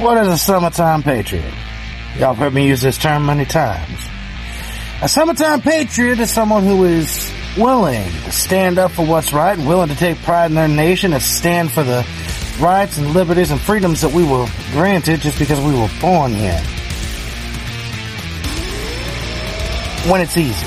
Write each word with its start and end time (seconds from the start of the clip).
What 0.00 0.16
is 0.16 0.28
a 0.28 0.38
summertime 0.38 1.02
patriot? 1.02 1.52
Y'all 2.14 2.32
have 2.32 2.38
heard 2.38 2.54
me 2.54 2.66
use 2.66 2.80
this 2.80 2.96
term 2.96 3.26
many 3.26 3.44
times. 3.44 3.98
A 5.02 5.08
summertime 5.10 5.60
patriot 5.60 6.18
is 6.18 6.30
someone 6.30 6.64
who 6.64 6.84
is 6.84 7.30
willing 7.58 8.10
to 8.10 8.32
stand 8.32 8.78
up 8.78 8.92
for 8.92 9.04
what's 9.04 9.34
right 9.34 9.58
and 9.58 9.68
willing 9.68 9.90
to 9.90 9.94
take 9.94 10.16
pride 10.22 10.46
in 10.46 10.54
their 10.54 10.68
nation 10.68 11.12
and 11.12 11.22
stand 11.22 11.70
for 11.70 11.82
the 11.82 12.06
rights 12.58 12.96
and 12.96 13.12
liberties 13.12 13.50
and 13.50 13.60
freedoms 13.60 14.00
that 14.00 14.10
we 14.10 14.24
were 14.24 14.48
granted 14.72 15.20
just 15.20 15.38
because 15.38 15.60
we 15.60 15.78
were 15.78 15.90
born 16.00 16.32
here. 16.32 16.62
When 20.10 20.22
it's 20.22 20.36
easy. 20.38 20.66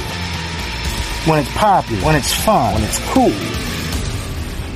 When 1.27 1.39
it's 1.39 1.52
popular. 1.54 2.05
When 2.05 2.15
it's 2.15 2.31
fun. 2.31 2.75
When 2.75 2.84
it's 2.84 3.00
cool. 3.11 3.34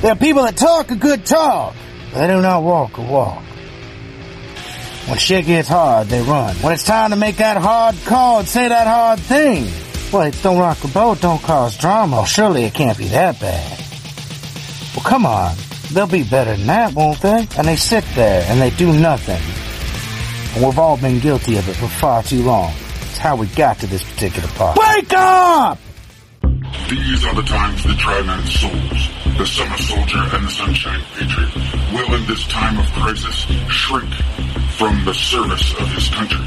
There 0.00 0.10
are 0.10 0.16
people 0.16 0.42
that 0.42 0.56
talk 0.56 0.90
a 0.90 0.96
good 0.96 1.24
talk. 1.24 1.76
But 2.12 2.26
they 2.26 2.34
do 2.34 2.42
not 2.42 2.64
walk 2.64 2.98
a 2.98 3.02
walk. 3.02 3.44
When 5.08 5.16
shit 5.16 5.46
gets 5.46 5.68
hard, 5.68 6.08
they 6.08 6.20
run. 6.20 6.54
When 6.56 6.74
it's 6.74 6.84
time 6.84 7.10
to 7.10 7.16
make 7.16 7.36
that 7.36 7.56
hard 7.56 7.96
call 8.04 8.40
and 8.40 8.48
say 8.48 8.68
that 8.68 8.86
hard 8.86 9.18
thing. 9.18 9.64
Wait, 10.12 10.38
don't 10.42 10.58
rock 10.58 10.76
the 10.78 10.88
boat, 10.88 11.22
don't 11.22 11.40
cause 11.40 11.78
drama. 11.78 12.26
Surely 12.26 12.64
it 12.64 12.74
can't 12.74 12.98
be 12.98 13.08
that 13.08 13.40
bad. 13.40 13.78
Well, 14.94 15.04
come 15.04 15.24
on. 15.24 15.56
They'll 15.92 16.06
be 16.06 16.24
better 16.24 16.54
than 16.54 16.66
that, 16.66 16.92
won't 16.92 17.22
they? 17.22 17.48
And 17.56 17.66
they 17.66 17.76
sit 17.76 18.04
there 18.14 18.44
and 18.48 18.60
they 18.60 18.68
do 18.68 18.92
nothing. 18.92 19.40
And 20.54 20.66
we've 20.66 20.78
all 20.78 20.98
been 20.98 21.20
guilty 21.20 21.56
of 21.56 21.66
it 21.70 21.76
for 21.76 21.88
far 21.88 22.22
too 22.22 22.42
long. 22.42 22.70
It's 23.00 23.16
how 23.16 23.36
we 23.36 23.46
got 23.46 23.78
to 23.78 23.86
this 23.86 24.02
particular 24.02 24.48
part. 24.48 24.76
Wake 24.76 25.12
up! 25.14 25.78
These 26.90 27.24
are 27.24 27.34
the 27.34 27.42
times 27.42 27.82
the 27.82 27.94
Tri-Man 27.94 28.44
souls, 28.46 29.38
the 29.38 29.46
Summer 29.46 29.78
Soldier 29.78 30.36
and 30.36 30.46
the 30.46 30.50
Sunshine 30.50 31.00
Patriot, 31.14 31.54
will 31.94 32.14
in 32.14 32.26
this 32.26 32.46
time 32.48 32.78
of 32.78 32.84
crisis 32.92 33.46
shrink 33.70 34.12
from 34.78 35.04
the 35.04 35.12
service 35.12 35.74
of 35.80 35.88
his 35.88 36.08
country. 36.08 36.46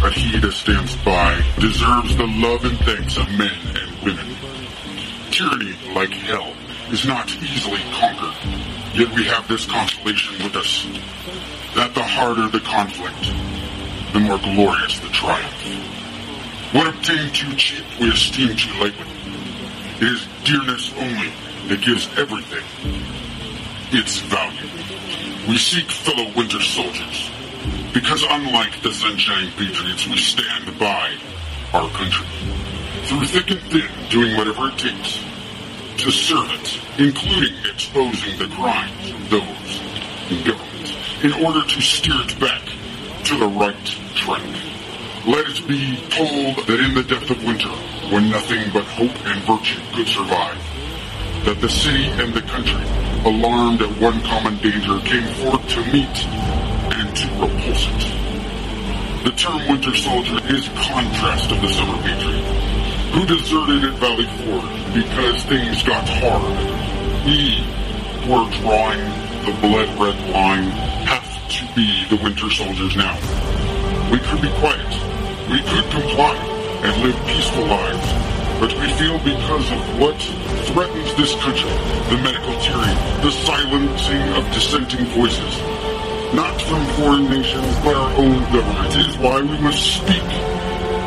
But 0.00 0.12
he 0.12 0.38
that 0.38 0.52
stands 0.52 0.94
by 1.02 1.42
deserves 1.58 2.16
the 2.16 2.26
love 2.26 2.64
and 2.64 2.78
thanks 2.78 3.16
of 3.16 3.28
men 3.30 3.50
and 3.74 3.90
women. 4.04 4.36
Tyranny, 5.32 5.74
like 5.92 6.12
hell, 6.12 6.54
is 6.92 7.04
not 7.04 7.28
easily 7.42 7.82
conquered. 7.90 8.38
Yet 8.94 9.12
we 9.16 9.24
have 9.24 9.48
this 9.48 9.66
consolation 9.66 10.44
with 10.44 10.54
us, 10.54 10.86
that 11.74 11.92
the 11.96 12.02
harder 12.04 12.46
the 12.46 12.60
conflict, 12.60 13.34
the 14.12 14.20
more 14.20 14.38
glorious 14.38 15.00
the 15.00 15.08
triumph. 15.08 16.70
What 16.72 16.86
obtained 16.86 17.34
too 17.34 17.56
cheap, 17.56 17.84
we 17.98 18.08
esteem 18.12 18.54
too 18.54 18.70
lightly. 18.78 19.10
It 19.98 20.14
is 20.14 20.28
dearness 20.44 20.94
only 20.94 21.32
that 21.66 21.82
gives 21.82 22.06
everything 22.16 22.62
its 23.90 24.20
value. 24.20 24.70
We 25.48 25.58
seek 25.58 25.90
fellow 25.90 26.30
winter 26.36 26.60
soldiers, 26.60 27.33
because 27.94 28.24
unlike 28.28 28.82
the 28.82 28.92
Sunshine 28.92 29.50
Patriots, 29.52 30.06
we 30.08 30.16
stand 30.16 30.76
by 30.80 31.16
our 31.72 31.88
country. 31.90 32.26
Through 33.04 33.24
thick 33.26 33.50
and 33.52 33.60
thin, 33.70 33.88
doing 34.10 34.36
whatever 34.36 34.68
it 34.68 34.78
takes 34.78 35.22
to 35.98 36.10
serve 36.10 36.50
it, 36.50 36.80
including 36.98 37.54
exposing 37.72 38.36
the 38.36 38.48
crimes 38.48 39.12
of 39.12 39.30
those 39.30 39.80
in 40.28 40.44
government, 40.44 40.96
in 41.22 41.32
order 41.46 41.62
to 41.64 41.80
steer 41.80 42.16
it 42.18 42.38
back 42.40 42.62
to 43.24 43.38
the 43.38 43.46
right 43.46 43.86
track. 44.16 44.42
Let 45.24 45.46
it 45.48 45.66
be 45.68 45.96
told 46.10 46.66
that 46.66 46.80
in 46.80 46.94
the 46.94 47.04
depth 47.04 47.30
of 47.30 47.44
winter, 47.44 47.70
when 48.10 48.28
nothing 48.28 48.72
but 48.72 48.84
hope 48.84 49.14
and 49.24 49.40
virtue 49.44 49.80
could 49.94 50.08
survive, 50.08 50.58
that 51.44 51.60
the 51.60 51.68
city 51.68 52.06
and 52.20 52.34
the 52.34 52.42
country, 52.42 52.84
alarmed 53.24 53.82
at 53.82 54.00
one 54.00 54.20
common 54.22 54.56
danger, 54.58 54.98
came 55.06 55.26
forth 55.36 55.66
to 55.68 55.80
meet 55.92 56.53
The 57.44 59.34
term 59.36 59.68
Winter 59.68 59.94
Soldier 59.94 60.40
is 60.48 60.66
contrast 60.68 61.52
of 61.52 61.60
the 61.60 61.68
Summer 61.68 62.00
Patriot, 62.02 62.40
who 63.12 63.26
deserted 63.26 63.84
at 63.84 63.92
Valley 64.00 64.24
Forge 64.40 64.94
because 64.94 65.44
things 65.44 65.82
got 65.82 66.08
hard. 66.08 66.56
We 67.26 67.60
were 68.24 68.48
drawing 68.60 69.04
the 69.44 69.52
blood-red 69.60 70.16
line, 70.32 70.70
have 71.04 71.28
to 71.50 71.74
be 71.74 72.06
the 72.08 72.16
Winter 72.22 72.48
Soldiers 72.48 72.96
now. 72.96 73.12
We 74.10 74.20
could 74.20 74.40
be 74.40 74.48
quiet. 74.60 74.88
We 75.50 75.60
could 75.60 75.90
comply 75.90 76.36
and 76.82 77.02
live 77.02 77.26
peaceful 77.26 77.66
lives. 77.66 78.08
But 78.58 78.72
we 78.80 78.88
feel 78.96 79.18
because 79.18 79.70
of 79.70 80.00
what 80.00 80.16
threatens 80.72 81.14
this 81.16 81.34
country, 81.42 81.68
the 82.08 82.22
medical 82.22 82.58
tyranny, 82.60 82.94
the 83.20 83.30
silencing 83.30 84.22
of 84.32 84.50
dissenting 84.54 85.04
voices, 85.06 85.73
not 86.34 86.60
from 86.62 86.84
foreign 86.96 87.30
nations, 87.30 87.66
but 87.84 87.94
our 87.94 88.12
own 88.18 88.40
government, 88.52 88.96
is 88.96 89.16
why 89.18 89.40
we 89.40 89.58
must 89.58 89.82
speak 89.96 90.22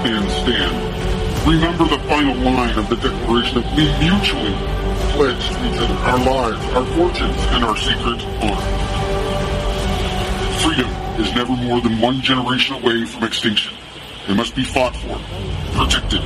and 0.08 0.30
stand. 0.32 1.48
Remember 1.48 1.86
the 1.86 2.00
final 2.08 2.36
line 2.36 2.78
of 2.78 2.90
the 2.90 2.96
Declaration 2.96 3.62
that 3.62 3.76
we 3.76 3.88
mutually 4.00 4.56
pledge 5.16 5.50
to 5.50 5.58
each 5.68 5.80
other 5.80 5.94
our 5.94 6.20
lives, 6.20 6.66
our 6.76 6.86
fortunes, 6.96 7.42
and 7.52 7.64
our 7.64 7.76
secret 7.76 8.22
honor. 8.44 8.68
Freedom 10.64 10.90
is 11.20 11.34
never 11.36 11.56
more 11.56 11.82
than 11.82 12.00
one 12.00 12.22
generation 12.22 12.76
away 12.76 13.06
from 13.06 13.24
extinction. 13.24 13.76
It 14.28 14.36
must 14.36 14.56
be 14.56 14.64
fought 14.64 14.96
for, 14.96 15.20
protected, 15.78 16.22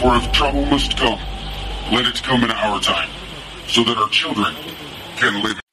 for 0.00 0.16
if 0.16 0.30
trouble 0.32 0.66
must 0.66 0.96
come, 0.96 1.18
let 1.92 2.06
it 2.06 2.22
come 2.22 2.44
in 2.44 2.50
our 2.50 2.80
time, 2.80 3.10
so 3.68 3.84
that 3.84 3.96
our 3.96 4.08
children 4.08 4.54
can 5.16 5.42
live. 5.42 5.63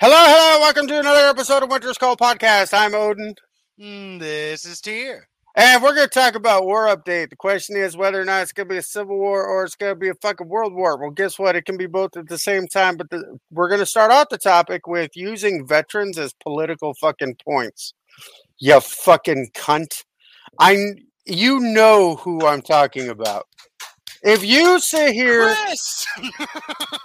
Hello, 0.00 0.16
hello, 0.16 0.60
welcome 0.60 0.86
to 0.86 0.98
another 0.98 1.26
episode 1.28 1.62
of 1.62 1.70
Winter's 1.70 1.98
Call 1.98 2.16
Podcast. 2.16 2.72
I'm 2.72 2.94
Odin, 2.94 3.34
Mm, 3.78 4.18
this 4.18 4.64
is 4.66 4.80
Tier. 4.80 5.28
and 5.56 5.82
we're 5.82 5.94
going 5.94 6.08
to 6.08 6.12
talk 6.14 6.34
about 6.34 6.64
war 6.64 6.86
update. 6.86 7.30
The 7.30 7.36
question 7.36 7.76
is 7.76 7.96
whether 7.96 8.20
or 8.20 8.24
not 8.24 8.42
it's 8.42 8.52
going 8.52 8.68
to 8.68 8.72
be 8.74 8.78
a 8.78 8.82
civil 8.82 9.18
war 9.18 9.46
or 9.46 9.64
it's 9.64 9.74
going 9.76 9.92
to 9.92 9.98
be 9.98 10.08
a 10.08 10.14
fucking 10.14 10.48
world 10.48 10.74
war. 10.74 10.98
Well, 10.98 11.10
guess 11.10 11.38
what? 11.38 11.56
It 11.56 11.64
can 11.66 11.76
be 11.76 11.86
both 11.86 12.16
at 12.16 12.28
the 12.28 12.38
same 12.38 12.66
time, 12.66 12.96
but 12.96 13.10
the, 13.10 13.38
we're 13.50 13.68
going 13.68 13.80
to 13.80 13.86
start 13.86 14.10
off 14.10 14.28
the 14.30 14.38
topic 14.38 14.86
with 14.86 15.10
using 15.14 15.66
veterans 15.66 16.18
as 16.18 16.32
political 16.42 16.94
fucking 16.94 17.36
points. 17.44 17.92
You 18.58 18.80
fucking 18.80 19.50
cunt. 19.54 20.04
I, 20.58 20.94
you 21.26 21.60
know 21.60 22.16
who 22.16 22.46
I'm 22.46 22.62
talking 22.62 23.08
about. 23.08 23.46
If 24.22 24.44
you 24.44 24.78
sit 24.80 25.12
here 25.14 25.54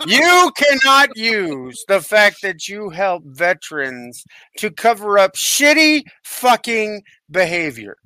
you 0.05 0.51
cannot 0.55 1.15
use 1.15 1.83
the 1.87 2.01
fact 2.01 2.41
that 2.41 2.67
you 2.67 2.89
help 2.89 3.23
veterans 3.25 4.23
to 4.57 4.69
cover 4.69 5.17
up 5.17 5.35
shitty 5.35 6.03
fucking 6.23 7.03
behavior. 7.31 7.97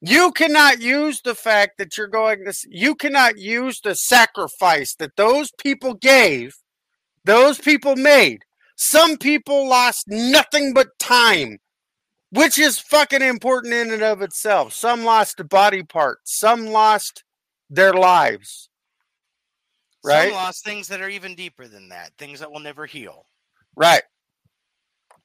You 0.00 0.32
cannot 0.32 0.80
use 0.80 1.20
the 1.22 1.34
fact 1.34 1.78
that 1.78 1.96
you're 1.96 2.06
going 2.06 2.44
to, 2.44 2.54
you 2.68 2.94
cannot 2.94 3.38
use 3.38 3.80
the 3.80 3.94
sacrifice 3.94 4.94
that 4.96 5.16
those 5.16 5.50
people 5.58 5.94
gave, 5.94 6.54
those 7.24 7.58
people 7.58 7.96
made. 7.96 8.42
Some 8.76 9.16
people 9.16 9.68
lost 9.68 10.04
nothing 10.06 10.72
but 10.72 10.96
time, 11.00 11.58
which 12.30 12.58
is 12.58 12.78
fucking 12.78 13.22
important 13.22 13.74
in 13.74 13.90
and 13.92 14.02
of 14.02 14.22
itself. 14.22 14.72
Some 14.72 15.04
lost 15.04 15.40
a 15.40 15.44
body 15.44 15.82
part, 15.82 16.20
some 16.22 16.66
lost 16.66 17.24
their 17.70 17.92
lives. 17.92 18.68
Right? 20.04 20.30
Some 20.30 20.34
lost 20.34 20.64
things 20.64 20.88
that 20.88 21.00
are 21.00 21.08
even 21.08 21.34
deeper 21.34 21.66
than 21.66 21.88
that, 21.88 22.12
things 22.18 22.40
that 22.40 22.50
will 22.50 22.60
never 22.60 22.86
heal. 22.86 23.26
Right. 23.76 24.02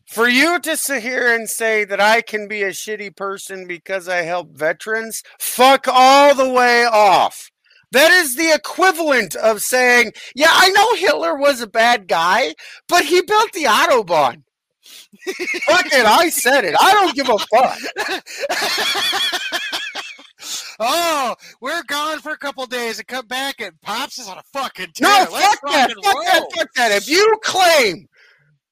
For 0.07 0.27
you 0.27 0.59
to 0.59 0.75
sit 0.75 1.01
here 1.01 1.33
and 1.33 1.49
say 1.49 1.85
that 1.85 2.01
I 2.01 2.21
can 2.21 2.47
be 2.47 2.63
a 2.63 2.69
shitty 2.69 3.15
person 3.15 3.67
because 3.67 4.09
I 4.09 4.17
help 4.23 4.51
veterans, 4.55 5.23
fuck 5.39 5.87
all 5.87 6.35
the 6.35 6.49
way 6.49 6.85
off. 6.85 7.49
That 7.91 8.11
is 8.11 8.35
the 8.35 8.51
equivalent 8.53 9.35
of 9.35 9.61
saying, 9.61 10.13
yeah, 10.35 10.49
I 10.49 10.69
know 10.71 10.95
Hitler 10.95 11.37
was 11.37 11.61
a 11.61 11.67
bad 11.67 12.07
guy, 12.07 12.55
but 12.89 13.05
he 13.05 13.21
built 13.21 13.53
the 13.53 13.65
Autobahn. 13.65 14.43
fuck 15.65 15.85
it, 15.85 16.05
I 16.05 16.29
said 16.29 16.65
it. 16.65 16.75
I 16.79 16.91
don't 16.91 17.15
give 17.15 17.29
a 17.29 17.37
fuck. 17.37 17.79
oh, 20.79 21.35
we're 21.61 21.83
gone 21.83 22.19
for 22.19 22.31
a 22.31 22.37
couple 22.37 22.65
days 22.65 22.99
and 22.99 23.07
come 23.07 23.27
back 23.27 23.59
and 23.59 23.79
Pops 23.81 24.19
is 24.19 24.27
on 24.27 24.37
a 24.37 24.43
fucking 24.53 24.91
tear. 24.93 25.07
No, 25.07 25.31
Let's 25.31 25.45
fuck 25.45 25.61
that. 25.71 25.89
Fuck 26.03 26.23
that. 26.25 26.43
Fuck 26.55 26.73
that. 26.75 26.91
If 26.91 27.09
you 27.09 27.37
claim 27.43 28.07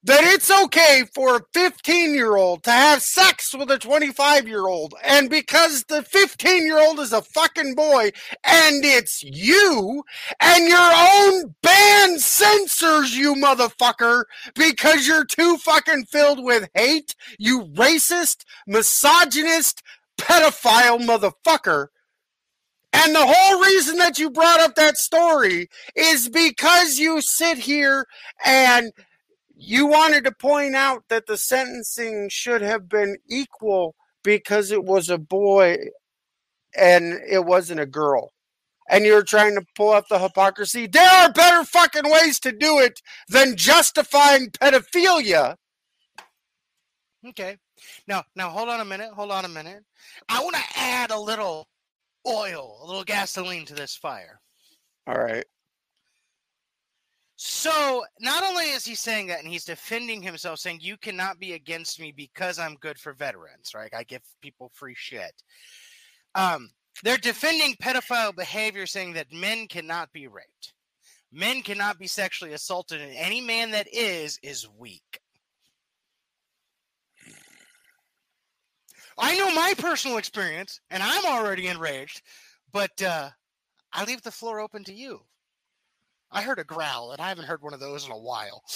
that 0.04 0.24
it's 0.24 0.50
okay 0.50 1.04
for 1.14 1.38
a 1.38 1.42
15 1.54 2.16
year 2.16 2.36
old 2.36 2.64
to 2.64 2.72
have 2.72 3.04
sex 3.04 3.54
with 3.54 3.70
a 3.70 3.78
25 3.78 4.48
year 4.48 4.68
old, 4.68 4.96
and 5.04 5.30
because 5.30 5.84
the 5.84 6.02
15 6.04 6.66
year 6.66 6.82
old 6.82 7.00
is 7.00 7.14
a 7.14 7.22
fucking 7.22 7.76
boy 7.76 8.12
and 8.44 8.84
it's 8.84 9.22
you, 9.24 10.04
and 10.40 10.68
your 10.68 10.80
own 10.80 11.56
band 11.62 12.20
censors 12.20 13.16
you, 13.16 13.36
motherfucker, 13.36 14.24
because 14.56 15.08
you're 15.08 15.26
too 15.26 15.58
fucking 15.58 16.06
filled 16.06 16.44
with 16.44 16.68
hate, 16.74 17.16
you 17.38 17.66
racist, 17.76 18.44
misogynist, 18.66 19.84
pedophile 20.20 21.00
motherfucker. 21.00 21.88
And 22.94 23.16
the 23.16 23.26
whole 23.26 23.62
reason 23.62 23.98
that 23.98 24.20
you 24.20 24.30
brought 24.30 24.60
up 24.60 24.76
that 24.76 24.98
story 24.98 25.70
is 25.96 26.28
because 26.30 27.00
you 27.00 27.22
sit 27.22 27.58
here 27.58 28.06
and 28.46 28.92
you 29.56 29.88
wanted 29.88 30.26
to 30.26 30.32
point 30.32 30.76
out 30.76 31.04
that 31.10 31.28
the 31.28 31.38
sentencing 31.38 32.30
should 32.30 32.62
have 32.62 32.90
been 32.90 33.18
equal 33.30 33.96
because 34.24 34.72
it 34.72 34.84
was 34.84 35.10
a 35.10 35.18
boy 35.18 35.78
and 36.76 37.20
it 37.30 37.46
wasn't 37.46 37.80
a 37.80 37.86
girl. 37.86 38.32
And 38.90 39.06
you're 39.06 39.24
trying 39.24 39.56
to 39.56 39.66
pull 39.76 39.92
up 39.92 40.08
the 40.10 40.20
hypocrisy. 40.20 40.88
There 40.88 41.10
are 41.10 41.32
better 41.32 41.64
fucking 41.64 42.12
ways 42.12 42.40
to 42.42 42.52
do 42.52 42.80
it 42.80 43.02
than 43.30 43.56
justifying 43.56 44.50
pedophilia. 44.50 45.56
Okay. 47.26 47.58
Now, 48.08 48.24
now 48.36 48.50
hold 48.50 48.70
on 48.70 48.82
a 48.82 48.86
minute. 48.86 49.12
Hold 49.14 49.32
on 49.32 49.46
a 49.46 49.50
minute. 49.50 49.84
I 50.30 50.44
want 50.44 50.56
to 50.56 50.80
add 50.80 51.12
a 51.12 51.20
little 51.20 51.68
oil, 52.28 52.80
a 52.84 52.86
little 52.86 53.04
gasoline 53.04 53.66
to 53.66 53.74
this 53.74 53.96
fire. 53.96 54.40
All 55.08 55.18
right. 55.18 55.46
So 57.44 58.04
not 58.20 58.44
only 58.44 58.66
is 58.66 58.86
he 58.86 58.94
saying 58.94 59.28
that, 59.28 59.40
and 59.40 59.48
he's 59.48 59.66
defending 59.66 60.22
himself, 60.22 60.60
saying 60.60 60.78
you 60.82 60.96
cannot 60.96 61.40
be 61.40 61.54
against 61.54 62.00
me 62.00 62.12
because 62.12 62.60
I'm 62.60 62.76
good 62.76 63.00
for 63.00 63.14
veterans, 63.14 63.72
right? 63.74 63.92
I 63.96 64.04
give 64.04 64.22
people 64.42 64.70
free 64.76 64.94
shit. 64.96 65.34
Um, 66.36 66.70
they're 67.04 67.18
defending 67.18 67.76
pedophile 67.82 68.36
behavior, 68.36 68.86
saying 68.86 69.14
that 69.14 69.34
men 69.34 69.66
cannot 69.68 70.14
be 70.14 70.28
raped, 70.28 70.74
men 71.32 71.64
cannot 71.64 71.98
be 71.98 72.06
sexually 72.06 72.54
assaulted, 72.54 73.02
and 73.02 73.16
any 73.16 73.42
man 73.42 73.72
that 73.72 73.88
is 73.92 74.38
is 74.44 74.70
weak. 74.78 75.21
I 79.22 79.38
know 79.38 79.54
my 79.54 79.76
personal 79.78 80.18
experience, 80.18 80.82
and 80.90 81.04
I'm 81.04 81.26
already 81.26 81.68
enraged, 81.68 82.24
but 82.74 83.00
uh, 83.04 83.30
I 83.94 84.04
leave 84.04 84.24
the 84.24 84.32
floor 84.32 84.60
open 84.60 84.84
to 84.86 84.94
you. 84.94 85.22
I 86.32 86.42
heard 86.42 86.58
a 86.58 86.64
growl, 86.64 87.12
and 87.12 87.22
I 87.22 87.30
haven't 87.30 87.46
heard 87.46 87.62
one 87.62 87.76
of 87.76 87.80
those 87.80 88.04
in 88.06 88.12
a 88.12 88.18
while. 88.18 88.64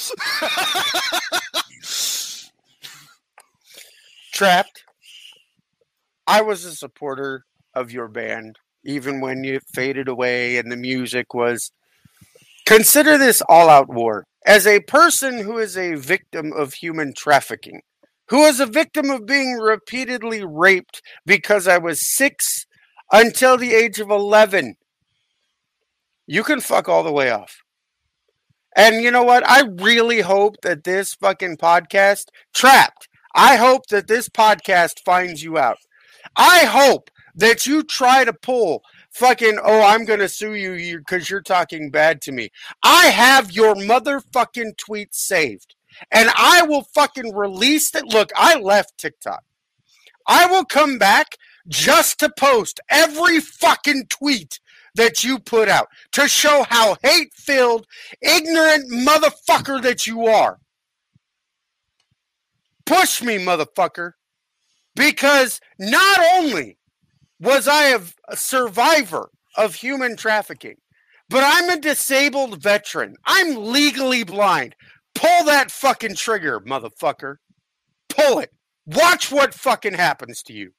Trapt. 4.36 4.83
I 6.27 6.42
was 6.42 6.63
a 6.63 6.75
supporter 6.75 7.45
of 7.74 7.91
your 7.91 8.07
band, 8.07 8.59
even 8.83 9.21
when 9.21 9.44
you 9.44 9.59
faded 9.74 10.07
away 10.07 10.57
and 10.57 10.71
the 10.71 10.77
music 10.77 11.33
was. 11.33 11.71
Consider 12.68 13.18
this 13.18 13.41
all 13.50 13.69
out 13.69 13.89
war. 13.89 14.25
As 14.45 14.68
a 14.68 14.81
person 14.81 15.39
who 15.39 15.57
is 15.57 15.75
a 15.77 15.95
victim 15.95 16.53
of 16.53 16.74
human 16.74 17.13
trafficking, 17.15 17.81
who 18.30 18.39
was 18.39 18.60
a 18.60 18.66
victim 18.66 19.10
of 19.10 19.25
being 19.25 19.54
repeatedly 19.54 20.44
raped 20.44 21.01
because 21.25 21.68
I 21.68 21.77
was 21.77 22.07
six 22.07 22.66
until 23.12 23.57
the 23.57 23.74
age 23.74 24.00
of 24.00 24.10
11, 24.10 24.75
you 26.27 26.44
can 26.44 26.60
fuck 26.60 26.89
all 26.89 27.04
the 27.04 27.12
way 27.12 27.30
off. 27.30 27.62
And 28.75 29.01
you 29.01 29.12
know 29.12 29.24
what? 29.24 29.48
I 29.48 29.62
really 29.62 30.22
hope 30.22 30.56
that 30.63 30.83
this 30.83 31.13
fucking 31.13 31.57
podcast, 31.57 32.25
Trapt, 32.54 33.07
I 33.33 33.56
hope 33.56 33.88
that 33.88 34.07
this 34.07 34.27
podcast 34.27 35.00
finds 35.06 35.44
you 35.44 35.57
out. 35.57 35.77
I 36.36 36.66
hope 36.66 37.10
that 37.36 37.66
you 37.66 37.83
try 37.83 38.25
to 38.25 38.33
pull 38.33 38.81
fucking, 39.12 39.60
oh, 39.63 39.81
I'm 39.81 40.04
going 40.04 40.19
to 40.19 40.27
sue 40.27 40.56
you 40.56 40.98
because 40.98 41.30
you're 41.30 41.42
talking 41.42 41.89
bad 41.89 42.22
to 42.24 42.31
me. 42.31 42.50
I 42.83 43.06
have 43.07 43.51
your 43.51 43.75
motherfucking 43.75 44.77
tweet 44.77 45.13
saved 45.13 45.75
and 46.12 46.30
I 46.36 46.63
will 46.63 46.83
fucking 46.94 47.36
release 47.36 47.94
it. 47.95 48.06
Look, 48.06 48.31
I 48.36 48.59
left 48.59 48.97
TikTok. 48.97 49.44
I 50.27 50.45
will 50.47 50.65
come 50.65 50.97
back 50.97 51.38
just 51.68 52.19
to 52.19 52.31
post 52.38 52.80
every 52.89 53.39
fucking 53.39 54.07
tweet 54.09 54.59
that 54.95 55.24
you 55.24 55.39
put 55.39 55.68
out 55.68 55.88
to 56.13 56.27
show 56.27 56.65
how 56.69 56.95
hate 57.03 57.33
filled, 57.33 57.86
ignorant 58.21 58.89
motherfucker 58.92 59.81
that 59.81 60.07
you 60.07 60.25
are. 60.25 60.59
Push 62.86 63.21
me, 63.21 63.38
motherfucker. 63.38 64.12
Because 64.95 65.59
not 65.77 66.19
only 66.36 66.77
was 67.39 67.68
I 67.68 67.88
a 68.30 68.38
survivor 68.38 69.30
of 69.57 69.75
human 69.75 70.15
trafficking, 70.15 70.75
but 71.30 71.44
I'm 71.45 71.69
a 71.69 71.81
disabled 71.81 72.62
veteran. 72.62 73.15
I'm 73.25 73.56
legally 73.56 74.24
blind. 74.24 74.75
Pull 75.25 75.45
that 75.45 75.72
fucking 75.72 76.13
trigger, 76.13 76.60
motherfucker. 76.60 77.38
Pull 78.10 78.38
it. 78.39 78.51
Watch 78.86 79.31
what 79.31 79.56
fucking 79.56 79.95
happens 79.95 80.44
to 80.44 80.54
you. 80.54 80.74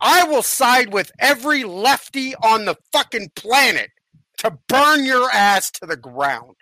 I 0.00 0.24
will 0.24 0.42
side 0.42 0.92
with 0.92 1.12
every 1.20 1.62
lefty 1.62 2.34
on 2.34 2.64
the 2.64 2.74
fucking 2.92 3.30
planet 3.36 3.90
to 4.38 4.58
burn 4.66 5.04
your 5.04 5.30
ass 5.30 5.70
to 5.72 5.86
the 5.86 5.96
ground. 5.96 6.56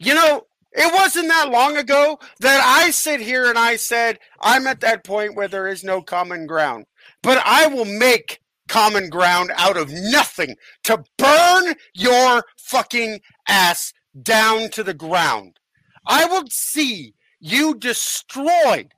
You 0.00 0.14
know, 0.14 0.42
it 0.72 0.92
wasn't 0.92 1.28
that 1.28 1.50
long 1.50 1.76
ago 1.76 2.18
that 2.40 2.60
I 2.64 2.90
sit 2.90 3.20
here 3.20 3.48
and 3.48 3.58
I 3.58 3.76
said, 3.76 4.18
I'm 4.40 4.66
at 4.66 4.80
that 4.80 5.04
point 5.04 5.36
where 5.36 5.46
there 5.46 5.68
is 5.68 5.84
no 5.84 6.02
common 6.02 6.48
ground. 6.48 6.86
But 7.22 7.40
I 7.44 7.68
will 7.68 7.84
make 7.84 8.40
common 8.66 9.08
ground 9.08 9.52
out 9.56 9.76
of 9.76 9.92
nothing 9.92 10.56
to 10.82 11.04
burn 11.16 11.74
your 11.94 12.42
fucking 12.58 13.20
ass 13.46 13.92
down 14.20 14.70
to 14.70 14.82
the 14.82 14.94
ground. 14.94 15.58
I 16.06 16.26
will 16.26 16.44
see 16.50 17.14
you 17.40 17.74
destroyed 17.74 18.92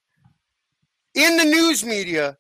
in 1.15 1.37
the 1.37 1.45
news 1.45 1.85
media. 1.85 2.37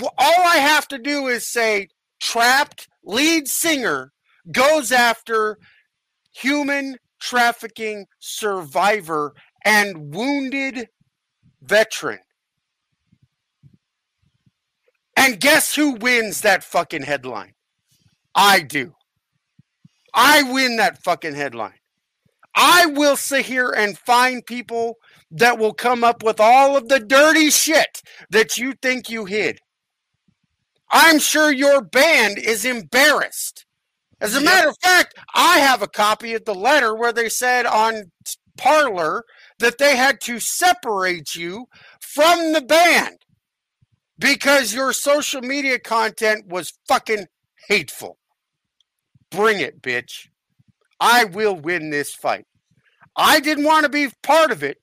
All 0.00 0.42
I 0.46 0.56
have 0.56 0.88
to 0.88 0.98
do 0.98 1.26
is 1.26 1.50
say, 1.50 1.88
Trapt 2.22 2.88
lead 3.04 3.46
singer 3.46 4.12
goes 4.50 4.90
after 4.90 5.58
human 6.32 6.96
trafficking 7.20 8.06
survivor 8.18 9.34
and 9.64 10.14
wounded 10.14 10.88
veteran. 11.62 12.20
And 15.16 15.40
guess 15.40 15.74
who 15.74 15.92
wins 15.92 16.42
that 16.42 16.62
fucking 16.62 17.02
headline? 17.02 17.54
I 18.34 18.60
do. 18.60 18.94
I 20.14 20.42
win 20.42 20.76
that 20.76 21.02
fucking 21.02 21.34
headline. 21.34 21.78
I 22.56 22.86
will 22.86 23.16
sit 23.16 23.44
here 23.44 23.70
and 23.70 23.98
find 23.98 24.44
people 24.44 24.96
that 25.30 25.58
will 25.58 25.74
come 25.74 26.02
up 26.02 26.22
with 26.22 26.40
all 26.40 26.76
of 26.76 26.88
the 26.88 26.98
dirty 26.98 27.50
shit 27.50 28.02
that 28.30 28.56
you 28.56 28.72
think 28.80 29.10
you 29.10 29.26
hid. 29.26 29.58
I'm 30.90 31.18
sure 31.18 31.52
your 31.52 31.82
band 31.82 32.38
is 32.38 32.64
embarrassed. 32.64 33.66
As 34.20 34.34
a 34.34 34.40
matter 34.40 34.70
of 34.70 34.76
fact, 34.82 35.14
I 35.34 35.58
have 35.58 35.82
a 35.82 35.88
copy 35.88 36.32
of 36.32 36.44
the 36.46 36.54
letter 36.54 36.94
where 36.96 37.12
they 37.12 37.28
said 37.28 37.66
on 37.66 38.10
Parler 38.56 39.24
that 39.58 39.76
they 39.76 39.96
had 39.96 40.20
to 40.22 40.40
separate 40.40 41.34
you 41.34 41.66
from 42.00 42.54
the 42.54 42.62
band 42.62 43.18
because 44.18 44.72
your 44.72 44.94
social 44.94 45.42
media 45.42 45.78
content 45.78 46.46
was 46.46 46.72
fucking 46.88 47.26
hateful. 47.68 48.16
Bring 49.30 49.60
it, 49.60 49.82
bitch. 49.82 50.28
I 51.00 51.24
will 51.24 51.56
win 51.56 51.90
this 51.90 52.14
fight. 52.14 52.46
I 53.16 53.40
didn't 53.40 53.64
want 53.64 53.84
to 53.84 53.88
be 53.88 54.08
part 54.22 54.50
of 54.50 54.62
it, 54.62 54.78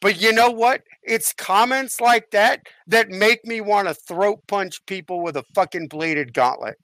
but 0.00 0.20
you 0.20 0.32
know 0.32 0.50
what? 0.50 0.82
It's 1.02 1.32
comments 1.32 2.00
like 2.00 2.30
that 2.30 2.62
that 2.86 3.08
make 3.08 3.44
me 3.44 3.60
want 3.60 3.88
to 3.88 3.94
throat 3.94 4.40
punch 4.46 4.84
people 4.86 5.22
with 5.22 5.36
a 5.36 5.44
fucking 5.54 5.88
bladed 5.88 6.32
gauntlet. 6.32 6.76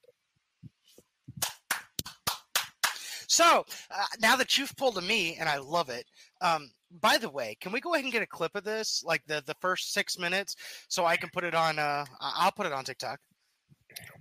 So 3.29 3.65
uh, 3.91 4.05
now 4.21 4.37
that 4.37 4.59
you've 4.59 4.77
pulled 4.77 4.99
a 4.99 5.03
me, 5.03 5.37
and 5.41 5.49
I 5.49 5.59
love 5.59 5.89
it. 5.89 6.05
Um, 6.41 6.71
by 7.01 7.17
the 7.17 7.31
way, 7.31 7.57
can 7.61 7.73
we 7.73 7.81
go 7.81 7.95
ahead 7.95 8.05
and 8.05 8.13
get 8.13 8.23
a 8.23 8.27
clip 8.27 8.55
of 8.55 8.65
this, 8.65 9.03
like 9.07 9.23
the 9.27 9.43
the 9.47 9.57
first 9.61 9.95
six 9.95 10.19
minutes, 10.19 10.57
so 10.89 11.07
I 11.07 11.17
can 11.17 11.31
put 11.33 11.45
it 11.45 11.55
on? 11.55 11.79
Uh, 11.79 12.05
I'll 12.21 12.53
put 12.53 12.67
it 12.67 12.73
on 12.73 12.85
TikTok. 12.85 13.19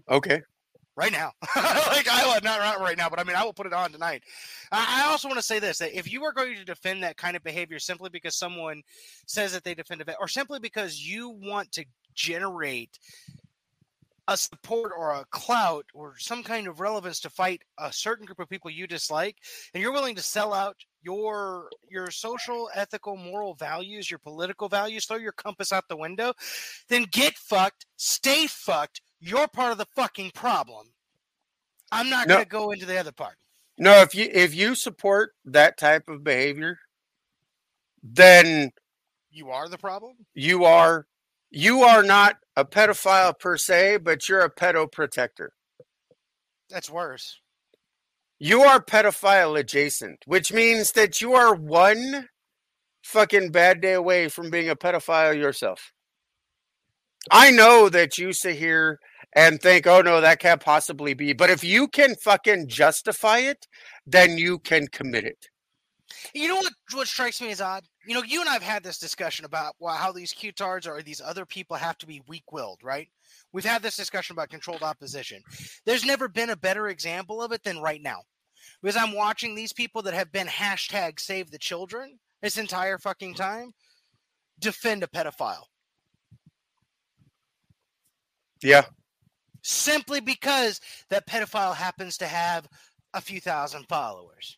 Okay 0.10 0.41
right 1.01 1.12
now. 1.12 1.31
like 1.55 2.08
I 2.08 2.25
will 2.25 2.39
not 2.43 2.79
right 2.79 2.98
now, 2.98 3.10
but 3.10 3.20
I 3.20 3.24
mean 3.24 3.36
I 3.36 3.43
will 3.43 3.53
put 3.53 3.65
it 3.65 3.74
on 3.74 3.91
tonight. 3.91 4.24
I 4.72 5.08
also 5.10 5.27
want 5.27 5.39
to 5.39 5.46
say 5.46 5.60
this: 5.60 5.79
that 5.79 5.98
if 5.98 6.12
you 6.12 6.24
are 6.24 6.31
going 6.31 6.55
to 6.55 6.63
defend 6.63 7.03
that 7.03 7.17
kind 7.17 7.36
of 7.36 7.43
behavior 7.43 7.79
simply 7.79 8.10
because 8.10 8.36
someone 8.36 8.84
says 9.25 9.53
that 9.53 9.63
they 9.63 9.74
defend 9.74 10.01
it, 10.01 10.15
or 10.20 10.27
simply 10.27 10.60
because 10.60 11.05
you 11.05 11.29
want 11.29 11.72
to 11.74 11.86
generate 12.13 13.00
a 14.27 14.38
support 14.38 14.91
or 14.96 15.12
a 15.12 15.25
clout 15.31 15.86
or 15.93 16.13
some 16.17 16.43
kind 16.43 16.67
of 16.67 16.79
relevance 16.79 17.20
to 17.20 17.29
fight 17.29 17.63
a 17.79 17.91
certain 17.91 18.25
group 18.25 18.39
of 18.39 18.48
people 18.48 18.70
you 18.70 18.86
dislike, 18.86 19.38
and 19.74 19.81
you're 19.81 19.91
willing 19.91 20.15
to 20.15 20.22
sell 20.22 20.53
out 20.53 20.77
your 21.01 21.70
your 21.89 22.12
social, 22.12 22.70
ethical, 22.75 23.17
moral 23.17 23.55
values, 23.55 24.12
your 24.12 24.20
political 24.20 24.70
values, 24.70 25.05
throw 25.05 25.17
your 25.17 25.31
compass 25.31 25.72
out 25.72 25.88
the 25.89 25.98
window, 25.98 26.34
then 26.89 27.05
get 27.10 27.36
fucked, 27.36 27.88
stay 27.98 28.46
fucked, 28.46 29.01
you're 29.21 29.47
part 29.47 29.71
of 29.71 29.77
the 29.77 29.87
fucking 29.95 30.31
problem. 30.35 30.87
I'm 31.91 32.09
not 32.09 32.27
no. 32.27 32.35
going 32.35 32.45
to 32.45 32.49
go 32.49 32.71
into 32.71 32.85
the 32.85 32.97
other 32.97 33.13
part. 33.13 33.35
No, 33.77 34.01
if 34.01 34.13
you 34.15 34.29
if 34.31 34.53
you 34.55 34.75
support 34.75 35.31
that 35.45 35.77
type 35.77 36.09
of 36.09 36.23
behavior, 36.23 36.79
then 38.03 38.71
you 39.31 39.49
are 39.49 39.69
the 39.69 39.77
problem. 39.77 40.13
You 40.35 40.65
are 40.65 41.07
you 41.51 41.83
are 41.83 42.03
not 42.03 42.37
a 42.55 42.65
pedophile 42.65 43.37
per 43.39 43.57
se, 43.57 43.97
but 43.97 44.27
you're 44.29 44.41
a 44.41 44.51
pedo 44.53 44.91
protector. 44.91 45.53
That's 46.69 46.89
worse. 46.89 47.39
you 48.39 48.61
are 48.63 48.83
pedophile 48.83 49.59
adjacent, 49.59 50.23
which 50.25 50.51
means 50.51 50.93
that 50.93 51.21
you 51.21 51.33
are 51.33 51.53
one 51.53 52.27
fucking 53.03 53.51
bad 53.51 53.81
day 53.81 53.93
away 53.93 54.27
from 54.29 54.49
being 54.49 54.69
a 54.69 54.75
pedophile 54.75 55.37
yourself. 55.37 55.91
I 57.31 57.51
know 57.51 57.89
that 57.89 58.17
you 58.17 58.33
sit 58.33 58.57
here 58.57 58.99
and 59.33 59.61
think, 59.61 59.88
oh 59.88 60.01
no, 60.01 60.21
that 60.21 60.39
can't 60.39 60.61
possibly 60.61 61.13
be. 61.13 61.33
But 61.33 61.50
if 61.50 61.63
you 61.63 61.88
can 61.88 62.15
fucking 62.15 62.67
justify 62.67 63.39
it, 63.39 63.67
then 64.05 64.38
you 64.38 64.59
can 64.59 64.88
commit 64.88 65.23
it. 65.23 65.47
You 66.33 66.50
know 66.50 66.57
what? 66.57 66.73
What 66.93 67.07
strikes 67.07 67.41
me 67.41 67.51
as 67.51 67.61
odd. 67.61 67.85
You 68.05 68.13
know, 68.13 68.23
you 68.23 68.41
and 68.41 68.50
I've 68.50 68.61
had 68.61 68.83
this 68.83 68.97
discussion 68.97 69.45
about 69.45 69.75
well, 69.79 69.95
how 69.95 70.11
these 70.11 70.33
Q-tards 70.33 70.85
or 70.85 71.01
these 71.01 71.21
other 71.21 71.45
people 71.45 71.77
have 71.77 71.97
to 72.00 72.05
be 72.05 72.21
weak-willed, 72.27 72.79
right? 72.83 73.07
We've 73.53 73.63
had 73.63 73.81
this 73.81 73.95
discussion 73.95 74.33
about 74.33 74.50
controlled 74.50 74.83
opposition. 74.83 75.41
There's 75.85 76.05
never 76.05 76.27
been 76.27 76.50
a 76.50 76.55
better 76.55 76.89
example 76.89 77.41
of 77.41 77.53
it 77.53 77.63
than 77.63 77.79
right 77.79 78.01
now, 78.01 78.23
because 78.81 78.97
I'm 78.97 79.15
watching 79.15 79.55
these 79.55 79.71
people 79.71 80.01
that 80.01 80.13
have 80.13 80.31
been 80.31 80.47
hashtag 80.47 81.19
Save 81.19 81.51
the 81.51 81.57
Children 81.57 82.19
this 82.41 82.57
entire 82.57 82.97
fucking 82.97 83.35
time 83.35 83.71
defend 84.59 85.03
a 85.03 85.07
pedophile. 85.07 85.63
Yeah. 88.61 88.83
Simply 89.61 90.19
because 90.19 90.81
that 91.09 91.27
pedophile 91.27 91.75
happens 91.75 92.17
to 92.17 92.27
have 92.27 92.67
a 93.13 93.21
few 93.21 93.39
thousand 93.39 93.85
followers. 93.87 94.57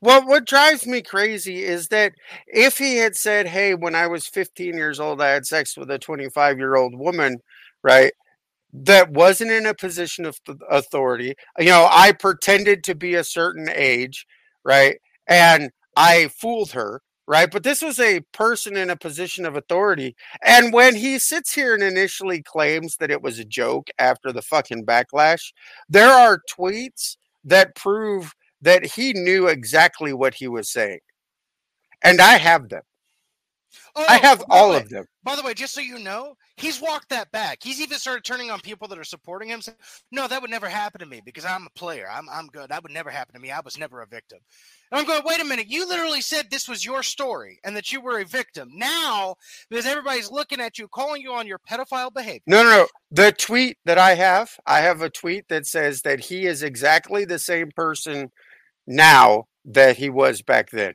Well, 0.00 0.26
what 0.26 0.46
drives 0.46 0.86
me 0.86 1.02
crazy 1.02 1.64
is 1.64 1.88
that 1.88 2.12
if 2.46 2.78
he 2.78 2.96
had 2.96 3.16
said, 3.16 3.48
Hey, 3.48 3.74
when 3.74 3.94
I 3.94 4.06
was 4.06 4.26
15 4.26 4.74
years 4.74 5.00
old, 5.00 5.20
I 5.20 5.30
had 5.30 5.46
sex 5.46 5.76
with 5.76 5.90
a 5.90 5.98
25 5.98 6.58
year 6.58 6.76
old 6.76 6.94
woman, 6.94 7.38
right? 7.82 8.12
That 8.72 9.10
wasn't 9.10 9.50
in 9.50 9.66
a 9.66 9.74
position 9.74 10.24
of 10.24 10.38
authority. 10.70 11.34
You 11.58 11.66
know, 11.66 11.88
I 11.90 12.12
pretended 12.12 12.84
to 12.84 12.94
be 12.94 13.14
a 13.14 13.24
certain 13.24 13.68
age, 13.72 14.26
right? 14.64 14.96
And 15.26 15.70
I 15.96 16.28
fooled 16.28 16.72
her, 16.72 17.00
right? 17.26 17.50
But 17.50 17.62
this 17.62 17.82
was 17.82 17.98
a 17.98 18.20
person 18.32 18.76
in 18.76 18.90
a 18.90 18.96
position 18.96 19.46
of 19.46 19.56
authority. 19.56 20.14
And 20.42 20.72
when 20.72 20.94
he 20.94 21.18
sits 21.18 21.52
here 21.52 21.74
and 21.74 21.82
initially 21.82 22.42
claims 22.42 22.96
that 22.96 23.10
it 23.10 23.22
was 23.22 23.38
a 23.38 23.44
joke 23.44 23.88
after 23.98 24.32
the 24.32 24.42
fucking 24.42 24.84
backlash, 24.84 25.52
there 25.88 26.10
are 26.10 26.42
tweets 26.50 27.16
that 27.44 27.74
prove 27.74 28.34
that 28.62 28.84
he 28.84 29.12
knew 29.12 29.46
exactly 29.46 30.12
what 30.12 30.34
he 30.34 30.48
was 30.48 30.70
saying. 30.70 31.00
And 32.02 32.20
I 32.20 32.36
have 32.36 32.68
them. 32.68 32.82
Oh, 33.96 34.04
I 34.08 34.18
have 34.18 34.42
all 34.50 34.70
way, 34.70 34.78
of 34.78 34.88
them. 34.88 35.04
By 35.22 35.36
the 35.36 35.42
way, 35.42 35.54
just 35.54 35.74
so 35.74 35.80
you 35.80 35.98
know, 35.98 36.36
he's 36.56 36.80
walked 36.80 37.08
that 37.10 37.30
back. 37.32 37.58
He's 37.62 37.80
even 37.80 37.98
started 37.98 38.24
turning 38.24 38.50
on 38.50 38.60
people 38.60 38.88
that 38.88 38.98
are 38.98 39.04
supporting 39.04 39.48
him. 39.48 39.60
Saying, 39.60 39.76
no, 40.12 40.28
that 40.28 40.40
would 40.42 40.50
never 40.50 40.68
happen 40.68 41.00
to 41.00 41.06
me 41.06 41.20
because 41.24 41.44
I'm 41.44 41.66
a 41.66 41.78
player. 41.78 42.06
I'm 42.10 42.28
I'm 42.28 42.46
good. 42.48 42.70
That 42.70 42.82
would 42.82 42.92
never 42.92 43.10
happen 43.10 43.34
to 43.34 43.40
me. 43.40 43.50
I 43.50 43.60
was 43.60 43.78
never 43.78 44.02
a 44.02 44.06
victim. 44.06 44.38
And 44.90 45.00
I'm 45.00 45.06
going, 45.06 45.22
wait 45.24 45.40
a 45.40 45.44
minute. 45.44 45.68
You 45.68 45.88
literally 45.88 46.20
said 46.20 46.50
this 46.50 46.68
was 46.68 46.84
your 46.84 47.02
story 47.02 47.58
and 47.64 47.76
that 47.76 47.92
you 47.92 48.00
were 48.00 48.20
a 48.20 48.24
victim. 48.24 48.70
Now, 48.74 49.36
because 49.68 49.86
everybody's 49.86 50.30
looking 50.30 50.60
at 50.60 50.78
you, 50.78 50.88
calling 50.88 51.22
you 51.22 51.32
on 51.32 51.46
your 51.46 51.58
pedophile 51.58 52.12
behavior. 52.12 52.42
No, 52.46 52.62
no, 52.62 52.70
no. 52.70 52.86
The 53.10 53.32
tweet 53.32 53.78
that 53.84 53.98
I 53.98 54.14
have, 54.14 54.50
I 54.66 54.80
have 54.80 55.02
a 55.02 55.10
tweet 55.10 55.48
that 55.48 55.66
says 55.66 56.02
that 56.02 56.20
he 56.20 56.46
is 56.46 56.62
exactly 56.62 57.24
the 57.24 57.38
same 57.38 57.70
person 57.74 58.30
now 58.86 59.46
that 59.64 59.96
he 59.96 60.10
was 60.10 60.42
back 60.42 60.70
then. 60.70 60.94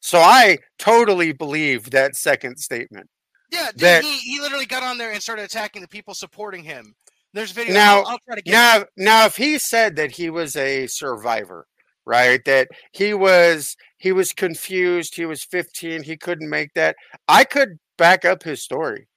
So 0.00 0.18
I 0.18 0.58
totally 0.78 1.32
believe 1.32 1.90
that 1.90 2.16
second 2.16 2.58
statement. 2.58 3.08
Yeah, 3.50 3.70
dude, 3.70 3.80
that, 3.80 4.04
he, 4.04 4.18
he 4.18 4.40
literally 4.40 4.66
got 4.66 4.82
on 4.82 4.98
there 4.98 5.12
and 5.12 5.22
started 5.22 5.44
attacking 5.44 5.82
the 5.82 5.88
people 5.88 6.14
supporting 6.14 6.62
him. 6.62 6.94
There's 7.34 7.52
video. 7.52 7.74
Now, 7.74 8.00
I'll, 8.00 8.06
I'll 8.06 8.18
try 8.18 8.36
to 8.36 8.42
get 8.42 8.52
now, 8.52 8.80
it. 8.80 8.88
now, 8.96 9.26
if 9.26 9.36
he 9.36 9.58
said 9.58 9.96
that 9.96 10.10
he 10.10 10.30
was 10.30 10.56
a 10.56 10.86
survivor, 10.86 11.66
right? 12.06 12.44
That 12.44 12.68
he 12.92 13.14
was 13.14 13.76
he 13.98 14.12
was 14.12 14.32
confused. 14.32 15.14
He 15.14 15.26
was 15.26 15.44
15. 15.44 16.02
He 16.02 16.16
couldn't 16.16 16.48
make 16.48 16.72
that. 16.74 16.96
I 17.26 17.44
could 17.44 17.78
back 17.96 18.24
up 18.24 18.42
his 18.42 18.62
story. 18.62 19.08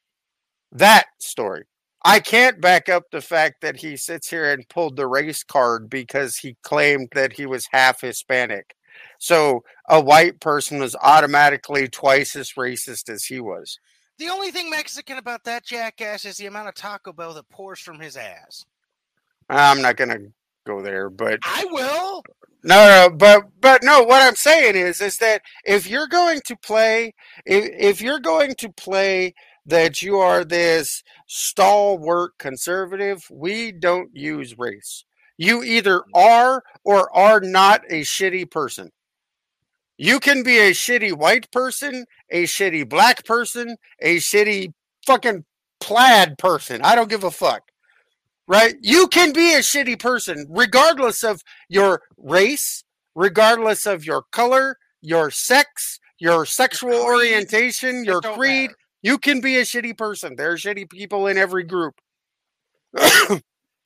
That 0.71 1.05
story. 1.19 1.63
I 2.03 2.19
can't 2.19 2.59
back 2.59 2.89
up 2.89 3.03
the 3.11 3.21
fact 3.21 3.61
that 3.61 3.77
he 3.77 3.95
sits 3.95 4.27
here 4.29 4.51
and 4.51 4.67
pulled 4.69 4.95
the 4.95 5.07
race 5.07 5.43
card 5.43 5.89
because 5.89 6.38
he 6.38 6.57
claimed 6.63 7.09
that 7.13 7.33
he 7.33 7.45
was 7.45 7.67
half 7.71 8.01
Hispanic. 8.01 8.75
So 9.20 9.63
a 9.89 10.01
white 10.01 10.39
person 10.39 10.79
was 10.79 10.96
automatically 10.96 11.88
twice 11.88 12.36
as 12.36 12.53
racist 12.53 13.10
as 13.10 13.25
he 13.25 13.39
was. 13.39 13.79
The 14.17 14.29
only 14.29 14.51
thing 14.51 14.70
Mexican 14.70 15.17
about 15.17 15.43
that 15.46 15.65
jackass 15.65 16.25
is 16.25 16.38
the 16.38 16.46
amount 16.46 16.70
of 16.70 16.75
Taco 16.75 17.13
Bell 17.13 17.34
that 17.34 17.50
pours 17.50 17.79
from 17.79 18.00
his 18.00 18.17
ass. 18.17 18.65
I'm 19.50 19.81
not 19.81 19.98
gonna 19.98 20.20
go 20.65 20.81
there, 20.81 21.10
but 21.10 21.39
I 21.43 21.65
will. 21.70 22.24
No, 22.63 23.10
no, 23.10 23.15
but 23.15 23.46
but 23.60 23.84
no. 23.84 24.03
What 24.03 24.22
I'm 24.22 24.36
saying 24.36 24.75
is, 24.75 25.01
is 25.01 25.17
that 25.17 25.41
if 25.65 25.88
you're 25.88 26.08
going 26.08 26.41
to 26.46 26.55
play, 26.55 27.15
if 27.46 27.70
if 27.77 28.01
you're 28.01 28.20
going 28.20 28.53
to 28.60 28.70
play 28.70 29.34
that 29.65 30.01
you 30.01 30.17
are 30.17 30.43
this 30.43 31.03
stalwart 31.27 32.38
conservative, 32.38 33.27
we 33.31 33.72
don't 33.72 34.15
use 34.15 34.58
race. 34.58 35.05
You 35.41 35.63
either 35.63 36.03
are 36.13 36.62
or 36.83 37.12
are 37.17 37.39
not 37.39 37.81
a 37.89 38.01
shitty 38.01 38.51
person. 38.51 38.91
You 39.98 40.19
can 40.19 40.43
be 40.43 40.60
a 40.60 40.69
shitty 40.69 41.13
white 41.13 41.50
person, 41.51 42.05
a 42.29 42.43
shitty 42.43 42.88
black 42.88 43.25
person, 43.25 43.75
a 44.00 44.17
shitty 44.17 44.74
fucking 45.07 45.43
plaid 45.79 46.38
person. 46.38 46.81
I 46.83 46.93
don't 46.93 47.10
give 47.10 47.24
a 47.24 47.31
fuck. 47.31 47.63
Right? 48.48 48.75
You 48.83 49.07
can 49.07 49.33
be 49.33 49.55
a 49.55 49.62
shitty 49.62 49.98
person 49.98 50.45
regardless 50.48 51.24
of 51.24 51.41
your 51.69 52.03
race, 52.17 52.83
regardless 53.15 53.88
of 53.88 54.05
your 54.05 54.25
color, 54.31 54.77
your 55.01 55.31
sex, 55.31 56.00
your 56.19 56.45
sexual 56.45 56.93
orientation, 56.93 58.05
your 58.05 58.21
creed. 58.21 58.69
You 59.01 59.17
can 59.17 59.41
be 59.41 59.57
a 59.57 59.63
shitty 59.63 59.98
person. 59.98 60.36
There 60.36 60.51
are 60.51 60.57
shitty 60.57 60.88
people 60.88 61.25
in 61.25 61.39
every 61.39 61.63
group. 61.63 61.95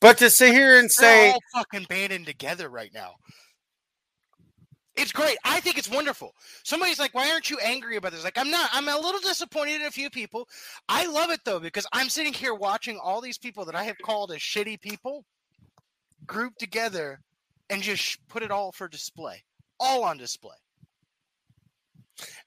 But 0.01 0.17
to 0.19 0.29
sit 0.29 0.53
here 0.53 0.77
and 0.77 0.91
say 0.91 1.27
They're 1.27 1.33
all 1.33 1.39
fucking 1.53 1.85
banding 1.89 2.25
together 2.25 2.69
right 2.69 2.93
now. 2.93 3.15
It's 4.95 5.11
great. 5.11 5.37
I 5.43 5.59
think 5.59 5.77
it's 5.77 5.89
wonderful. 5.89 6.33
Somebody's 6.63 6.99
like, 6.99 7.13
"Why 7.13 7.29
aren't 7.29 7.49
you 7.49 7.57
angry 7.59 7.97
about 7.97 8.13
this?" 8.13 8.23
Like, 8.23 8.37
I'm 8.37 8.49
not. 8.49 8.69
I'm 8.71 8.87
a 8.87 8.97
little 8.97 9.19
disappointed 9.19 9.81
in 9.81 9.87
a 9.87 9.91
few 9.91 10.09
people. 10.09 10.47
I 10.87 11.05
love 11.05 11.31
it 11.31 11.41
though 11.43 11.59
because 11.59 11.85
I'm 11.91 12.07
sitting 12.07 12.33
here 12.33 12.53
watching 12.53 12.97
all 12.97 13.19
these 13.19 13.37
people 13.37 13.65
that 13.65 13.75
I 13.75 13.83
have 13.83 13.97
called 14.03 14.31
as 14.31 14.39
shitty 14.39 14.79
people 14.79 15.25
grouped 16.25 16.59
together 16.59 17.19
and 17.69 17.81
just 17.81 18.25
put 18.27 18.43
it 18.43 18.51
all 18.51 18.71
for 18.71 18.87
display, 18.87 19.43
all 19.79 20.03
on 20.03 20.17
display. 20.17 20.55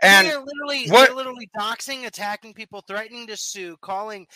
And 0.00 0.26
they're 0.26 0.40
literally 0.40 0.88
what, 0.88 1.08
they're 1.08 1.16
literally 1.16 1.50
doxing, 1.58 2.06
attacking 2.06 2.54
people, 2.54 2.82
threatening 2.86 3.26
to 3.26 3.36
sue, 3.36 3.76
calling, 3.82 4.26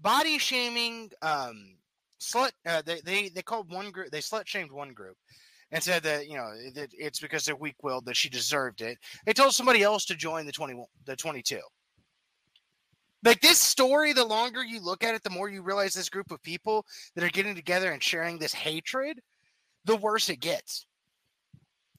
body 0.00 0.38
shaming, 0.38 1.10
um, 1.22 1.76
slut. 2.22 2.52
Uh, 2.66 2.82
they 2.84 3.00
they 3.00 3.28
they 3.28 3.42
called 3.42 3.72
one 3.72 3.90
group. 3.90 4.10
They 4.10 4.20
slut 4.20 4.46
shamed 4.46 4.72
one 4.72 4.92
group 4.92 5.16
and 5.70 5.82
said 5.82 6.02
that 6.04 6.28
you 6.28 6.36
know 6.36 6.50
that 6.74 6.90
it's 6.92 7.20
because 7.20 7.44
they're 7.44 7.56
weak-willed 7.56 8.06
that 8.06 8.16
she 8.16 8.28
deserved 8.28 8.80
it. 8.80 8.98
They 9.26 9.32
told 9.32 9.54
somebody 9.54 9.82
else 9.82 10.04
to 10.06 10.14
join 10.14 10.46
the 10.46 10.52
twenty 10.52 10.74
the 11.04 11.16
twenty-two. 11.16 11.60
Like 13.24 13.40
this 13.40 13.58
story, 13.58 14.12
the 14.12 14.24
longer 14.24 14.64
you 14.64 14.80
look 14.80 15.04
at 15.04 15.14
it, 15.14 15.22
the 15.22 15.30
more 15.30 15.48
you 15.48 15.62
realize 15.62 15.94
this 15.94 16.08
group 16.08 16.30
of 16.32 16.42
people 16.42 16.84
that 17.14 17.24
are 17.24 17.28
getting 17.30 17.54
together 17.54 17.92
and 17.92 18.02
sharing 18.02 18.38
this 18.38 18.52
hatred, 18.52 19.20
the 19.84 19.96
worse 19.96 20.28
it 20.28 20.40
gets. 20.40 20.86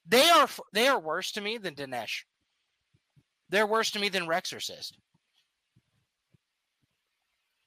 They 0.08 0.30
are 0.30 0.50
they 0.74 0.88
are 0.88 1.00
worse 1.00 1.32
to 1.34 1.42
me 1.42 1.58
than 1.58 1.76
Dinesh. 1.76 2.24
They're 3.50 3.68
worse 3.68 3.92
to 3.92 4.00
me 4.00 4.10
than 4.10 4.26
Rexorcist. 4.26 4.94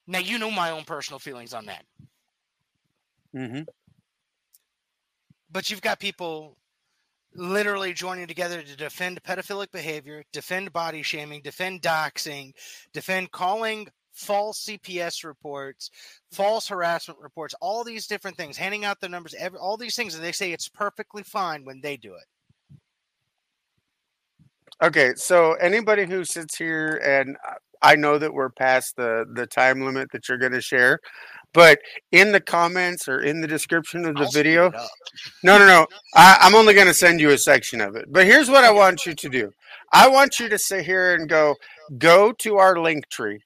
Now 0.07 0.19
you 0.19 0.39
know 0.39 0.51
my 0.51 0.71
own 0.71 0.85
personal 0.85 1.19
feelings 1.19 1.55
on 1.55 1.67
that. 1.67 1.85
Mm-hmm. 3.37 3.63
But 5.51 5.71
you've 5.71 5.83
got 5.83 6.01
people 6.01 6.57
literally 7.35 7.93
joining 7.93 8.27
together 8.27 8.63
to 8.63 8.77
defend 8.77 9.23
pedophilic 9.23 9.71
behavior, 9.71 10.25
defend 10.33 10.73
body 10.73 11.03
shaming, 11.03 11.43
defend 11.43 11.83
doxing, 11.83 12.53
defend 12.93 13.31
calling 13.31 13.89
false 14.13 14.65
CPS 14.65 15.25
reports, 15.25 15.91
false 16.33 16.69
harassment 16.69 17.21
reports, 17.21 17.55
all 17.61 17.85
these 17.85 18.07
different 18.07 18.37
things, 18.37 18.57
handing 18.57 18.85
out 18.85 19.01
the 19.01 19.09
numbers, 19.09 19.35
every, 19.39 19.59
all 19.59 19.77
these 19.77 19.95
things, 19.95 20.15
and 20.15 20.25
they 20.25 20.33
say 20.33 20.53
it's 20.53 20.69
perfectly 20.69 21.23
fine 21.23 21.65
when 21.65 21.81
they 21.83 21.97
do 21.99 22.15
it. 22.15 22.25
Okay, 24.83 25.13
so 25.17 25.55
anybody 25.55 26.05
who 26.05 26.25
sits 26.25 26.57
here 26.57 27.01
and 27.05 27.37
I 27.83 27.97
know 27.97 28.19
that 28.19 28.33
we're 28.33 28.51
past 28.51 28.97
the 28.97 29.27
the 29.33 29.47
time 29.47 29.85
limit 29.85 30.11
that 30.13 30.29
you're 30.29 30.39
going 30.39 30.53
to 30.53 30.61
share, 30.61 31.01
but 31.57 31.81
in 32.13 32.33
the 32.33 32.41
comments 32.41 33.09
or 33.09 33.21
in 33.21 33.41
the 33.41 33.49
description 33.49 34.05
of 34.05 34.15
the 34.15 34.25
I'll 34.25 34.31
video, 34.31 34.71
no, 35.43 35.59
no, 35.59 35.67
no, 35.67 35.87
I, 36.15 36.37
I'm 36.43 36.55
only 36.55 36.75
going 36.75 36.87
to 36.87 36.95
send 36.95 37.19
you 37.19 37.31
a 37.31 37.39
section 37.39 37.81
of 37.81 37.97
it. 37.97 38.05
But 38.13 38.27
here's 38.27 38.51
what 38.51 38.63
I 38.63 38.71
want 38.71 39.07
you 39.07 39.15
to 39.15 39.29
do: 39.31 39.51
I 39.93 40.07
want 40.09 40.39
you 40.39 40.51
to 40.51 40.59
sit 40.59 40.85
here 40.85 41.15
and 41.15 41.29
go, 41.29 41.55
go 41.97 42.33
to 42.41 42.57
our 42.59 42.79
link 42.79 43.09
tree, 43.09 43.41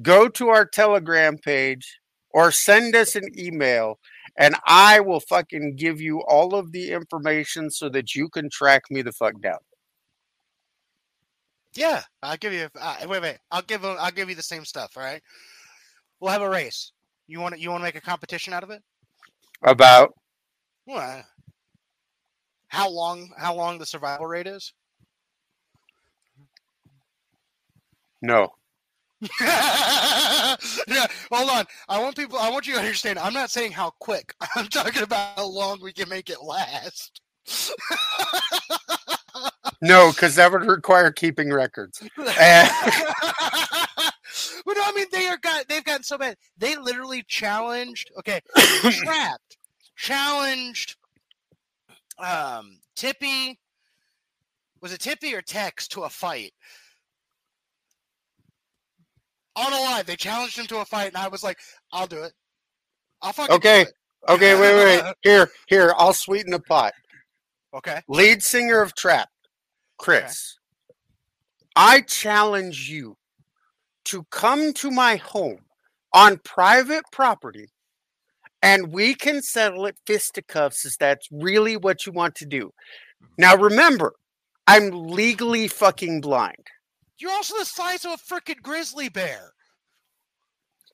go 0.00 0.28
to 0.30 0.48
our 0.48 0.64
Telegram 0.64 1.36
page, 1.36 2.00
or 2.30 2.50
send 2.50 2.96
us 2.96 3.14
an 3.14 3.28
email 3.38 3.98
and 4.38 4.54
I 4.66 5.00
will 5.00 5.20
fucking 5.20 5.76
give 5.76 6.00
you 6.00 6.22
all 6.22 6.54
of 6.54 6.72
the 6.72 6.92
information 6.92 7.70
so 7.70 7.88
that 7.90 8.14
you 8.14 8.28
can 8.28 8.50
track 8.50 8.82
me 8.90 9.02
the 9.02 9.12
fuck 9.12 9.40
down. 9.40 9.58
Yeah, 11.74 12.02
I'll 12.22 12.36
give 12.38 12.52
you. 12.52 12.68
Uh, 12.78 12.96
wait, 13.06 13.22
wait. 13.22 13.38
I'll 13.50 13.62
give. 13.62 13.84
I'll 13.84 14.10
give 14.10 14.30
you 14.30 14.34
the 14.34 14.42
same 14.42 14.64
stuff. 14.64 14.92
All 14.96 15.02
right. 15.02 15.22
We'll 16.20 16.32
have 16.32 16.42
a 16.42 16.48
race. 16.48 16.92
You 17.28 17.40
want 17.40 17.54
to? 17.54 17.60
You 17.60 17.70
want 17.70 17.80
to 17.80 17.84
make 17.84 17.96
a 17.96 18.00
competition 18.00 18.52
out 18.52 18.62
of 18.62 18.70
it? 18.70 18.82
About 19.62 20.14
Well, 20.86 21.24
how 22.68 22.88
long? 22.90 23.30
How 23.36 23.54
long 23.54 23.78
the 23.78 23.86
survival 23.86 24.26
rate 24.26 24.46
is? 24.46 24.72
no. 28.22 28.48
yeah, 29.40 30.56
hold 31.32 31.50
on. 31.50 31.64
I 31.88 31.98
want 32.00 32.16
people. 32.16 32.38
I 32.38 32.50
want 32.50 32.66
you 32.66 32.74
to 32.74 32.80
understand. 32.80 33.18
I'm 33.18 33.32
not 33.32 33.50
saying 33.50 33.72
how 33.72 33.90
quick. 33.98 34.34
I'm 34.56 34.68
talking 34.68 35.02
about 35.02 35.36
how 35.36 35.46
long 35.46 35.80
we 35.82 35.92
can 35.92 36.08
make 36.08 36.28
it 36.30 36.42
last. 36.42 37.20
No, 39.82 40.10
because 40.10 40.34
that 40.36 40.50
would 40.52 40.62
require 40.66 41.10
keeping 41.10 41.52
records. 41.52 42.02
And- 42.38 42.70
but 44.64 44.76
no, 44.76 44.82
I 44.84 44.92
mean 44.92 45.06
they 45.12 45.26
are 45.26 45.38
got 45.38 45.68
they've 45.68 45.84
gotten 45.84 46.02
so 46.02 46.18
bad. 46.18 46.36
They 46.56 46.76
literally 46.76 47.24
challenged. 47.26 48.10
Okay, 48.18 48.40
Trapt 48.56 49.56
challenged. 49.96 50.96
Um, 52.18 52.78
Tippy 52.94 53.58
was 54.80 54.92
it 54.92 55.00
Tippy 55.00 55.34
or 55.34 55.42
Tex 55.42 55.88
to 55.88 56.02
a 56.04 56.08
fight 56.08 56.52
on 59.56 59.72
a 59.72 59.76
live. 59.76 60.06
They 60.06 60.16
challenged 60.16 60.58
him 60.58 60.66
to 60.66 60.78
a 60.78 60.84
fight, 60.84 61.08
and 61.08 61.16
I 61.16 61.28
was 61.28 61.42
like, 61.42 61.58
"I'll 61.92 62.06
do 62.06 62.22
it. 62.22 62.32
I'll 63.22 63.32
fucking 63.32 63.54
Okay. 63.56 63.82
it." 63.82 63.88
okay, 64.28 64.54
wait, 64.60 64.74
wait. 65.02 65.14
Here, 65.22 65.48
here, 65.68 65.94
I'll 65.96 66.12
sweeten 66.12 66.50
the 66.50 66.60
pot. 66.60 66.92
Okay. 67.74 68.00
Lead 68.08 68.42
singer 68.42 68.80
of 68.80 68.94
Trap, 68.94 69.28
Chris. 69.98 70.58
I 71.76 72.00
challenge 72.00 72.88
you 72.88 73.16
to 74.06 74.24
come 74.30 74.72
to 74.74 74.90
my 74.90 75.16
home 75.16 75.60
on 76.12 76.38
private 76.44 77.04
property 77.12 77.68
and 78.62 78.92
we 78.92 79.14
can 79.14 79.42
settle 79.42 79.86
it 79.86 79.96
fisticuffs 80.06 80.84
if 80.84 80.96
that's 80.98 81.28
really 81.30 81.76
what 81.76 82.06
you 82.06 82.12
want 82.12 82.34
to 82.36 82.46
do. 82.46 82.66
Mm-hmm. 82.66 83.26
Now 83.38 83.56
remember, 83.56 84.14
I'm 84.66 84.90
legally 84.90 85.68
fucking 85.68 86.20
blind. 86.20 86.66
You're 87.18 87.32
also 87.32 87.58
the 87.58 87.64
size 87.64 88.04
of 88.04 88.12
a 88.12 88.34
freaking 88.34 88.62
grizzly 88.62 89.08
bear. 89.08 89.52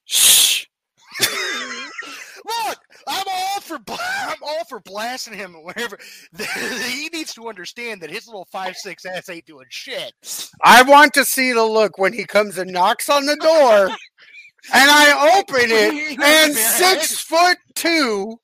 Shh. 0.05 0.67
Look, 2.45 2.79
I'm 3.07 3.25
all 3.29 3.61
for 3.61 3.79
I'm 3.89 4.43
all 4.43 4.65
for 4.65 4.81
blasting 4.81 5.35
him 5.35 5.55
wherever. 5.55 5.99
he 6.89 7.09
needs 7.11 7.35
to 7.35 7.49
understand 7.49 8.01
that 8.01 8.11
his 8.11 8.27
little 8.27 8.49
five 8.51 8.77
six 8.77 9.05
ass 9.05 9.29
ain't 9.29 9.47
doing 9.47 9.67
shit. 9.69 10.13
I 10.65 10.83
want 10.83 11.15
to 11.15 11.25
see 11.25 11.53
the 11.53 11.65
look 11.65 11.99
when 11.99 12.13
he 12.13 12.25
comes 12.25 12.59
and 12.59 12.73
knocks 12.73 13.09
on 13.09 13.27
the 13.27 13.37
door 13.37 13.87
and 14.75 14.91
I 14.91 15.39
open 15.39 15.71
it 15.71 16.19
and 16.21 16.55
six 16.55 17.19
foot 17.21 17.59
two, 17.75 18.39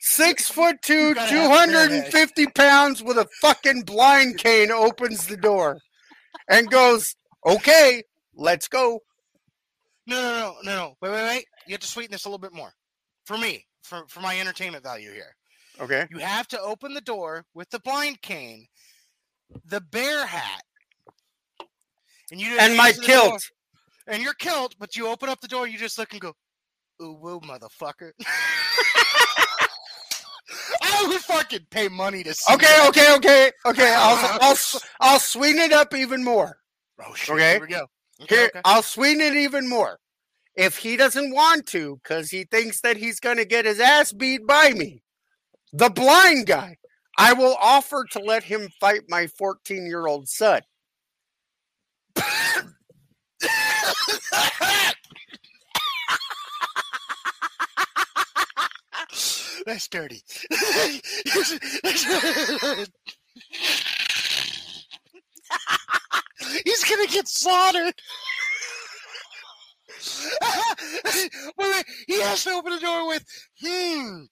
six 0.00 0.50
foot 0.50 0.76
two, 0.82 1.08
You 1.08 1.14
gotta 1.14 1.32
have 1.32 1.68
a 1.68 1.72
250 1.72 2.46
pounds 2.48 3.02
with 3.02 3.16
a 3.18 3.28
fucking 3.40 3.82
blind 3.82 4.38
cane 4.38 4.70
opens 4.70 5.26
the 5.26 5.36
door 5.36 5.78
and 6.48 6.70
goes, 6.70 7.14
Okay, 7.46 8.02
let's 8.34 8.68
go. 8.68 9.00
No, 10.08 10.16
no, 10.22 10.30
no, 10.32 10.54
no, 10.64 10.76
no. 10.76 10.94
Wait, 11.02 11.10
wait, 11.12 11.22
wait. 11.22 11.44
You 11.66 11.72
have 11.74 11.80
to 11.80 11.86
sweeten 11.86 12.12
this 12.12 12.24
a 12.24 12.28
little 12.28 12.38
bit 12.38 12.54
more. 12.54 12.72
For 13.26 13.36
me, 13.36 13.66
for 13.82 14.04
for 14.08 14.20
my 14.20 14.40
entertainment 14.40 14.82
value 14.82 15.12
here, 15.12 15.36
Okay. 15.80 16.06
you 16.10 16.18
have 16.18 16.48
to 16.48 16.60
open 16.60 16.94
the 16.94 17.00
door 17.02 17.44
with 17.54 17.68
the 17.70 17.78
blind 17.80 18.22
cane, 18.22 18.66
the 19.66 19.80
bear 19.82 20.24
hat, 20.26 20.62
and 22.30 22.40
you 22.40 22.56
And 22.58 22.74
my 22.76 22.92
the 22.92 22.98
door, 23.02 23.06
kilt. 23.06 23.50
and 24.06 24.22
your 24.22 24.32
kilt. 24.34 24.74
But 24.78 24.96
you 24.96 25.08
open 25.08 25.28
up 25.28 25.40
the 25.42 25.48
door, 25.48 25.68
you 25.68 25.76
just 25.78 25.98
look 25.98 26.12
and 26.12 26.20
go, 26.22 26.32
"Ooh, 27.02 27.12
woo, 27.12 27.40
motherfucker." 27.40 28.12
I 30.82 31.04
would 31.06 31.20
fucking 31.20 31.66
pay 31.70 31.88
money 31.88 32.22
to 32.24 32.32
see. 32.34 32.52
Okay, 32.54 32.64
that. 32.66 32.88
okay, 32.88 33.14
okay, 33.16 33.52
okay. 33.66 33.94
I'll, 33.94 34.38
I'll, 34.42 34.56
I'll 35.00 35.18
sweeten 35.20 35.60
it 35.60 35.72
up 35.72 35.94
even 35.94 36.24
more. 36.24 36.58
Oh 37.06 37.14
shit! 37.14 37.34
Okay. 37.34 37.52
Here 37.52 37.60
we 37.60 37.66
go. 37.68 37.86
Okay, 38.22 38.34
Here, 38.34 38.46
okay. 38.46 38.60
I'll 38.64 38.82
sweeten 38.82 39.20
it 39.20 39.36
even 39.36 39.68
more. 39.68 39.98
If 40.56 40.78
he 40.78 40.96
doesn't 40.96 41.32
want 41.32 41.66
to, 41.66 42.00
because 42.02 42.30
he 42.30 42.44
thinks 42.44 42.80
that 42.80 42.96
he's 42.96 43.20
going 43.20 43.36
to 43.36 43.44
get 43.44 43.64
his 43.64 43.78
ass 43.78 44.12
beat 44.12 44.46
by 44.46 44.70
me, 44.70 45.02
the 45.72 45.88
blind 45.88 46.46
guy, 46.46 46.76
I 47.16 47.32
will 47.32 47.56
offer 47.60 48.04
to 48.12 48.18
let 48.18 48.44
him 48.44 48.68
fight 48.80 49.02
my 49.08 49.28
14 49.28 49.86
year 49.86 50.06
old 50.06 50.28
son. 50.28 50.62
That's 59.66 59.88
dirty. 59.88 60.22
He's 67.08 67.14
gonna 67.14 67.22
get 67.22 67.28
slaughtered. 67.28 67.94
wait, 71.58 71.70
wait. 71.74 71.84
He 72.06 72.20
has 72.20 72.44
to 72.44 72.50
open 72.50 72.72
the 72.72 72.80
door 72.80 73.08
with, 73.08 73.24
hmm. 73.60 74.24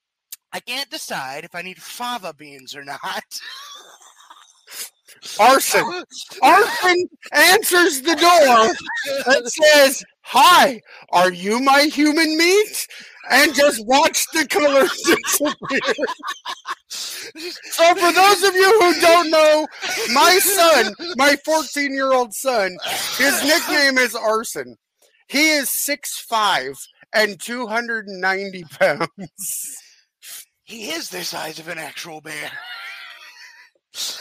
I 0.52 0.60
can't 0.60 0.90
decide 0.90 1.44
if 1.44 1.54
I 1.54 1.62
need 1.62 1.78
fava 1.78 2.34
beans 2.34 2.74
or 2.74 2.84
not. 2.84 3.24
Arson. 5.40 6.04
Arson 6.42 7.08
answers 7.32 8.02
the 8.02 8.16
door 8.16 9.34
and 9.34 9.48
says, 9.48 10.04
Hi, 10.22 10.80
are 11.10 11.32
you 11.32 11.60
my 11.60 11.82
human 11.82 12.36
meat? 12.36 12.86
And 13.30 13.54
just 13.54 13.84
watch 13.86 14.24
the 14.32 14.46
colors 14.46 14.90
disappear. 15.24 16.06
So, 17.38 17.94
for 17.94 18.12
those 18.12 18.42
of 18.42 18.54
you 18.54 18.80
who 18.80 19.00
don't 19.00 19.30
know, 19.30 19.66
my 20.12 20.38
son, 20.38 20.94
my 21.16 21.36
14 21.44 21.92
year 21.92 22.12
old 22.12 22.32
son, 22.34 22.76
his 23.18 23.42
nickname 23.44 23.98
is 23.98 24.14
Arson. 24.14 24.76
He 25.28 25.50
is 25.50 25.70
6'5 25.88 26.78
and 27.12 27.40
290 27.40 28.64
pounds. 28.78 29.76
He 30.64 30.90
is 30.90 31.10
the 31.10 31.24
size 31.24 31.58
of 31.58 31.68
an 31.68 31.78
actual 31.78 32.20
bear. 32.20 32.50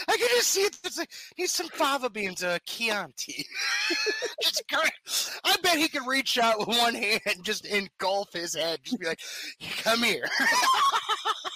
I 0.08 0.16
can 0.16 0.28
just 0.28 0.48
see 0.48 0.62
it. 0.62 0.76
It's 0.84 0.98
like, 0.98 1.10
he's 1.36 1.52
some 1.52 1.68
fava 1.68 2.08
beans, 2.08 2.42
uh, 2.42 2.58
Chianti. 2.64 3.44
just 4.42 4.62
I 5.44 5.56
bet 5.62 5.76
he 5.78 5.88
could 5.88 6.06
reach 6.06 6.38
out 6.38 6.58
with 6.58 6.68
one 6.68 6.94
hand 6.94 7.20
and 7.26 7.44
just 7.44 7.66
engulf 7.66 8.32
his 8.32 8.54
head. 8.54 8.80
Just 8.84 8.98
be 8.98 9.06
like, 9.06 9.20
"Come 9.82 10.02
here." 10.02 10.28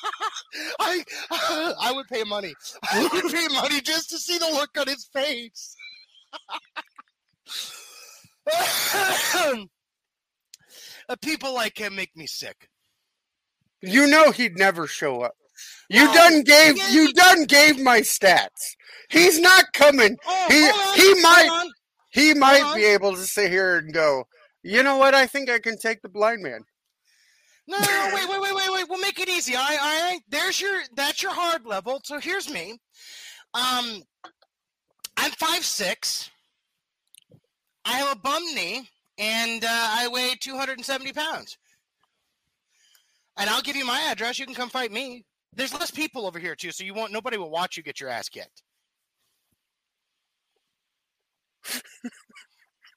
I 0.81 1.05
I 1.81 1.93
would 1.93 2.07
pay 2.09 2.25
money. 2.25 2.55
I 2.93 3.09
would 3.13 3.33
pay 3.33 3.49
money 3.49 3.81
just 3.81 4.11
to 4.11 4.19
see 4.19 4.39
the 4.39 4.47
look 4.47 4.71
on 4.79 4.87
his 4.87 5.05
face. 5.13 5.77
Uh, 11.09 11.17
People 11.23 11.55
like 11.55 11.79
him 11.79 11.95
make 11.97 12.15
me 12.17 12.27
sick. 12.27 12.69
You 13.83 14.07
know 14.07 14.31
he'd 14.31 14.57
never 14.57 14.87
show 14.87 15.23
up. 15.23 15.33
You 15.89 16.07
No. 16.07 16.15
done 16.15 16.43
gave 16.43 16.77
Yeah, 16.77 16.89
you 16.91 17.07
he- 17.07 17.13
done 17.13 17.45
gave 17.45 17.79
my 17.81 18.01
stats. 18.01 18.77
He's 19.09 19.39
not 19.41 19.73
coming. 19.73 20.17
Oh, 20.27 20.47
He- 20.49 20.69
on, 20.69 20.97
he 20.97 21.23
might- 21.23 21.49
on. 21.51 21.71
He 22.13 22.35
might 22.35 22.75
be 22.75 22.85
able 22.87 23.15
to 23.15 23.25
sit 23.25 23.51
here 23.53 23.77
and 23.77 23.93
go, 23.95 24.25
you 24.65 24.83
know 24.83 24.97
what? 24.97 25.15
I 25.15 25.27
think 25.29 25.49
I 25.49 25.61
can 25.61 25.79
take 25.79 26.03
the 26.03 26.09
blind 26.09 26.43
man. 26.43 26.65
No, 27.70 27.78
no, 27.78 28.11
wait, 28.12 28.28
wait, 28.28 28.40
wait, 28.40 28.54
wait, 28.54 28.72
wait. 28.72 28.88
We'll 28.88 28.98
make 29.00 29.20
it 29.20 29.28
easy. 29.28 29.54
All 29.54 29.62
right. 29.62 30.18
There's 30.28 30.61
your 30.61 30.80
that's 30.96 31.22
your 31.22 31.33
hard 31.33 31.64
level. 31.64 32.00
So 32.02 32.18
here's 32.18 32.50
me. 32.50 32.72
Um, 33.54 34.02
I'm 35.16 35.30
five 35.33 35.64
six. 35.64 36.30
I 37.85 37.92
have 37.92 38.16
a 38.16 38.18
bum 38.18 38.42
knee, 38.54 38.88
and 39.18 39.64
uh, 39.64 39.68
I 39.70 40.09
weigh 40.09 40.35
270 40.40 41.12
pounds. 41.12 41.56
And 43.38 43.48
I'll 43.48 43.62
give 43.62 43.76
you 43.76 43.87
my 43.87 44.00
address. 44.11 44.38
You 44.40 44.46
can 44.46 44.54
come 44.54 44.68
fight 44.68 44.90
me. 44.90 45.24
There's 45.54 45.72
less 45.72 45.92
people 45.92 46.26
over 46.26 46.40
here 46.40 46.56
too, 46.56 46.72
so 46.72 46.83
you 46.83 46.92
won't. 46.92 47.12
Nobody 47.12 47.37
will 47.37 47.50
watch 47.50 47.76
you 47.76 47.85
get 47.85 48.00
your 48.00 48.11
ass 48.11 48.28
kicked. 48.28 48.64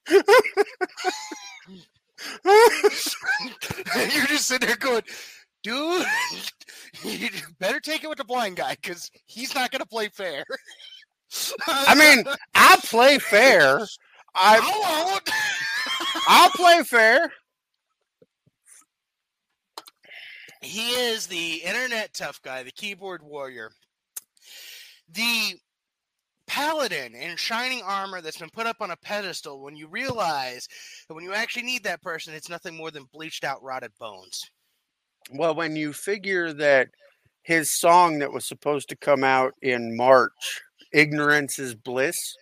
You're 2.44 4.26
just 4.26 4.33
sitting 4.44 4.68
there 4.68 4.76
going, 4.76 5.02
dude, 5.62 6.06
you 7.04 7.28
better 7.58 7.80
take 7.80 8.04
it 8.04 8.08
with 8.08 8.18
the 8.18 8.24
blind 8.24 8.56
guy 8.56 8.76
because 8.80 9.10
he's 9.26 9.54
not 9.54 9.70
going 9.70 9.80
to 9.80 9.88
play 9.88 10.08
fair. 10.08 10.44
I 11.66 11.94
mean, 11.94 12.24
I 12.54 12.76
play 12.84 13.18
fair. 13.18 13.80
I 14.36 14.58
I 14.58 15.04
won't. 15.04 15.30
I'll 16.28 16.50
play 16.50 16.82
fair. 16.82 17.32
He 20.60 20.90
is 20.90 21.26
the 21.26 21.56
internet 21.56 22.14
tough 22.14 22.40
guy, 22.42 22.62
the 22.62 22.72
keyboard 22.72 23.22
warrior, 23.22 23.70
the 25.12 25.54
paladin 26.54 27.16
in 27.16 27.36
shining 27.36 27.82
armor 27.82 28.20
that's 28.20 28.38
been 28.38 28.50
put 28.50 28.64
up 28.66 28.76
on 28.80 28.92
a 28.92 28.96
pedestal 28.96 29.60
when 29.60 29.74
you 29.74 29.88
realize 29.88 30.68
that 31.08 31.14
when 31.14 31.24
you 31.24 31.34
actually 31.34 31.64
need 31.64 31.82
that 31.82 32.00
person, 32.00 32.32
it's 32.32 32.48
nothing 32.48 32.76
more 32.76 32.92
than 32.92 33.08
bleached 33.12 33.42
out, 33.42 33.60
rotted 33.60 33.90
bones. 33.98 34.40
Well, 35.32 35.56
when 35.56 35.74
you 35.74 35.92
figure 35.92 36.52
that 36.52 36.90
his 37.42 37.76
song 37.76 38.20
that 38.20 38.32
was 38.32 38.46
supposed 38.46 38.88
to 38.90 38.96
come 38.96 39.24
out 39.24 39.54
in 39.62 39.96
March, 39.96 40.62
Ignorance 40.92 41.58
is 41.58 41.74
Bliss, 41.74 42.36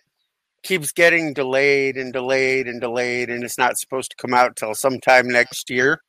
keeps 0.61 0.91
getting 0.91 1.33
delayed 1.33 1.97
and 1.97 2.13
delayed 2.13 2.67
and 2.67 2.79
delayed, 2.79 3.31
and 3.31 3.43
it's 3.43 3.57
not 3.57 3.79
supposed 3.79 4.11
to 4.11 4.17
come 4.17 4.35
out 4.35 4.55
till 4.55 4.75
sometime 4.75 5.27
next 5.27 5.71
year. 5.71 6.03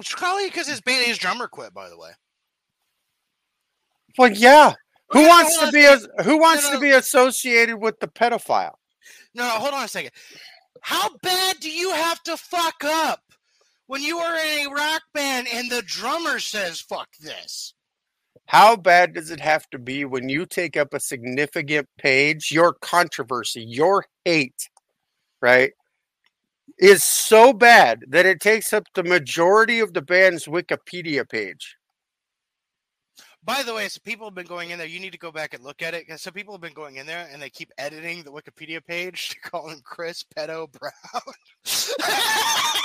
It's 0.00 0.12
probably 0.12 0.46
because 0.46 0.66
his 0.66 0.80
band, 0.80 1.06
his 1.06 1.18
drummer 1.18 1.46
quit, 1.46 1.72
by 1.72 1.88
the 1.88 1.96
way. 1.96 2.10
Well, 4.18 4.32
yeah. 4.32 4.74
Who 5.10 5.26
wants 5.26 5.58
to 5.58 5.70
be 5.70 5.84
a, 5.84 5.98
who 6.22 6.38
wants 6.38 6.68
to 6.70 6.78
be 6.78 6.90
associated 6.90 7.76
with 7.76 8.00
the 8.00 8.08
pedophile? 8.08 8.74
No, 9.34 9.44
no, 9.44 9.50
hold 9.50 9.74
on 9.74 9.84
a 9.84 9.88
second. 9.88 10.12
How 10.80 11.16
bad 11.22 11.60
do 11.60 11.70
you 11.70 11.92
have 11.92 12.22
to 12.24 12.36
fuck 12.36 12.84
up 12.84 13.20
when 13.86 14.02
you 14.02 14.18
are 14.18 14.36
in 14.36 14.66
a 14.66 14.70
rock 14.70 15.02
band 15.12 15.46
and 15.52 15.70
the 15.70 15.82
drummer 15.82 16.38
says 16.38 16.80
"fuck 16.80 17.08
this"? 17.20 17.74
How 18.46 18.76
bad 18.76 19.14
does 19.14 19.30
it 19.30 19.40
have 19.40 19.68
to 19.70 19.78
be 19.78 20.04
when 20.04 20.28
you 20.28 20.46
take 20.46 20.76
up 20.76 20.92
a 20.92 21.00
significant 21.00 21.88
page, 21.98 22.50
your 22.52 22.74
controversy, 22.74 23.62
your 23.62 24.04
hate, 24.24 24.68
right, 25.40 25.72
is 26.78 27.02
so 27.02 27.52
bad 27.52 28.04
that 28.08 28.26
it 28.26 28.40
takes 28.40 28.72
up 28.72 28.84
the 28.94 29.04
majority 29.04 29.80
of 29.80 29.94
the 29.94 30.02
band's 30.02 30.46
Wikipedia 30.46 31.28
page? 31.28 31.76
By 33.44 33.62
the 33.62 33.74
way, 33.74 33.88
so 33.88 34.00
people 34.02 34.26
have 34.26 34.34
been 34.34 34.46
going 34.46 34.70
in 34.70 34.78
there. 34.78 34.86
You 34.86 35.00
need 35.00 35.12
to 35.12 35.18
go 35.18 35.30
back 35.30 35.52
and 35.54 35.62
look 35.62 35.82
at 35.82 35.92
it. 35.94 36.08
'cause 36.08 36.22
So 36.22 36.30
people 36.30 36.54
have 36.54 36.62
been 36.62 36.72
going 36.72 36.96
in 36.96 37.06
there 37.06 37.28
and 37.30 37.42
they 37.42 37.50
keep 37.50 37.70
editing 37.76 38.22
the 38.22 38.32
Wikipedia 38.32 38.84
page 38.84 39.28
to 39.30 39.40
call 39.40 39.68
him 39.68 39.80
Chris 39.84 40.24
Pedo 40.36 40.70
Brown. 40.72 40.92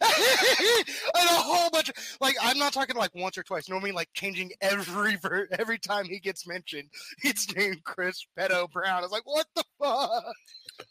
and 0.00 1.30
a 1.30 1.34
whole 1.34 1.70
bunch 1.70 1.88
of 1.88 1.94
like 2.20 2.36
I'm 2.42 2.58
not 2.58 2.72
talking 2.72 2.96
like 2.96 3.14
once 3.14 3.38
or 3.38 3.42
twice. 3.42 3.68
Mean? 3.70 3.94
Like 3.94 4.10
changing 4.14 4.50
every 4.60 5.16
ver- 5.16 5.48
every 5.58 5.78
time 5.78 6.04
he 6.04 6.18
gets 6.20 6.46
mentioned, 6.46 6.88
it's 7.24 7.54
named 7.54 7.82
Chris 7.84 8.26
Pedo 8.38 8.70
Brown. 8.70 8.98
I 8.98 9.02
was 9.02 9.12
like, 9.12 9.26
what 9.26 9.46
the 9.54 9.64
fuck? 9.80 10.24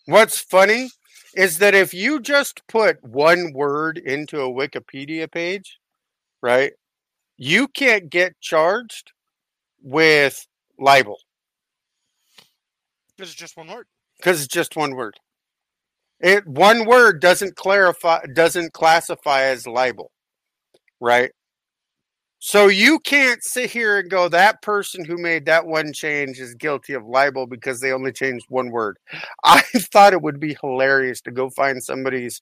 What's 0.06 0.40
funny 0.40 0.90
is 1.36 1.60
that 1.60 1.76
if 1.76 1.94
you 1.94 2.20
just 2.20 2.66
put 2.68 3.04
one 3.04 3.54
word 3.54 3.98
into 4.00 4.42
a 4.42 4.50
Wikipedia 4.50 5.32
page, 5.32 5.80
right, 6.42 6.74
you 7.44 7.68
can't 7.70 8.12
get 8.12 8.40
charged 8.40 9.14
with 9.82 10.46
libel 10.78 11.18
Because 13.18 13.32
it's 13.32 13.40
just 13.40 13.58
one 13.58 13.68
word. 13.68 13.88
because 14.18 14.44
it's 14.44 14.54
just 14.54 14.76
one 14.76 14.96
word. 14.96 15.16
It 16.20 16.46
one 16.46 16.86
word 16.86 17.20
doesn't 17.20 17.56
clarify 17.56 18.24
doesn't 18.36 18.74
classify 18.74 19.42
as 19.42 19.66
libel, 19.66 20.12
right? 21.00 21.32
So 22.38 22.68
you 22.68 23.00
can't 23.00 23.44
sit 23.44 23.72
here 23.72 23.98
and 23.98 24.10
go 24.10 24.30
that 24.30 24.62
person 24.62 25.04
who 25.04 25.18
made 25.18 25.46
that 25.48 25.66
one 25.66 25.94
change 25.94 26.40
is 26.40 26.54
guilty 26.54 26.94
of 26.94 27.06
libel 27.06 27.48
because 27.48 27.80
they 27.80 27.92
only 27.92 28.12
changed 28.12 28.46
one 28.50 28.70
word. 28.70 28.98
I 29.44 29.62
thought 29.92 30.14
it 30.14 30.22
would 30.22 30.40
be 30.40 30.56
hilarious 30.62 31.22
to 31.22 31.32
go 31.32 31.50
find 31.50 31.84
somebody's 31.84 32.40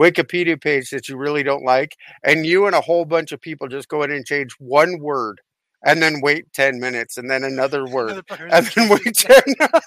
Wikipedia 0.00 0.60
page 0.60 0.90
that 0.90 1.08
you 1.08 1.16
really 1.16 1.42
don't 1.42 1.64
like 1.64 1.96
and 2.24 2.46
you 2.46 2.66
and 2.66 2.74
a 2.74 2.80
whole 2.80 3.04
bunch 3.04 3.32
of 3.32 3.40
people 3.40 3.68
just 3.68 3.88
go 3.88 4.02
in 4.02 4.10
and 4.10 4.24
change 4.24 4.52
one 4.58 4.98
word 4.98 5.40
and 5.84 6.02
then 6.02 6.20
wait 6.22 6.52
10 6.52 6.80
minutes 6.80 7.18
and 7.18 7.30
then 7.30 7.44
another 7.44 7.86
word 7.86 8.24
and 8.38 8.66
then 8.66 8.88
wait 8.90 9.14
10 9.14 9.42
oh 9.60 9.78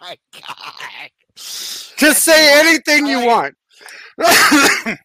my 0.00 0.16
god. 0.32 1.10
Just 1.34 2.22
say 2.24 2.60
anything 2.60 3.06
you 3.06 3.26
want. 3.26 3.54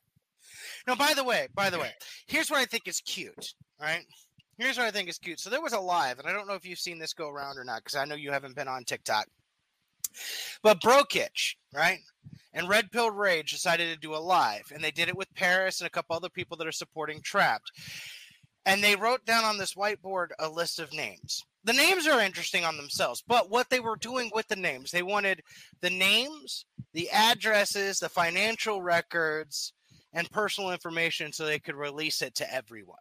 No, 0.87 0.95
by 0.95 1.13
the 1.13 1.23
way, 1.23 1.49
by 1.53 1.69
the 1.69 1.77
way, 1.77 1.91
here's 2.27 2.49
what 2.49 2.61
I 2.61 2.65
think 2.65 2.87
is 2.87 3.01
cute. 3.01 3.53
Right? 3.79 4.05
Here's 4.57 4.77
what 4.77 4.87
I 4.87 4.91
think 4.91 5.09
is 5.09 5.17
cute. 5.17 5.39
So 5.39 5.49
there 5.49 5.61
was 5.61 5.73
a 5.73 5.79
live, 5.79 6.17
and 6.17 6.27
I 6.27 6.31
don't 6.31 6.47
know 6.47 6.53
if 6.53 6.65
you've 6.65 6.79
seen 6.79 6.97
this 6.97 7.13
go 7.13 7.29
around 7.29 7.57
or 7.57 7.65
not, 7.65 7.83
because 7.83 7.95
I 7.95 8.05
know 8.05 8.15
you 8.15 8.31
haven't 8.31 8.55
been 8.55 8.69
on 8.69 8.85
TikTok. 8.85 9.27
But 10.63 10.81
Brokitch, 10.81 11.55
right? 11.73 11.99
And 12.53 12.69
Red 12.69 12.91
Pill 12.91 13.11
Rage 13.11 13.51
decided 13.51 13.93
to 13.93 13.99
do 13.99 14.15
a 14.15 14.17
live, 14.17 14.71
and 14.73 14.83
they 14.83 14.91
did 14.91 15.09
it 15.09 15.17
with 15.17 15.33
Paris 15.35 15.79
and 15.79 15.87
a 15.87 15.91
couple 15.91 16.15
other 16.15 16.29
people 16.29 16.57
that 16.57 16.67
are 16.67 16.71
supporting 16.71 17.21
Trapt. 17.21 17.71
And 18.65 18.83
they 18.83 18.95
wrote 18.95 19.25
down 19.25 19.43
on 19.43 19.57
this 19.57 19.75
whiteboard 19.75 20.29
a 20.39 20.49
list 20.49 20.79
of 20.79 20.91
names. 20.91 21.43
The 21.63 21.73
names 21.73 22.07
are 22.07 22.21
interesting 22.21 22.65
on 22.65 22.77
themselves, 22.77 23.23
but 23.27 23.49
what 23.49 23.69
they 23.69 23.79
were 23.79 23.95
doing 23.95 24.31
with 24.33 24.47
the 24.47 24.55
names, 24.55 24.91
they 24.91 25.03
wanted 25.03 25.41
the 25.81 25.89
names, 25.89 26.65
the 26.93 27.09
addresses, 27.09 27.99
the 27.99 28.09
financial 28.09 28.81
records, 28.81 29.73
and 30.13 30.31
personal 30.31 30.71
information 30.71 31.31
so 31.31 31.45
they 31.45 31.59
could 31.59 31.75
release 31.75 32.21
it 32.21 32.35
to 32.35 32.53
everyone. 32.53 32.97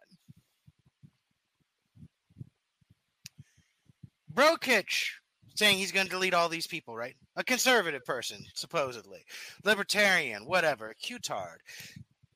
Brokitch 4.33 5.13
saying 5.57 5.77
he's 5.77 5.91
going 5.91 6.05
to 6.05 6.11
delete 6.11 6.33
all 6.33 6.49
these 6.49 6.67
people, 6.67 6.95
right? 6.95 7.15
A 7.35 7.43
conservative 7.43 8.05
person, 8.05 8.37
supposedly, 8.53 9.25
libertarian, 9.63 10.45
whatever, 10.45 10.93
Q-tard, 11.01 11.61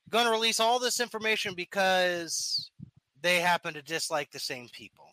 going 0.09 0.25
to 0.25 0.31
release 0.31 0.59
all 0.59 0.79
this 0.79 0.99
information 0.99 1.53
because 1.53 2.71
they 3.21 3.39
happen 3.39 3.73
to 3.75 3.81
dislike 3.81 4.31
the 4.31 4.39
same 4.39 4.67
people. 4.71 5.05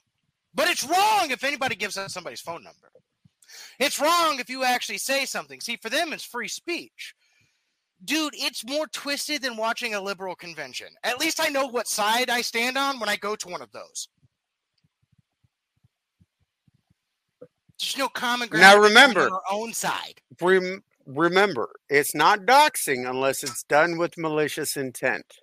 But 0.55 0.68
it's 0.68 0.85
wrong 0.85 1.31
if 1.31 1.44
anybody 1.44 1.77
gives 1.77 1.97
us 1.99 2.12
somebody's 2.12 2.40
phone 2.40 2.64
number. 2.64 2.90
It's 3.79 4.01
wrong 4.01 4.38
if 4.38 4.49
you 4.51 4.64
actually 4.64 4.99
say 4.99 5.25
something. 5.25 5.61
See, 5.61 5.77
for 5.77 5.90
them, 5.90 6.12
it's 6.12 6.25
free 6.25 6.49
speech. 6.49 7.14
Dude, 8.05 8.35
it's 8.37 8.64
more 8.64 8.87
twisted 8.87 9.42
than 9.42 9.57
watching 9.57 9.94
a 9.94 10.01
liberal 10.01 10.35
convention. 10.35 10.88
At 11.05 11.21
least 11.21 11.40
I 11.40 11.49
know 11.49 11.66
what 11.66 11.88
side 11.88 12.31
I 12.31 12.42
stand 12.42 12.79
on 12.79 13.01
when 13.01 13.09
I 13.09 13.16
go 13.16 13.37
to 13.37 13.49
one 13.49 13.62
of 13.62 13.73
those. 13.73 14.09
There's 17.81 17.97
no 17.97 18.09
common 18.09 18.49
ground. 18.49 18.62
Now 18.62 18.79
remember- 18.79 19.31
our 19.31 19.43
own 19.51 19.73
side. 19.73 20.21
Rem- 20.41 20.83
remember, 21.07 21.71
it's 21.88 22.14
not 22.14 22.41
doxing 22.41 23.09
unless 23.09 23.43
it's 23.43 23.62
done 23.64 23.99
with 23.99 24.19
malicious 24.19 24.77
intent. 24.77 25.38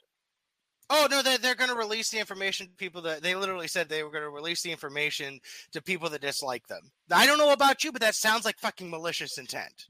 Oh 0.89 1.07
no, 1.09 1.23
they 1.23 1.37
they're 1.37 1.55
going 1.55 1.71
to 1.71 1.75
release 1.75 2.11
the 2.11 2.19
information 2.19 2.67
to 2.67 2.73
people 2.73 3.01
that 3.03 3.23
they 3.23 3.33
literally 3.33 3.67
said 3.67 3.89
they 3.89 4.03
were 4.03 4.11
going 4.11 4.23
to 4.23 4.29
release 4.29 4.61
the 4.61 4.71
information 4.71 5.39
to 5.71 5.81
people 5.81 6.09
that 6.09 6.21
dislike 6.21 6.67
them. 6.67 6.91
I 7.11 7.25
don't 7.25 7.39
know 7.39 7.53
about 7.53 7.83
you, 7.83 7.91
but 7.91 8.01
that 8.01 8.13
sounds 8.13 8.45
like 8.45 8.59
fucking 8.59 8.89
malicious 8.89 9.39
intent. 9.39 9.87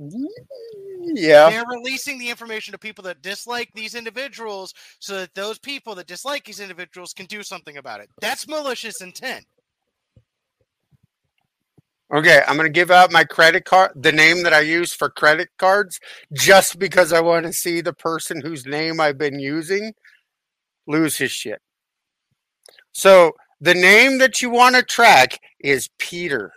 Mm, 0.00 0.24
yeah. 1.14 1.48
They're 1.50 1.64
releasing 1.66 2.18
the 2.18 2.28
information 2.28 2.72
to 2.72 2.78
people 2.78 3.04
that 3.04 3.22
dislike 3.22 3.70
these 3.74 3.94
individuals 3.94 4.74
so 4.98 5.20
that 5.20 5.34
those 5.34 5.60
people 5.60 5.94
that 5.94 6.08
dislike 6.08 6.44
these 6.44 6.58
individuals 6.60 7.12
can 7.12 7.26
do 7.26 7.44
something 7.44 7.76
about 7.76 8.00
it. 8.00 8.08
That's 8.20 8.48
malicious 8.48 9.00
intent. 9.00 9.46
Okay, 12.14 12.42
I'm 12.46 12.56
going 12.56 12.66
to 12.66 12.72
give 12.72 12.90
out 12.90 13.10
my 13.10 13.24
credit 13.24 13.64
card, 13.64 13.92
the 13.96 14.12
name 14.12 14.42
that 14.42 14.52
I 14.52 14.60
use 14.60 14.92
for 14.92 15.08
credit 15.08 15.48
cards, 15.56 15.98
just 16.34 16.78
because 16.78 17.10
I 17.10 17.20
want 17.20 17.46
to 17.46 17.54
see 17.54 17.80
the 17.80 17.94
person 17.94 18.42
whose 18.42 18.66
name 18.66 19.00
I've 19.00 19.16
been 19.16 19.40
using 19.40 19.94
lose 20.86 21.16
his 21.16 21.30
shit. 21.30 21.62
So 22.92 23.32
the 23.62 23.72
name 23.72 24.18
that 24.18 24.42
you 24.42 24.50
want 24.50 24.76
to 24.76 24.82
track 24.82 25.40
is 25.60 25.88
Peter. 25.98 26.52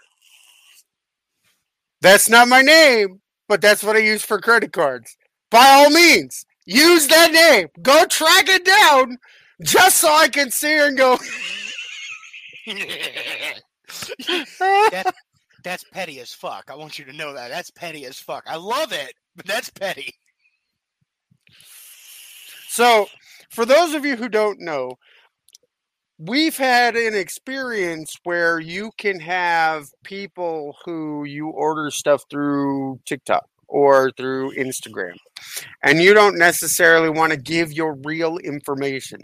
That's 2.01 2.29
not 2.29 2.49
my 2.49 2.61
name, 2.61 3.21
but 3.47 3.61
that's 3.61 3.83
what 3.83 3.95
I 3.95 3.99
use 3.99 4.23
for 4.23 4.41
credit 4.41 4.73
cards. 4.73 5.15
By 5.51 5.65
all 5.65 5.89
means, 5.89 6.45
use 6.65 7.07
that 7.07 7.31
name. 7.31 7.69
Go 7.81 8.05
track 8.05 8.49
it 8.49 8.65
down 8.65 9.17
just 9.61 9.99
so 9.99 10.13
I 10.13 10.27
can 10.27 10.51
see 10.51 10.75
her 10.75 10.87
and 10.87 10.97
go, 10.97 11.17
That's 15.65 15.83
petty 15.83 16.19
as 16.19 16.31
fuck. 16.31 16.69
I 16.71 16.75
want 16.75 16.99
you 16.99 17.05
to 17.05 17.13
know 17.13 17.33
that. 17.33 17.49
That's 17.49 17.71
petty 17.71 18.05
as 18.05 18.19
fuck. 18.19 18.43
I 18.47 18.55
love 18.55 18.93
it, 18.93 19.13
but 19.35 19.47
that's 19.47 19.71
petty. 19.71 20.13
So, 22.69 23.07
for 23.49 23.65
those 23.65 23.95
of 23.95 24.05
you 24.05 24.15
who 24.15 24.29
don't 24.29 24.59
know, 24.59 24.91
we've 26.19 26.55
had 26.55 26.95
an 26.95 27.15
experience 27.15 28.13
where 28.25 28.59
you 28.59 28.91
can 28.99 29.19
have 29.21 29.85
people 30.03 30.77
who 30.85 31.23
you 31.23 31.49
order 31.49 31.89
stuff 31.89 32.21
through 32.29 32.99
TikTok 33.05 33.45
or 33.67 34.11
through 34.11 34.51
Instagram, 34.51 35.15
and 35.81 35.99
you 35.99 36.13
don't 36.13 36.37
necessarily 36.37 37.09
want 37.09 37.31
to 37.31 37.39
give 37.39 37.73
your 37.73 37.95
real 38.05 38.37
information. 38.37 39.21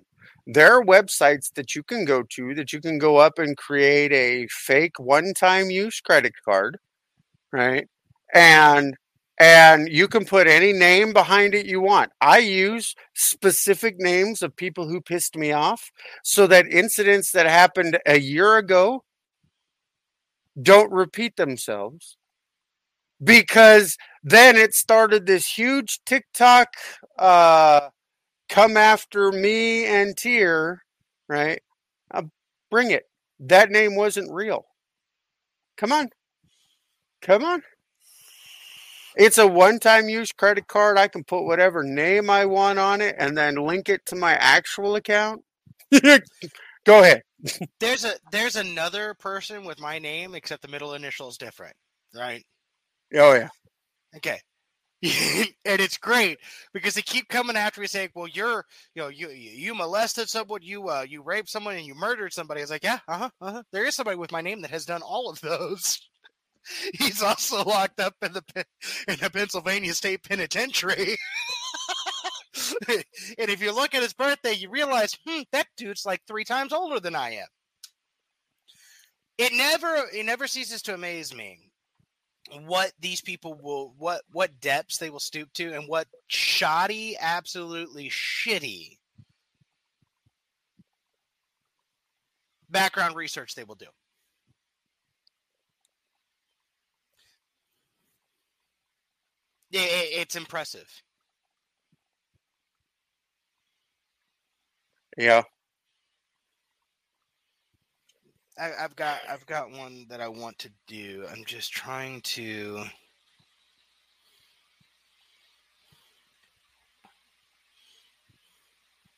There 0.48 0.78
are 0.80 0.84
websites 0.84 1.54
that 1.54 1.76
you 1.76 1.84
can 1.84 2.06
go 2.06 2.24
to 2.24 2.56
that 2.56 2.74
you 2.74 2.82
can 2.82 2.98
go 2.98 3.18
up 3.18 3.40
and 3.40 3.56
create 3.58 4.12
a 4.12 4.48
fake 4.50 5.00
one 5.00 5.34
time 5.34 5.70
use 5.70 6.00
credit 6.02 6.34
card, 6.46 6.78
right? 7.52 7.88
And 8.34 8.96
and 9.40 9.90
you 9.90 10.08
can 10.08 10.26
put 10.26 10.48
any 10.48 10.72
name 10.72 11.14
behind 11.14 11.56
it 11.56 11.66
you 11.66 11.82
want. 11.82 12.12
I 12.22 12.40
use 12.40 12.96
specific 13.16 13.96
names 13.98 14.44
of 14.44 14.56
people 14.56 14.88
who 14.88 15.02
pissed 15.02 15.36
me 15.36 15.52
off 15.52 15.92
so 16.24 16.46
that 16.48 16.68
incidents 16.68 17.32
that 17.32 17.48
happened 17.48 17.98
a 18.06 18.20
year 18.20 18.58
ago 18.58 19.04
don't 20.62 20.92
repeat 20.92 21.38
themselves 21.38 22.18
because 23.24 23.98
then 24.24 24.56
it 24.58 24.74
started 24.74 25.26
this 25.26 25.48
huge 25.48 26.00
TikTok 26.06 26.68
uh, 27.18 27.90
come 28.52 28.78
after 28.78 29.32
me 29.32 29.86
and 29.86 30.16
tear, 30.16 30.84
right? 31.28 31.62
Uh, 32.14 32.24
bring 32.70 32.92
it. 32.92 33.06
That 33.40 33.72
name 33.72 33.96
wasn't 33.96 34.32
real. 34.32 34.66
Come 35.78 35.92
on. 35.92 36.10
Come 37.24 37.44
on. 37.44 37.64
It's 39.16 39.38
a 39.38 39.48
one 39.48 39.80
time 39.80 40.10
use 40.10 40.32
credit 40.32 40.68
card. 40.68 40.98
I 40.98 41.08
can 41.08 41.24
put 41.24 41.46
whatever 41.46 41.84
name 41.84 42.30
I 42.30 42.46
want 42.46 42.78
on 42.78 43.02
it 43.02 43.16
and 43.18 43.38
then 43.38 43.56
link 43.56 43.90
it 43.90 44.06
to 44.08 44.16
my 44.16 44.34
actual 44.34 44.96
account. 44.96 45.42
Go 46.86 47.02
ahead. 47.02 47.24
There's 47.80 48.06
a 48.06 48.14
there's 48.32 48.56
another 48.56 49.16
person 49.16 49.66
with 49.66 49.80
my 49.80 49.98
name 50.00 50.36
except 50.36 50.62
the 50.62 50.68
middle 50.68 50.94
initial 50.94 51.28
is 51.28 51.38
different, 51.38 51.76
right? 52.14 52.44
Oh 53.16 53.34
yeah. 53.34 53.50
Okay. 54.16 54.40
and 55.66 55.82
it's 55.82 55.98
great 55.98 56.38
because 56.74 56.94
they 56.94 57.02
keep 57.02 57.28
coming 57.28 57.56
after 57.56 57.82
me 57.82 57.88
saying, 57.88 58.10
"Well, 58.14 58.28
you're, 58.28 58.66
you 58.94 59.02
know, 59.02 59.08
you 59.08 59.30
you 59.30 59.74
molested 59.74 60.30
someone, 60.30 60.62
you 60.62 60.90
uh, 60.90 61.06
you 61.08 61.24
raped 61.24 61.50
someone, 61.50 61.76
and 61.76 61.86
you 61.86 61.96
murdered 61.96 62.34
somebody." 62.34 62.62
I 62.62 62.64
was 62.64 62.70
like, 62.70 62.84
"Yeah, 62.84 63.00
uh 63.08 63.18
huh, 63.18 63.30
uh 63.42 63.52
huh." 63.52 63.64
There 63.72 63.86
is 63.86 63.96
somebody 63.96 64.18
with 64.18 64.32
my 64.32 64.42
name 64.42 64.62
that 64.62 64.70
has 64.72 64.86
done 64.86 65.02
all 65.02 65.28
of 65.30 65.42
those. 65.42 66.00
He's 66.94 67.24
also 67.24 67.64
locked 67.64 68.00
up 68.00 68.14
in 68.22 68.34
the 68.34 68.44
in 69.08 69.18
the 69.20 69.32
Pennsylvania 69.32 69.96
State 69.96 70.24
Penitentiary. 70.24 71.18
and 72.88 73.04
if 73.50 73.60
you 73.60 73.74
look 73.74 73.96
at 73.96 74.04
his 74.04 74.14
birthday, 74.14 74.54
you 74.54 74.70
realize, 74.70 75.18
hmm, 75.28 75.42
that 75.52 75.66
dude's 75.78 76.06
like 76.06 76.22
three 76.28 76.44
times 76.44 76.74
older 76.74 77.00
than 77.00 77.16
I 77.16 77.32
am. 77.32 77.48
It 79.40 79.52
never 79.54 80.08
it 80.14 80.26
never 80.28 80.46
ceases 80.46 80.84
to 80.84 80.94
amaze 80.94 81.34
me 81.34 81.71
what 82.66 82.92
these 83.00 83.22
people 83.22 83.60
will 83.62 83.94
what 83.98 84.22
what 84.32 84.60
depths 84.60 84.98
they 84.98 85.10
will 85.10 85.20
stoop 85.20 85.52
to 85.54 85.74
and 85.74 85.88
what 85.88 86.08
shoddy 86.28 87.16
absolutely 87.20 88.10
shitty 88.10 88.98
background 92.70 93.16
research 93.16 93.56
they 93.56 93.64
will 93.64 93.76
do 93.76 93.86
it, 99.72 100.22
it's 100.22 100.36
impressive 100.36 100.90
Yeah. 105.18 105.44
I, 108.62 108.70
have 108.80 108.96
got 108.96 109.22
I've 109.28 109.46
got 109.48 109.72
one 109.72 110.06
that 110.10 110.22
I 110.22 110.28
want 110.28 110.60
to 110.60 110.70
do. 110.86 111.26
I'm 111.32 111.44
just 111.46 111.72
trying 111.72 112.22
to. 112.22 112.84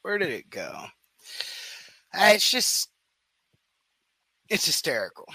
Where 0.02 0.18
did 0.18 0.30
it 0.30 0.50
go? 0.50 0.72
Uh, 2.18 2.32
it's 2.34 2.50
just 2.50 2.90
it's 4.48 4.66
hysterical. 4.66 5.26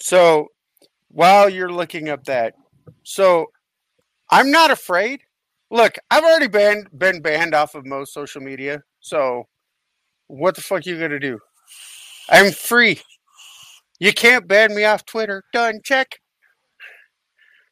So 0.00 0.48
while 1.08 1.48
you're 1.48 1.72
looking 1.72 2.10
up 2.10 2.24
that, 2.24 2.54
so 3.02 3.46
I'm 4.30 4.50
not 4.50 4.70
afraid. 4.70 5.22
Look, 5.70 5.94
I've 6.10 6.24
already 6.24 6.48
been 6.48 6.86
been 6.98 7.22
banned 7.22 7.54
off 7.54 7.74
of 7.74 7.86
most 7.86 8.12
social 8.12 8.42
media. 8.42 8.82
So 9.00 9.44
what 10.26 10.54
the 10.54 10.60
fuck 10.60 10.86
you 10.86 10.98
gonna 10.98 11.18
do? 11.18 11.38
I'm 12.28 12.52
free. 12.52 13.00
You 13.98 14.12
can't 14.12 14.48
ban 14.48 14.74
me 14.74 14.84
off 14.84 15.04
Twitter. 15.04 15.44
Done. 15.52 15.80
Check. 15.84 16.18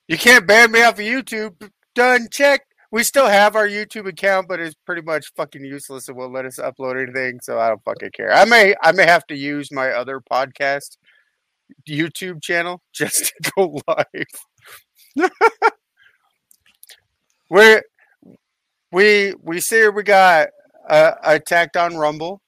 You 0.09 0.19
can't 0.19 0.47
ban 0.47 0.71
me 0.71 0.83
off 0.83 0.95
of 0.95 1.01
YouTube. 1.01 1.71
Done. 1.95 2.29
Check. 2.31 2.63
We 2.91 3.03
still 3.03 3.27
have 3.27 3.57
our 3.57 3.67
YouTube 3.67 4.07
account, 4.07 4.49
but 4.49 4.61
it's 4.61 4.77
pretty 4.85 5.01
much 5.01 5.33
fucking 5.35 5.65
useless 5.65 6.09
and 6.09 6.17
won't 6.17 6.35
let 6.35 6.45
us 6.45 6.59
upload 6.59 7.03
anything. 7.03 7.41
So 7.43 7.59
I 7.59 7.69
don't 7.69 7.83
fucking 7.85 8.11
care. 8.13 8.33
I 8.33 8.45
may 8.45 8.75
I 8.83 8.93
may 8.93 9.07
have 9.07 9.27
to 9.29 9.37
use 9.37 9.73
my 9.73 9.89
other 9.89 10.21
podcast 10.21 10.99
YouTube 11.89 12.43
channel 12.43 12.83
just 12.93 13.33
to 13.43 13.53
go 13.57 13.81
live. 13.89 15.31
we 17.51 17.81
we 18.93 19.35
we 19.43 19.61
see 19.61 19.89
we 19.89 20.03
got 20.03 20.49
uh, 20.89 21.13
attacked 21.25 21.77
on 21.77 21.97
Rumble 21.97 22.43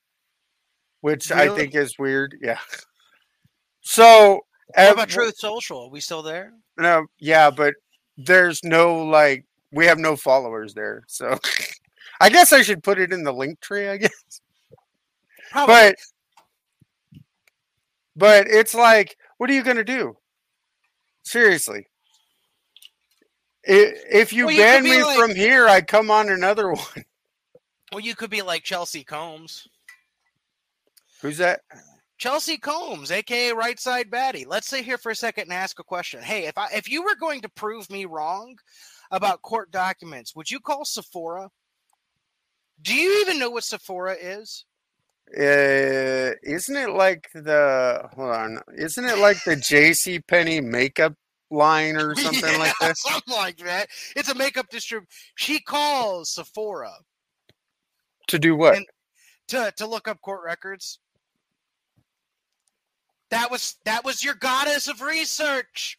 which 1.04 1.28
really? 1.28 1.50
I 1.50 1.54
think 1.54 1.74
is 1.74 1.98
weird. 1.98 2.36
Yeah. 2.40 2.58
So, 3.86 4.40
what 4.74 4.92
about 4.92 5.10
Truth 5.10 5.36
Social? 5.36 5.82
Are 5.82 5.90
we 5.90 6.00
still 6.00 6.22
there? 6.22 6.54
No, 6.78 7.04
yeah, 7.18 7.50
but 7.50 7.74
there's 8.16 8.64
no 8.64 9.04
like 9.04 9.44
we 9.72 9.84
have 9.84 9.98
no 9.98 10.16
followers 10.16 10.72
there, 10.72 11.02
so 11.06 11.38
I 12.22 12.30
guess 12.30 12.54
I 12.54 12.62
should 12.62 12.82
put 12.82 12.98
it 12.98 13.12
in 13.12 13.24
the 13.24 13.32
link 13.32 13.60
tree. 13.60 13.86
I 13.86 13.96
guess, 13.98 14.40
Probably. 15.50 15.74
but 15.74 15.96
but 18.16 18.46
it's 18.46 18.74
like, 18.74 19.18
what 19.36 19.50
are 19.50 19.52
you 19.52 19.62
gonna 19.62 19.84
do? 19.84 20.16
Seriously, 21.24 21.86
if 23.64 24.32
you 24.32 24.46
well, 24.46 24.56
ban 24.56 24.82
me 24.82 25.04
like, 25.04 25.18
from 25.18 25.34
here, 25.34 25.68
I 25.68 25.82
come 25.82 26.10
on 26.10 26.30
another 26.30 26.72
one. 26.72 27.04
Well, 27.94 28.02
you 28.02 28.16
could 28.16 28.28
be 28.30 28.42
like 28.42 28.64
Chelsea 28.64 29.04
Combs. 29.04 29.68
Who's 31.22 31.38
that? 31.38 31.60
Chelsea 32.18 32.56
Combs, 32.56 33.12
aka 33.12 33.52
Right 33.52 33.78
Side 33.78 34.10
Baddie. 34.10 34.48
Let's 34.48 34.66
sit 34.66 34.84
here 34.84 34.98
for 34.98 35.12
a 35.12 35.14
second 35.14 35.44
and 35.44 35.52
ask 35.52 35.78
a 35.78 35.84
question. 35.84 36.20
Hey, 36.20 36.46
if 36.46 36.58
I 36.58 36.70
if 36.74 36.90
you 36.90 37.04
were 37.04 37.14
going 37.14 37.40
to 37.42 37.48
prove 37.48 37.88
me 37.88 38.04
wrong 38.04 38.56
about 39.12 39.42
court 39.42 39.70
documents, 39.70 40.34
would 40.34 40.50
you 40.50 40.58
call 40.58 40.84
Sephora? 40.84 41.50
Do 42.82 42.96
you 42.96 43.20
even 43.20 43.38
know 43.38 43.50
what 43.50 43.62
Sephora 43.62 44.16
is? 44.20 44.64
Uh, 45.32 46.34
isn't 46.42 46.76
it 46.76 46.90
like 46.90 47.28
the 47.32 48.08
hold 48.12 48.30
on? 48.30 48.58
Isn't 48.76 49.04
it 49.04 49.18
like 49.18 49.44
the 49.44 49.54
J.C. 49.54 50.18
Penney 50.18 50.60
makeup 50.60 51.14
line 51.48 51.96
or 51.96 52.14
something 52.16 52.54
yeah, 52.54 52.58
like 52.58 52.74
that? 52.80 52.96
Something 52.96 53.34
like 53.34 53.58
that. 53.58 53.86
It's 54.16 54.30
a 54.30 54.34
makeup 54.34 54.68
distrib. 54.68 55.04
She 55.36 55.60
calls 55.60 56.32
Sephora 56.32 56.90
to 58.28 58.38
do 58.38 58.56
what? 58.56 58.76
And 58.76 58.86
to 59.48 59.72
to 59.76 59.86
look 59.86 60.08
up 60.08 60.20
court 60.20 60.42
records. 60.44 60.98
That 63.30 63.50
was 63.50 63.76
that 63.84 64.04
was 64.04 64.22
your 64.22 64.34
goddess 64.34 64.88
of 64.88 65.00
research. 65.00 65.98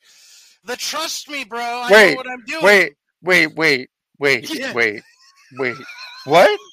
The 0.64 0.76
trust 0.76 1.30
me, 1.30 1.44
bro. 1.44 1.60
I 1.60 1.92
wait, 1.92 2.10
know 2.12 2.16
what 2.16 2.30
I'm 2.30 2.44
doing. 2.46 2.64
Wait, 2.64 2.94
wait, 3.22 3.56
wait, 3.56 3.90
wait, 4.20 4.56
yeah. 4.60 4.74
wait, 4.74 5.04
wait. 5.58 5.76
What? 6.26 6.60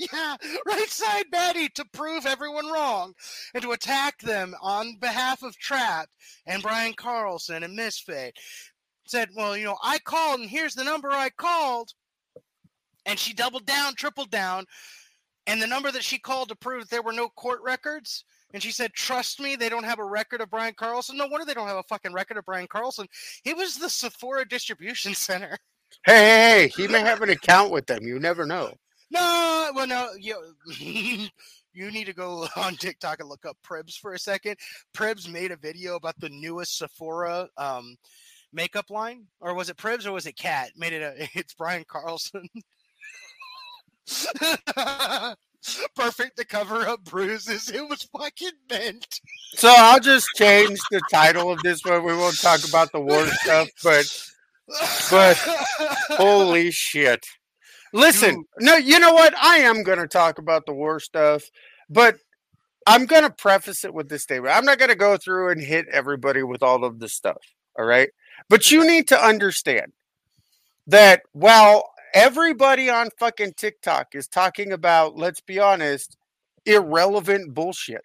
Yeah, 0.00 0.36
right 0.66 0.88
side 0.88 1.26
Betty 1.30 1.68
to 1.74 1.84
prove 1.92 2.24
everyone 2.24 2.66
wrong 2.72 3.12
and 3.52 3.62
to 3.62 3.72
attack 3.72 4.18
them 4.22 4.54
on 4.62 4.96
behalf 5.00 5.42
of 5.42 5.54
Trapt 5.58 6.06
and 6.46 6.62
Brian 6.62 6.94
Carlson 6.94 7.62
and 7.62 7.74
Misfit. 7.74 8.38
Said, 9.06 9.28
well, 9.36 9.54
you 9.54 9.66
know, 9.66 9.76
I 9.82 9.98
called 9.98 10.40
and 10.40 10.48
here's 10.48 10.74
the 10.74 10.82
number 10.82 11.10
I 11.10 11.28
called. 11.28 11.92
And 13.06 13.18
she 13.18 13.32
doubled 13.32 13.64
down, 13.64 13.94
tripled 13.94 14.30
down. 14.30 14.66
And 15.46 15.62
the 15.62 15.66
number 15.66 15.90
that 15.92 16.04
she 16.04 16.18
called 16.18 16.48
to 16.50 16.56
prove 16.56 16.82
that 16.82 16.90
there 16.90 17.02
were 17.02 17.12
no 17.12 17.28
court 17.30 17.60
records 17.62 18.24
and 18.52 18.62
she 18.62 18.70
said, 18.70 18.92
Trust 18.92 19.40
me, 19.40 19.56
they 19.56 19.68
don't 19.68 19.84
have 19.84 19.98
a 19.98 20.04
record 20.04 20.40
of 20.40 20.50
Brian 20.50 20.74
Carlson. 20.74 21.16
No 21.16 21.26
wonder 21.26 21.44
they 21.44 21.54
don't 21.54 21.68
have 21.68 21.76
a 21.76 21.82
fucking 21.84 22.12
record 22.12 22.36
of 22.36 22.44
Brian 22.44 22.66
Carlson. 22.66 23.06
He 23.42 23.54
was 23.54 23.76
the 23.76 23.90
Sephora 23.90 24.46
distribution 24.46 25.14
center. 25.14 25.58
Hey, 26.04 26.14
hey, 26.14 26.68
hey, 26.68 26.68
he 26.68 26.88
may 26.88 27.00
have 27.00 27.22
an 27.22 27.30
account 27.30 27.70
with 27.70 27.86
them. 27.86 28.02
You 28.02 28.18
never 28.18 28.46
know. 28.46 28.72
No, 29.10 29.70
well, 29.74 29.86
no, 29.86 30.10
you, 30.18 30.42
you 31.72 31.90
need 31.90 32.06
to 32.06 32.12
go 32.12 32.48
on 32.56 32.76
TikTok 32.76 33.20
and 33.20 33.28
look 33.28 33.46
up 33.46 33.56
Pribs 33.64 33.98
for 33.98 34.14
a 34.14 34.18
second. 34.18 34.56
Pribs 34.94 35.28
made 35.28 35.52
a 35.52 35.56
video 35.56 35.96
about 35.96 36.18
the 36.18 36.30
newest 36.30 36.78
Sephora 36.78 37.48
um, 37.56 37.96
makeup 38.52 38.90
line, 38.90 39.26
or 39.40 39.54
was 39.54 39.70
it 39.70 39.76
Pribs 39.76 40.06
or 40.06 40.12
was 40.12 40.26
it 40.26 40.36
Cat? 40.36 40.70
Made 40.76 40.92
it 40.92 41.02
a, 41.02 41.28
it's 41.38 41.54
Brian 41.54 41.84
Carlson. 41.86 42.48
perfect 45.96 46.36
to 46.36 46.44
cover 46.44 46.86
up 46.88 47.04
bruises. 47.04 47.70
It 47.70 47.88
was 47.88 48.08
fucking 48.16 48.50
meant. 48.70 49.20
So 49.54 49.72
I'll 49.76 50.00
just 50.00 50.28
change 50.36 50.78
the 50.90 51.00
title 51.10 51.50
of 51.50 51.60
this 51.62 51.84
one. 51.84 52.04
We 52.04 52.16
won't 52.16 52.40
talk 52.40 52.66
about 52.68 52.92
the 52.92 53.00
war 53.00 53.26
stuff, 53.26 53.68
but 53.82 54.06
but 55.10 55.36
holy 56.10 56.70
shit. 56.70 57.24
Listen, 57.92 58.44
no, 58.60 58.76
you 58.76 58.98
know 58.98 59.14
what? 59.14 59.34
I 59.36 59.58
am 59.58 59.82
going 59.82 59.98
to 59.98 60.08
talk 60.08 60.38
about 60.38 60.66
the 60.66 60.74
war 60.74 61.00
stuff, 61.00 61.44
but 61.88 62.16
I'm 62.86 63.06
going 63.06 63.22
to 63.22 63.30
preface 63.30 63.84
it 63.84 63.94
with 63.94 64.08
this 64.08 64.22
statement. 64.22 64.54
I'm 64.54 64.64
not 64.64 64.78
going 64.78 64.90
to 64.90 64.96
go 64.96 65.16
through 65.16 65.50
and 65.50 65.60
hit 65.60 65.86
everybody 65.90 66.42
with 66.42 66.62
all 66.62 66.84
of 66.84 66.98
this 66.98 67.14
stuff. 67.14 67.38
All 67.78 67.84
right. 67.84 68.10
But 68.48 68.70
you 68.70 68.86
need 68.86 69.08
to 69.08 69.18
understand 69.18 69.92
that 70.86 71.22
while 71.32 71.90
everybody 72.16 72.88
on 72.88 73.10
fucking 73.18 73.52
TikTok 73.56 74.14
is 74.14 74.26
talking 74.26 74.72
about, 74.72 75.16
let's 75.16 75.42
be 75.42 75.58
honest, 75.60 76.16
irrelevant 76.64 77.54
bullshit. 77.54 78.04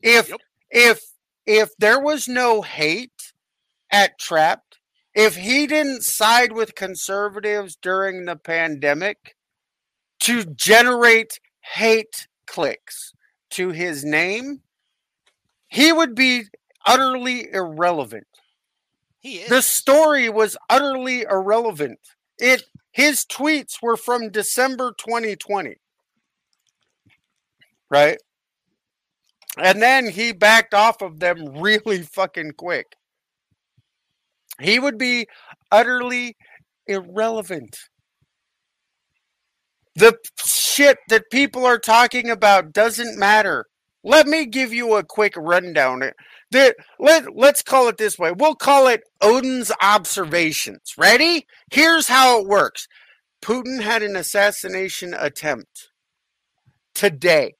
If 0.00 0.28
Yep. 0.30 0.40
if 0.70 1.00
if 1.44 1.70
there 1.78 2.00
was 2.00 2.28
no 2.28 2.62
hate 2.62 3.32
at 3.90 4.18
Trapt, 4.20 4.78
if 5.14 5.36
he 5.36 5.66
didn't 5.66 6.02
side 6.02 6.52
with 6.52 6.74
conservatives 6.76 7.76
during 7.76 8.26
the 8.26 8.36
pandemic 8.36 9.34
to 10.20 10.44
generate 10.44 11.40
hate 11.74 12.28
clicks 12.46 13.12
to 13.50 13.70
his 13.70 14.04
name, 14.04 14.62
he 15.68 15.92
would 15.92 16.14
be 16.14 16.44
utterly 16.86 17.48
irrelevant. 17.52 18.26
He 19.18 19.38
is. 19.40 19.48
The 19.48 19.62
story 19.62 20.28
was 20.28 20.56
utterly 20.70 21.22
irrelevant. 21.22 21.98
It 22.38 22.62
his 22.92 23.24
tweets 23.24 23.82
were 23.82 23.96
from 23.96 24.30
December 24.30 24.92
2020. 24.98 25.76
Right? 27.90 28.18
And 29.56 29.82
then 29.82 30.08
he 30.08 30.32
backed 30.32 30.74
off 30.74 31.02
of 31.02 31.20
them 31.20 31.54
really 31.60 32.02
fucking 32.02 32.52
quick. 32.56 32.86
He 34.60 34.78
would 34.78 34.98
be 34.98 35.26
utterly 35.70 36.36
irrelevant. 36.86 37.78
The 39.94 40.16
shit 40.44 40.98
that 41.08 41.30
people 41.30 41.64
are 41.64 41.78
talking 41.78 42.30
about 42.30 42.72
doesn't 42.72 43.18
matter. 43.18 43.66
Let 44.04 44.26
me 44.26 44.46
give 44.46 44.72
you 44.72 44.94
a 44.94 45.04
quick 45.04 45.34
rundown. 45.36 46.02
The, 46.50 46.74
let, 46.98 47.36
let's 47.36 47.62
call 47.62 47.88
it 47.88 47.98
this 47.98 48.18
way. 48.18 48.32
We'll 48.32 48.54
call 48.54 48.86
it 48.86 49.02
Odin's 49.20 49.70
observations. 49.82 50.94
Ready? 50.96 51.46
Here's 51.70 52.08
how 52.08 52.40
it 52.40 52.46
works 52.46 52.86
Putin 53.42 53.82
had 53.82 54.02
an 54.02 54.16
assassination 54.16 55.14
attempt 55.18 55.90
today. 56.94 57.54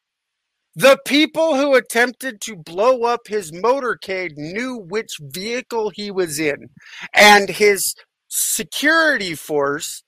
The 0.75 0.99
people 1.05 1.57
who 1.57 1.75
attempted 1.75 2.41
to 2.43 2.57
blow 2.57 3.03
up 3.03 3.27
his 3.27 3.51
motorcade 3.53 4.37
knew 4.37 4.77
which 4.77 5.19
vehicle 5.21 5.91
he 5.91 6.11
was 6.11 6.39
in, 6.39 6.69
and 7.13 7.49
his 7.49 7.95
security 8.29 9.35
force 9.35 10.03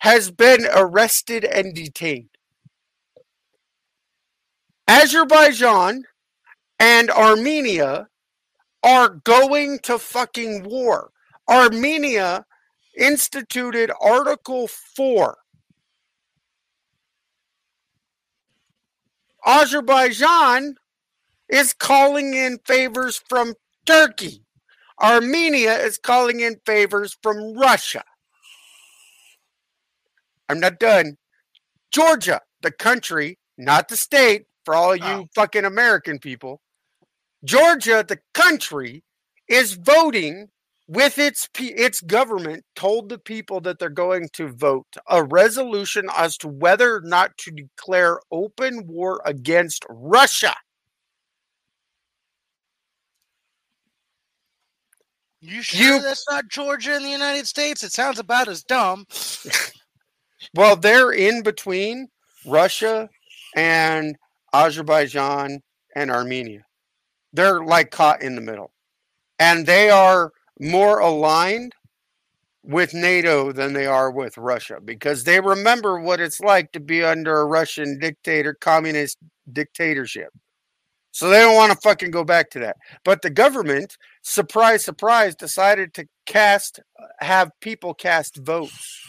has 0.00 0.30
been 0.30 0.66
arrested 0.74 1.44
and 1.44 1.74
detained. 1.74 2.30
Azerbaijan 4.88 6.04
and 6.78 7.10
Armenia 7.10 8.08
are 8.86 9.08
going 9.24 9.80
to 9.80 9.98
fucking 9.98 10.64
war. 10.64 11.10
Armenia 11.50 12.46
instituted 12.98 13.90
Article 14.00 14.68
4. 14.68 15.36
Azerbaijan 19.46 20.76
is 21.48 21.72
calling 21.72 22.34
in 22.34 22.58
favors 22.66 23.22
from 23.28 23.54
Turkey. 23.86 24.44
Armenia 25.02 25.74
is 25.78 25.98
calling 25.98 26.40
in 26.40 26.56
favors 26.66 27.16
from 27.22 27.54
Russia. 27.54 28.04
I'm 30.48 30.60
not 30.60 30.78
done. 30.80 31.18
Georgia, 31.92 32.40
the 32.62 32.70
country, 32.72 33.38
not 33.58 33.88
the 33.88 33.96
state, 33.96 34.46
for 34.64 34.74
all 34.74 34.96
you 34.96 35.04
Oh. 35.04 35.28
fucking 35.34 35.64
American 35.64 36.18
people. 36.18 36.60
Georgia, 37.46 38.04
the 38.06 38.20
country, 38.34 39.04
is 39.48 39.74
voting 39.74 40.50
with 40.88 41.18
its 41.18 41.48
its 41.58 42.00
government 42.02 42.64
told 42.76 43.08
the 43.08 43.18
people 43.18 43.60
that 43.62 43.78
they're 43.78 43.90
going 43.90 44.28
to 44.34 44.48
vote 44.48 44.86
a 45.08 45.24
resolution 45.24 46.08
as 46.16 46.36
to 46.38 46.48
whether 46.48 46.96
or 46.96 47.02
not 47.02 47.38
to 47.38 47.50
declare 47.52 48.20
open 48.30 48.86
war 48.86 49.22
against 49.24 49.84
Russia. 49.88 50.54
you 55.40 55.62
sure 55.62 55.80
you- 55.96 56.02
that's 56.02 56.24
not 56.30 56.48
Georgia 56.48 56.96
in 56.96 57.02
the 57.02 57.10
United 57.10 57.46
States? 57.46 57.82
It 57.84 57.92
sounds 57.92 58.18
about 58.18 58.48
as 58.48 58.62
dumb. 58.64 59.06
Well, 60.54 60.76
they're 60.76 61.12
in 61.12 61.42
between 61.42 62.08
Russia 62.44 63.08
and 63.54 64.16
Azerbaijan 64.52 65.62
and 65.94 66.10
Armenia. 66.10 66.65
They're 67.36 67.62
like 67.62 67.90
caught 67.90 68.22
in 68.22 68.34
the 68.34 68.40
middle. 68.40 68.72
And 69.38 69.66
they 69.66 69.90
are 69.90 70.32
more 70.58 70.98
aligned 70.98 71.74
with 72.62 72.94
NATO 72.94 73.52
than 73.52 73.74
they 73.74 73.86
are 73.86 74.10
with 74.10 74.36
Russia 74.38 74.78
because 74.84 75.24
they 75.24 75.40
remember 75.40 76.00
what 76.00 76.20
it's 76.20 76.40
like 76.40 76.72
to 76.72 76.80
be 76.80 77.04
under 77.04 77.38
a 77.38 77.46
Russian 77.46 77.98
dictator, 77.98 78.54
communist 78.54 79.18
dictatorship. 79.52 80.30
So 81.12 81.28
they 81.28 81.40
don't 81.40 81.54
want 81.54 81.72
to 81.72 81.78
fucking 81.78 82.10
go 82.10 82.24
back 82.24 82.50
to 82.50 82.58
that. 82.60 82.76
But 83.04 83.22
the 83.22 83.30
government, 83.30 83.96
surprise, 84.22 84.84
surprise, 84.84 85.34
decided 85.34 85.94
to 85.94 86.06
cast, 86.26 86.80
have 87.20 87.52
people 87.60 87.94
cast 87.94 88.36
votes 88.36 89.00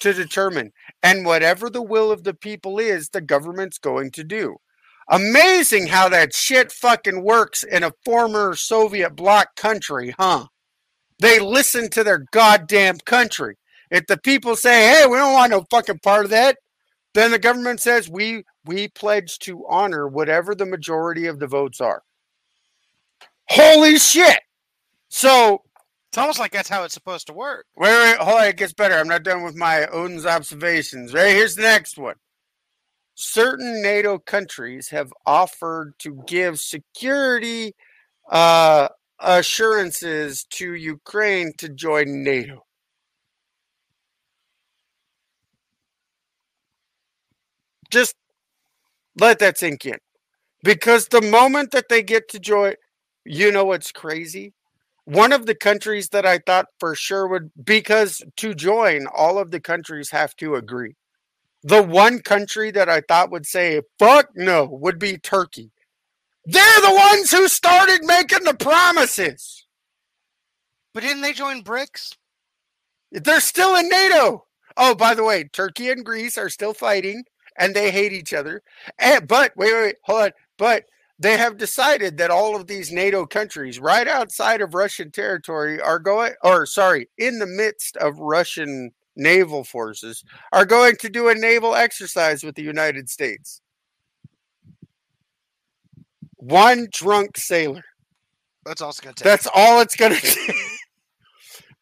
to 0.00 0.12
determine. 0.12 0.72
And 1.02 1.26
whatever 1.26 1.68
the 1.68 1.82
will 1.82 2.10
of 2.10 2.24
the 2.24 2.34
people 2.34 2.78
is, 2.78 3.10
the 3.10 3.20
government's 3.20 3.78
going 3.78 4.10
to 4.12 4.24
do. 4.24 4.56
Amazing 5.08 5.88
how 5.88 6.08
that 6.08 6.34
shit 6.34 6.72
fucking 6.72 7.22
works 7.24 7.64
in 7.64 7.82
a 7.82 7.92
former 8.04 8.54
Soviet 8.54 9.16
bloc 9.16 9.56
country, 9.56 10.14
huh? 10.18 10.46
They 11.18 11.38
listen 11.40 11.90
to 11.90 12.04
their 12.04 12.24
goddamn 12.32 12.98
country. 13.04 13.56
If 13.90 14.06
the 14.06 14.18
people 14.18 14.56
say, 14.56 14.88
"Hey, 14.88 15.06
we 15.06 15.16
don't 15.16 15.32
want 15.34 15.50
no 15.50 15.64
fucking 15.70 16.00
part 16.00 16.24
of 16.24 16.30
that," 16.30 16.58
then 17.14 17.30
the 17.32 17.38
government 17.38 17.80
says, 17.80 18.08
"We 18.08 18.44
we 18.64 18.88
pledge 18.88 19.38
to 19.40 19.66
honor 19.68 20.06
whatever 20.08 20.54
the 20.54 20.66
majority 20.66 21.26
of 21.26 21.38
the 21.40 21.46
votes 21.48 21.80
are." 21.80 22.02
Holy 23.48 23.98
shit! 23.98 24.40
So 25.10 25.62
It's 26.10 26.18
almost 26.18 26.40
like 26.40 26.50
that's 26.52 26.68
how 26.68 26.82
it's 26.84 26.94
supposed 26.94 27.28
to 27.28 27.32
work. 27.32 27.66
Wait, 27.76 27.92
wait, 27.92 28.18
hold 28.18 28.38
on. 28.40 28.46
It 28.46 28.56
gets 28.56 28.72
better. 28.72 28.94
I'm 28.96 29.08
not 29.08 29.22
done 29.22 29.44
with 29.44 29.54
my 29.56 29.86
Odin's 29.88 30.26
observations. 30.26 31.14
Right 31.14 31.28
here's 31.36 31.54
the 31.56 31.62
next 31.62 31.98
one. 31.98 32.16
Certain 33.14 33.82
NATO 33.82 34.18
countries 34.18 34.88
have 34.90 35.12
offered 35.26 35.94
to 36.00 36.22
give 36.26 36.58
security 36.58 37.74
uh, 38.30 38.88
assurances 39.20 40.44
to 40.50 40.74
Ukraine 40.74 41.52
to 41.58 41.68
join 41.68 42.24
NATO. 42.24 42.64
Just 47.90 48.14
let 49.20 49.38
that 49.40 49.58
sink 49.58 49.86
in. 49.86 49.98
Because 50.64 51.08
the 51.08 51.22
moment 51.22 51.72
that 51.72 51.88
they 51.88 52.02
get 52.02 52.28
to 52.30 52.38
join, 52.40 52.74
you 53.24 53.52
know 53.52 53.64
what's 53.66 53.92
crazy? 53.92 54.52
one 55.06 55.32
of 55.32 55.46
the 55.46 55.56
countries 55.56 56.10
that 56.10 56.26
I 56.26 56.38
thought 56.38 56.66
for 56.80 56.94
sure 56.94 57.28
would 57.28 57.50
because 57.64 58.22
to 58.38 58.54
join, 58.54 59.06
all 59.08 59.38
of 59.38 59.50
the 59.50 59.60
countries 59.60 60.10
have 60.12 60.36
to 60.36 60.54
agree. 60.56 60.94
The 61.62 61.82
one 61.82 62.20
country 62.20 62.70
that 62.70 62.88
I 62.88 63.02
thought 63.02 63.30
would 63.30 63.46
say 63.46 63.82
fuck 63.98 64.28
no 64.34 64.64
would 64.64 64.98
be 64.98 65.18
Turkey. 65.18 65.72
They're 66.46 66.80
the 66.80 66.94
ones 66.94 67.30
who 67.30 67.48
started 67.48 68.00
making 68.02 68.44
the 68.44 68.54
promises. 68.54 69.66
But 70.94 71.02
didn't 71.02 71.22
they 71.22 71.32
join 71.32 71.62
BRICS? 71.62 72.16
They're 73.12 73.40
still 73.40 73.76
in 73.76 73.88
NATO. 73.88 74.46
Oh, 74.76 74.94
by 74.94 75.14
the 75.14 75.24
way, 75.24 75.44
Turkey 75.44 75.90
and 75.90 76.04
Greece 76.04 76.38
are 76.38 76.48
still 76.48 76.72
fighting 76.72 77.24
and 77.58 77.74
they 77.74 77.90
hate 77.90 78.12
each 78.12 78.32
other. 78.32 78.62
And, 78.98 79.28
but 79.28 79.52
wait, 79.56 79.74
wait, 79.74 79.82
wait, 79.82 79.96
hold 80.04 80.22
on. 80.22 80.30
But 80.56 80.84
they 81.18 81.36
have 81.36 81.58
decided 81.58 82.16
that 82.16 82.30
all 82.30 82.56
of 82.56 82.66
these 82.66 82.90
NATO 82.90 83.26
countries 83.26 83.78
right 83.78 84.08
outside 84.08 84.62
of 84.62 84.74
Russian 84.74 85.10
territory 85.10 85.80
are 85.80 85.98
going, 85.98 86.32
or 86.42 86.64
sorry, 86.64 87.08
in 87.18 87.38
the 87.38 87.46
midst 87.46 87.96
of 87.98 88.18
Russian 88.18 88.92
naval 89.16 89.64
forces, 89.64 90.24
are 90.52 90.64
going 90.64 90.96
to 90.96 91.08
do 91.08 91.28
a 91.28 91.34
naval 91.34 91.74
exercise 91.74 92.42
with 92.42 92.54
the 92.54 92.62
United 92.62 93.08
States. 93.08 93.60
One 96.36 96.88
drunk 96.92 97.36
sailor. 97.36 97.84
That's 98.64 98.80
all 98.80 98.90
it's 98.90 99.00
going 99.00 99.14
to 99.14 99.22
take. 99.22 99.30
That's 99.30 99.48
all 99.54 99.80
it's 99.80 99.96
going 99.96 100.14
to 100.16 100.20
take. 100.20 100.56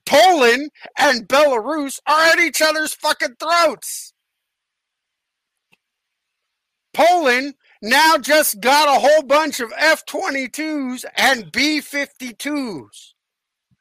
Poland 0.07 0.71
and 0.99 1.29
Belarus 1.29 2.01
are 2.07 2.27
at 2.29 2.41
each 2.41 2.63
other's 2.63 2.95
fucking 2.95 3.37
throats. 3.39 4.15
Poland 6.95 7.55
now 7.83 8.17
just 8.17 8.61
got 8.61 8.89
a 8.89 9.01
whole 9.01 9.23
bunch 9.23 9.61
of 9.61 9.73
F 9.77 10.05
22s 10.07 11.05
and 11.17 11.53
B 11.53 11.81
52s. 11.81 13.13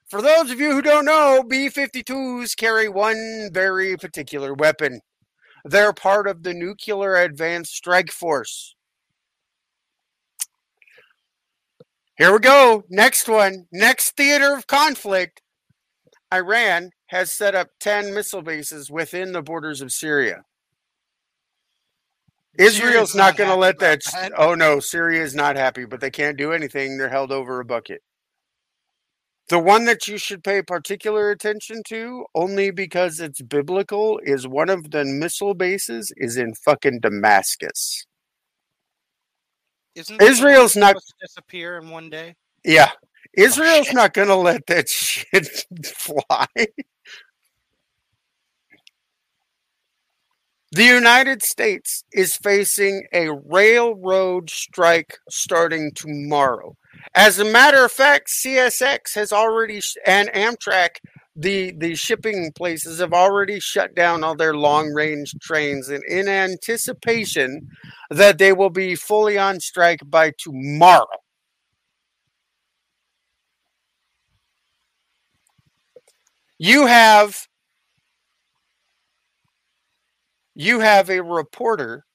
For 0.09 0.21
those 0.21 0.51
of 0.51 0.59
you 0.61 0.71
who 0.71 0.81
don't 0.81 1.03
know, 1.03 1.43
B 1.47 1.69
52s 1.69 2.55
carry 2.55 2.87
one 2.87 3.49
very 3.51 3.97
particular 3.97 4.53
weapon. 4.53 5.01
They're 5.65 5.91
part 5.91 6.27
of 6.27 6.43
the 6.43 6.53
Nuclear 6.53 7.15
Advanced 7.15 7.73
Strike 7.73 8.11
Force. 8.11 8.75
Here 12.17 12.31
we 12.31 12.39
go. 12.39 12.83
Next 12.89 13.27
one. 13.27 13.65
Next 13.71 14.15
theater 14.15 14.55
of 14.55 14.65
conflict 14.65 15.41
Iran 16.33 16.91
has 17.07 17.35
set 17.35 17.53
up 17.53 17.67
10 17.81 18.13
missile 18.13 18.41
bases 18.41 18.89
within 18.89 19.33
the 19.33 19.41
borders 19.41 19.81
of 19.81 19.91
Syria. 19.91 20.43
Israel's 22.57 23.13
not, 23.13 23.37
going 23.37 23.49
to 23.49 23.55
let 23.55 23.77
that. 23.79 24.01
that. 24.13 24.31
Oh 24.35 24.55
no, 24.55 24.79
Syria 24.79 25.21
is 25.21 25.35
not 25.35 25.57
happy, 25.57 25.85
but 25.85 25.99
they 25.99 26.09
can't 26.09 26.37
do 26.37 26.53
anything. 26.53 26.97
They're 26.97 27.09
held 27.09 27.31
over 27.31 27.59
a 27.59 27.65
bucket. 27.65 28.01
The 29.49 29.59
one 29.59 29.85
that 29.85 30.07
you 30.09 30.17
should 30.17 30.43
pay 30.43 30.61
particular 30.61 31.31
attention 31.31 31.81
to, 31.87 32.25
only 32.35 32.69
because 32.69 33.21
it's 33.21 33.41
biblical, 33.41 34.19
is 34.23 34.45
one 34.47 34.69
of 34.69 34.91
the 34.91 35.05
missile 35.05 35.53
bases 35.53 36.11
is 36.17 36.35
in 36.35 36.53
fucking 36.53 36.99
Damascus. 36.99 38.05
Isn't 39.95 40.21
Israel's 40.21 40.75
not- 40.75 40.97
disappear 41.21 41.77
in 41.77 41.89
one 41.89 42.09
day? 42.09 42.35
Yeah. 42.65 42.89
Oh, 42.91 43.07
Israel's 43.33 43.87
shit. 43.87 43.95
not 43.95 44.13
going 44.13 44.27
to 44.27 44.35
let 44.35 44.65
that 44.67 44.89
shit 44.89 45.47
fly. 45.85 46.45
The 50.71 50.83
United 50.83 51.41
States 51.41 52.03
is 52.11 52.35
facing 52.35 53.07
a 53.13 53.31
railroad 53.31 54.49
strike 54.49 55.17
starting 55.29 55.91
tomorrow. 55.95 56.75
As 57.15 57.39
a 57.39 57.45
matter 57.45 57.83
of 57.85 57.91
fact, 57.91 58.29
CSX 58.29 59.15
has 59.15 59.33
already 59.33 59.81
sh- 59.81 59.97
and 60.05 60.29
Amtrak, 60.29 60.97
the 61.35 61.73
the 61.77 61.95
shipping 61.95 62.51
places 62.55 62.99
have 62.99 63.13
already 63.13 63.59
shut 63.59 63.95
down 63.95 64.23
all 64.23 64.35
their 64.35 64.55
long 64.55 64.91
range 64.93 65.33
trains 65.41 65.89
and 65.89 66.03
in 66.05 66.27
anticipation 66.27 67.67
that 68.09 68.37
they 68.39 68.53
will 68.53 68.69
be 68.71 68.95
fully 68.95 69.37
on 69.37 69.59
strike 69.59 69.99
by 70.05 70.31
tomorrow. 70.39 71.05
You 76.59 76.87
have 76.87 77.47
you 80.55 80.79
have 80.79 81.09
a 81.09 81.21
reporter 81.23 82.05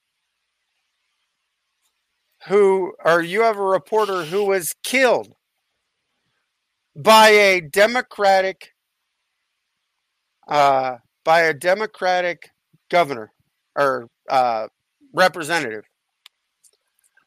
who 2.48 2.94
or 3.04 3.22
you 3.22 3.42
have 3.42 3.56
a 3.56 3.62
reporter 3.62 4.24
who 4.24 4.44
was 4.44 4.74
killed 4.82 5.34
by 6.96 7.28
a 7.28 7.60
democratic 7.60 8.72
uh 10.48 10.96
by 11.24 11.42
a 11.42 11.54
democratic 11.54 12.50
governor 12.90 13.30
or 13.76 14.08
uh 14.28 14.66
representative 15.14 15.84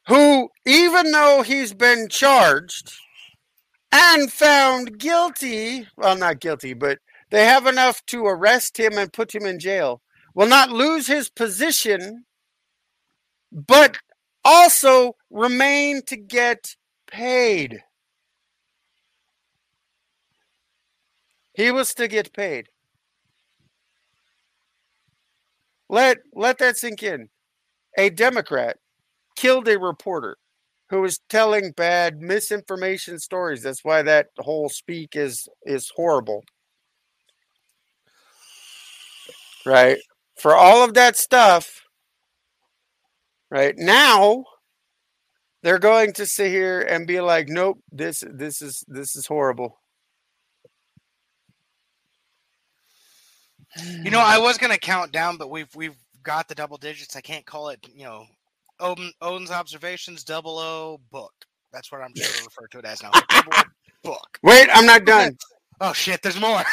who 0.07 0.49
even 0.65 1.11
though 1.11 1.41
he's 1.41 1.73
been 1.73 2.07
charged 2.09 2.91
and 3.91 4.31
found 4.31 4.99
guilty 4.99 5.87
well 5.97 6.17
not 6.17 6.39
guilty 6.39 6.73
but 6.73 6.99
they 7.31 7.45
have 7.45 7.65
enough 7.65 8.05
to 8.05 8.25
arrest 8.25 8.77
him 8.77 8.97
and 8.97 9.13
put 9.13 9.33
him 9.33 9.45
in 9.45 9.59
jail 9.59 10.01
will 10.35 10.47
not 10.47 10.69
lose 10.69 11.07
his 11.07 11.29
position 11.29 12.25
but 13.51 13.97
also 14.45 15.15
remain 15.31 16.03
to 16.03 16.15
get 16.15 16.75
paid. 17.07 17.83
He 21.55 21.71
was 21.71 21.93
to 21.95 22.07
get 22.07 22.31
paid. 22.31 22.67
Let 25.89 26.17
let 26.33 26.59
that 26.59 26.77
sink 26.77 27.03
in. 27.03 27.29
A 27.97 28.09
democrat 28.09 28.77
killed 29.35 29.67
a 29.67 29.79
reporter 29.79 30.37
who 30.89 31.01
was 31.01 31.19
telling 31.29 31.71
bad 31.71 32.21
misinformation 32.21 33.19
stories. 33.19 33.63
That's 33.63 33.83
why 33.83 34.01
that 34.03 34.27
whole 34.37 34.69
speak 34.69 35.15
is 35.15 35.47
is 35.63 35.91
horrible. 35.95 36.43
Right? 39.65 39.97
For 40.37 40.55
all 40.55 40.83
of 40.83 40.93
that 40.95 41.15
stuff 41.17 41.84
right 43.55 43.77
now 43.77 44.43
they're 45.63 45.79
going 45.79 46.11
to 46.11 46.25
sit 46.25 46.49
here 46.49 46.81
and 46.81 47.07
be 47.07 47.21
like 47.21 47.47
nope 47.47 47.79
this 47.91 48.23
this 48.29 48.61
is 48.61 48.83
this 48.87 49.15
is 49.15 49.25
horrible 49.25 49.79
You 54.01 54.09
know, 54.09 54.21
I 54.21 54.37
was 54.37 54.57
gonna 54.57 54.77
count 54.77 55.11
down, 55.11 55.35
but 55.35 55.49
we've 55.49 55.67
we've 55.75 55.97
got 56.23 56.47
the 56.47 56.55
double 56.55 56.77
digits. 56.77 57.17
I 57.17 57.21
can't 57.21 57.45
call 57.45 57.67
it. 57.67 57.85
You 57.93 58.05
know, 58.05 58.25
Odin, 58.79 59.11
Odin's 59.21 59.51
observations, 59.51 60.23
double 60.23 60.57
O 60.57 61.01
book. 61.11 61.33
That's 61.73 61.91
what 61.91 61.99
I'm 61.99 62.13
gonna 62.13 62.29
refer 62.45 62.67
to 62.67 62.79
it 62.79 62.85
as 62.85 63.03
now. 63.03 63.11
Book. 64.03 64.39
wait 64.43 64.69
i'm 64.71 64.85
not 64.85 65.03
done 65.03 65.35
Oh 65.81 65.91
shit! 65.91 66.21
There's 66.21 66.39
more. 66.39 66.59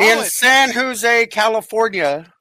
in 0.00 0.24
san 0.24 0.72
jose 0.72 1.26
california 1.26 2.32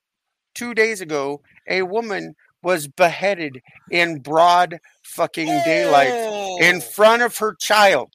two 0.56 0.74
days 0.74 1.00
ago 1.00 1.40
a 1.70 1.84
woman 1.84 2.36
was 2.62 2.88
beheaded 2.88 3.62
in 3.90 4.20
broad 4.20 4.80
fucking 5.04 5.48
daylight 5.48 6.62
in 6.62 6.82
front 6.82 7.22
of 7.22 7.38
her 7.38 7.56
child. 7.56 8.14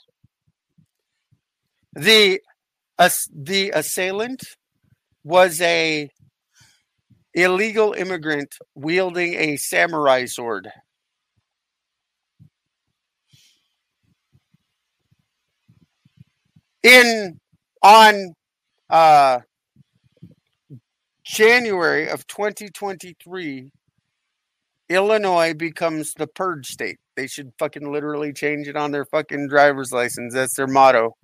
The 1.94 2.40
the 2.98 3.70
assailant 3.74 4.42
was 5.24 5.60
a 5.60 6.10
illegal 7.32 7.92
immigrant 7.92 8.54
wielding 8.74 9.34
a 9.34 9.56
samurai 9.56 10.26
sword. 10.26 10.68
In 16.82 17.40
on 17.82 18.34
uh 18.90 19.40
January 21.24 22.08
of 22.08 22.26
2023 22.26 23.70
Illinois 24.90 25.54
becomes 25.54 26.12
the 26.14 26.26
purge 26.26 26.66
state. 26.66 26.98
They 27.16 27.26
should 27.26 27.52
fucking 27.58 27.90
literally 27.90 28.32
change 28.32 28.68
it 28.68 28.76
on 28.76 28.90
their 28.90 29.06
fucking 29.06 29.48
driver's 29.48 29.92
license. 29.92 30.34
That's 30.34 30.56
their 30.56 30.66
motto. 30.66 31.16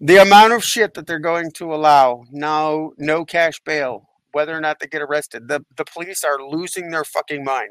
The 0.00 0.16
amount 0.16 0.52
of 0.52 0.64
shit 0.64 0.94
that 0.94 1.06
they're 1.06 1.18
going 1.18 1.52
to 1.52 1.72
allow, 1.72 2.24
now, 2.30 2.90
no 2.98 3.24
cash 3.24 3.60
bail, 3.64 4.08
whether 4.32 4.56
or 4.56 4.60
not 4.60 4.78
they 4.80 4.88
get 4.88 5.02
arrested. 5.02 5.48
The 5.48 5.64
the 5.76 5.84
police 5.84 6.24
are 6.24 6.42
losing 6.42 6.90
their 6.90 7.04
fucking 7.04 7.44
mind. 7.44 7.70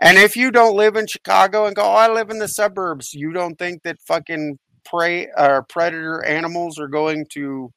And 0.00 0.18
if 0.18 0.36
you 0.36 0.50
don't 0.50 0.76
live 0.76 0.96
in 0.96 1.06
Chicago 1.06 1.66
and 1.66 1.74
go, 1.74 1.82
oh, 1.82 1.94
I 1.94 2.12
live 2.12 2.30
in 2.30 2.38
the 2.38 2.48
suburbs, 2.48 3.14
you 3.14 3.32
don't 3.32 3.58
think 3.58 3.82
that 3.84 3.98
fucking 4.06 4.58
prey 4.84 5.28
or 5.36 5.64
predator 5.68 6.24
animals 6.24 6.78
are 6.78 6.88
going 6.88 7.26
to 7.34 7.70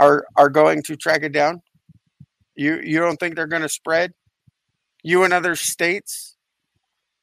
are 0.00 0.24
are 0.36 0.48
going 0.48 0.82
to 0.84 0.96
track 0.96 1.22
it 1.22 1.32
down? 1.32 1.60
You 2.54 2.80
you 2.82 2.98
don't 3.00 3.16
think 3.16 3.34
they're 3.34 3.46
going 3.46 3.62
to 3.62 3.68
spread? 3.68 4.12
You 5.02 5.24
and 5.24 5.32
other 5.32 5.56
states? 5.56 6.36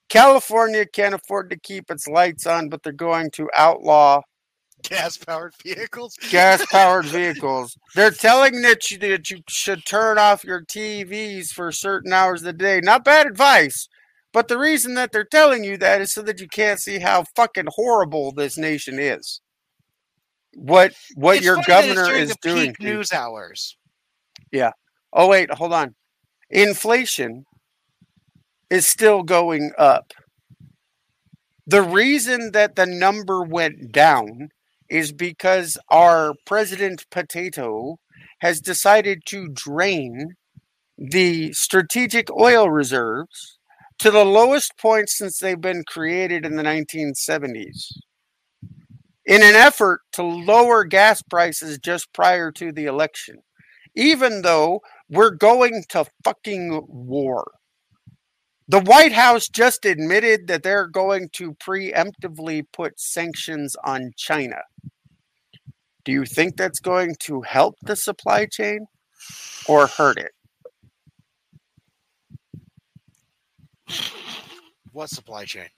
California 0.09 0.85
can't 0.85 1.13
afford 1.13 1.49
to 1.51 1.59
keep 1.59 1.91
its 1.91 2.07
lights 2.07 2.47
on, 2.47 2.67
but 2.69 2.81
they're 2.83 2.91
going 2.91 3.29
to 3.31 3.47
outlaw 3.55 4.21
gas 4.81 5.17
powered 5.17 5.53
vehicles. 5.63 6.15
gas 6.29 6.65
powered 6.65 7.05
vehicles. 7.07 7.77
They're 7.95 8.11
telling 8.11 8.61
that 8.63 8.89
you, 8.89 8.97
that 8.99 9.29
you 9.29 9.41
should 9.47 9.85
turn 9.85 10.17
off 10.17 10.43
your 10.43 10.63
TVs 10.65 11.49
for 11.49 11.71
certain 11.71 12.11
hours 12.11 12.41
of 12.41 12.45
the 12.45 12.53
day. 12.53 12.79
Not 12.81 13.05
bad 13.05 13.27
advice, 13.27 13.87
but 14.33 14.47
the 14.47 14.57
reason 14.57 14.95
that 14.95 15.11
they're 15.11 15.23
telling 15.25 15.63
you 15.63 15.77
that 15.77 16.01
is 16.01 16.13
so 16.13 16.21
that 16.23 16.39
you 16.39 16.47
can't 16.47 16.79
see 16.79 16.99
how 16.99 17.25
fucking 17.35 17.67
horrible 17.69 18.31
this 18.31 18.57
nation 18.57 18.99
is. 18.99 19.41
What 20.55 20.93
what 21.15 21.37
It's 21.37 21.45
your 21.45 21.55
funny 21.55 21.65
that 21.67 21.89
it's 21.89 22.01
governor 22.01 22.11
is 22.15 22.35
doing. 22.37 22.67
peak 22.67 22.79
to 22.79 22.87
you. 22.87 22.93
news 22.95 23.13
hours. 23.13 23.77
Oh 25.13 25.27
wait, 25.27 25.51
hold 25.53 25.73
on. 25.73 25.95
Inflation 26.49 27.45
is 28.69 28.87
still 28.87 29.23
going 29.23 29.71
up. 29.77 30.13
The 31.65 31.81
reason 31.81 32.51
that 32.51 32.75
the 32.75 32.85
number 32.85 33.43
went 33.43 33.91
down 33.91 34.49
is 34.89 35.11
because 35.11 35.77
our 35.89 36.33
president 36.45 37.05
potato 37.11 37.97
has 38.41 38.59
decided 38.59 39.21
to 39.27 39.49
drain 39.49 40.33
the 40.97 41.53
strategic 41.53 42.31
oil 42.31 42.69
reserves 42.69 43.57
to 43.99 44.11
the 44.11 44.25
lowest 44.25 44.77
point 44.77 45.09
since 45.09 45.39
they've 45.39 45.61
been 45.61 45.83
created 45.87 46.45
in 46.45 46.55
the 46.55 46.63
1970s 46.63 47.91
in 49.25 49.41
an 49.43 49.55
effort 49.55 50.01
to 50.13 50.23
lower 50.23 50.83
gas 50.83 51.21
prices 51.21 51.77
just 51.79 52.11
prior 52.13 52.51
to 52.51 52.71
the 52.71 52.85
election 52.85 53.37
even 53.95 54.41
though 54.41 54.81
we're 55.09 55.31
going 55.31 55.83
to 55.89 56.05
fucking 56.23 56.85
war. 56.87 57.51
The 58.67 58.81
White 58.81 59.13
House 59.13 59.49
just 59.49 59.83
admitted 59.85 60.47
that 60.47 60.61
they're 60.61 60.87
going 60.87 61.29
to 61.33 61.53
preemptively 61.55 62.65
put 62.71 62.99
sanctions 62.99 63.75
on 63.83 64.11
China. 64.15 64.61
Do 66.05 66.11
you 66.11 66.25
think 66.25 66.55
that's 66.55 66.79
going 66.79 67.15
to 67.21 67.41
help 67.41 67.75
the 67.81 67.95
supply 67.95 68.45
chain 68.45 68.85
or 69.67 69.87
hurt 69.87 70.19
it? 70.19 70.31
What 74.91 75.09
supply 75.09 75.45
chain? 75.45 75.69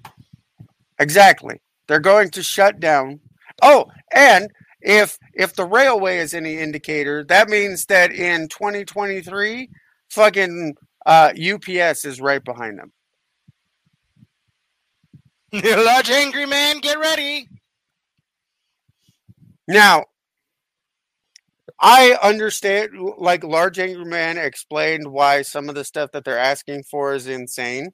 Exactly. 1.00 1.62
They're 1.88 2.00
going 2.00 2.30
to 2.32 2.44
shut 2.44 2.80
down. 2.80 3.22
Oh, 3.62 3.86
and 4.14 4.50
if 4.82 5.18
if 5.34 5.54
the 5.54 5.66
railway 5.66 6.18
is 6.18 6.34
any 6.34 6.58
indicator, 6.58 7.24
that 7.26 7.50
means 7.50 7.86
that 7.86 8.12
in 8.12 8.48
2023, 8.48 9.70
fucking 10.10 10.76
uh, 11.06 11.32
UPS 11.34 12.06
is 12.06 12.22
right 12.22 12.44
behind 12.44 12.80
them. 12.80 12.92
Large 15.64 16.10
angry 16.10 16.46
man, 16.46 16.80
get 16.80 17.00
ready. 17.00 17.48
Now, 19.68 20.06
I 21.80 22.18
understand, 22.22 22.92
like 23.18 23.44
Large 23.44 23.80
Angry 23.80 24.06
Man 24.06 24.38
explained 24.38 25.12
why 25.12 25.42
some 25.42 25.68
of 25.68 25.76
the 25.76 25.84
stuff 25.84 26.12
that 26.12 26.24
they're 26.24 26.38
asking 26.38 26.84
for 26.84 27.16
is 27.16 27.28
insane. 27.28 27.92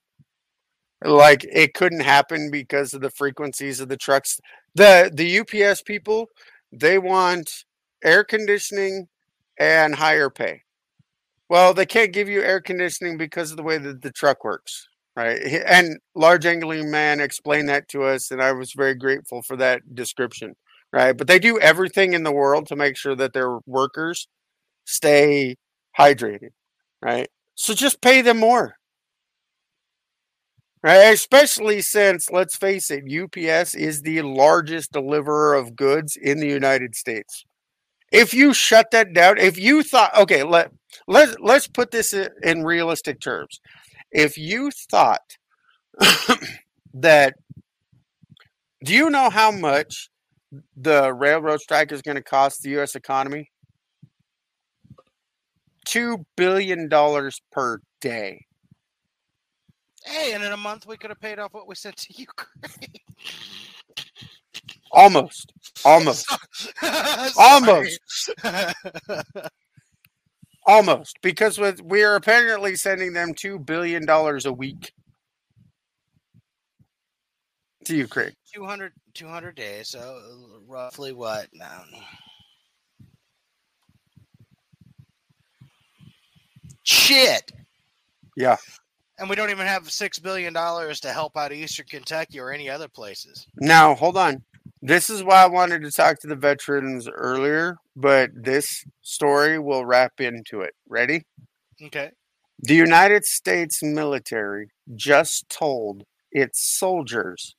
Like 1.04 1.46
it 1.46 1.74
couldn't 1.74 2.02
happen 2.02 2.52
because 2.52 2.94
of 2.94 3.02
the 3.02 3.12
frequencies 3.12 3.80
of 3.80 3.88
the 3.88 3.98
trucks. 3.98 4.40
The 4.76 5.12
the 5.14 5.40
UPS 5.40 5.84
people, 5.84 6.28
they 6.72 6.98
want 7.00 7.66
air 8.04 8.24
conditioning 8.24 9.08
and 9.60 9.96
higher 9.96 10.30
pay. 10.30 10.64
Well, 11.50 11.74
they 11.74 11.86
can't 11.86 12.14
give 12.14 12.28
you 12.28 12.42
air 12.42 12.60
conditioning 12.62 13.18
because 13.18 13.52
of 13.52 13.58
the 13.58 13.64
way 13.64 13.78
that 13.78 14.02
the 14.02 14.12
truck 14.12 14.44
works, 14.44 14.88
right? 15.16 15.40
And 15.66 15.98
Large 16.16 16.46
Angry 16.46 16.84
Man 16.84 17.20
explained 17.22 17.70
that 17.70 17.88
to 17.90 18.04
us, 18.04 18.32
and 18.32 18.42
I 18.42 18.52
was 18.52 18.74
very 18.74 18.96
grateful 18.96 19.42
for 19.42 19.56
that 19.58 19.96
description 19.96 20.56
right? 20.94 21.18
But 21.18 21.28
they 21.28 21.38
do 21.38 21.60
everything 21.60 22.14
in 22.14 22.24
the 22.24 22.32
world 22.32 22.68
to 22.68 22.76
make 22.76 22.96
sure 22.96 23.14
that 23.16 23.34
their 23.34 23.60
workers 23.66 24.28
stay 24.86 25.58
hydrated, 26.00 26.52
right? 27.02 27.30
So 27.56 27.74
just 27.76 28.02
pay 28.02 28.22
them 28.22 28.40
more. 28.40 28.77
Especially 30.84 31.82
since, 31.82 32.30
let's 32.32 32.56
face 32.56 32.92
it, 32.92 33.04
UPS 33.12 33.74
is 33.74 34.02
the 34.02 34.22
largest 34.22 34.92
deliverer 34.92 35.56
of 35.56 35.76
goods 35.76 36.16
in 36.16 36.40
the 36.40 36.48
United 36.48 36.96
States. 36.96 37.46
If 38.12 38.34
you 38.34 38.54
shut 38.54 38.92
that 38.92 39.14
down, 39.14 39.38
if 39.38 39.58
you 39.58 39.84
thought, 39.84 40.16
okay, 40.18 40.44
let 40.44 40.72
let 41.08 41.42
let's 41.42 41.68
put 41.68 41.92
this 41.92 42.14
in 42.14 42.64
realistic 42.64 43.20
terms. 43.20 43.60
If 44.12 44.38
you 44.38 44.72
thought 44.90 45.38
that, 46.94 47.34
do 48.84 48.94
you 48.94 49.10
know 49.10 49.30
how 49.30 49.52
much 49.52 50.10
the 50.78 51.14
railroad 51.14 51.60
strike 51.60 51.92
is 51.92 52.02
going 52.02 52.16
to 52.16 52.24
cost 52.24 52.62
the 52.62 52.70
U.S. 52.72 52.96
economy? 52.96 53.52
Two 55.86 56.26
billion 56.38 56.88
dollars 56.88 57.42
per 57.52 57.80
day. 58.00 58.47
Hey, 60.08 60.32
and 60.34 60.44
in 60.44 60.54
a 60.54 60.58
month 60.58 60.88
we 60.88 60.96
could 60.96 61.10
have 61.10 61.20
paid 61.20 61.38
off 61.38 61.54
what 61.54 61.68
we 61.68 61.76
sent 61.76 61.98
to 61.98 62.14
Ukraine. 62.18 62.94
Almost, 64.92 65.52
almost, 65.84 66.26
Almost. 67.38 68.00
Almost. 70.66 71.18
Because 71.22 71.58
with 71.58 71.82
we 71.82 72.04
are 72.04 72.16
apparently 72.16 72.76
sending 72.76 73.14
them 73.14 73.34
two 73.34 73.60
billion 73.60 74.06
dollars 74.06 74.46
a 74.46 74.54
week 74.54 74.94
to 77.86 77.96
Ukraine. 77.96 78.32
200, 78.54 78.94
200 79.14 79.56
days, 79.56 79.90
so 79.90 80.00
uh, 80.00 80.60
roughly 80.68 81.12
what 81.14 81.48
now? 81.54 81.84
Shit. 86.84 87.52
Yeah. 88.36 88.56
And 89.20 89.30
we 89.30 89.36
don't 89.36 89.50
even 89.50 89.66
have 89.66 89.90
six 89.90 90.20
billion 90.20 90.54
dollars 90.54 91.00
to 91.02 91.10
help 91.10 91.36
out 91.36 91.52
Eastern 91.52 91.88
Kentucky 91.88 92.40
or 92.40 92.52
any 92.52 92.70
other 92.70 92.88
places. 92.88 93.48
Now, 93.60 93.96
hold 93.96 94.18
on. 94.18 94.44
This 94.82 95.10
is 95.10 95.24
why 95.24 95.44
I 95.44 95.48
wanted 95.48 95.82
to 95.84 95.92
talk 95.92 96.20
to 96.20 96.28
the 96.28 96.36
veterans 96.36 97.10
earlier, 97.10 97.78
but 97.96 98.30
this 98.36 98.86
story 99.02 99.58
will 99.58 99.86
wrap 99.86 100.20
into 100.20 100.62
it. 100.62 100.74
Ready? 100.88 101.24
Okay. 101.84 102.12
The 102.60 102.76
United 102.76 103.26
States 103.26 103.82
military 103.82 104.70
just 104.96 105.50
told 105.50 106.04
its 106.32 106.62
soldiers 106.78 107.56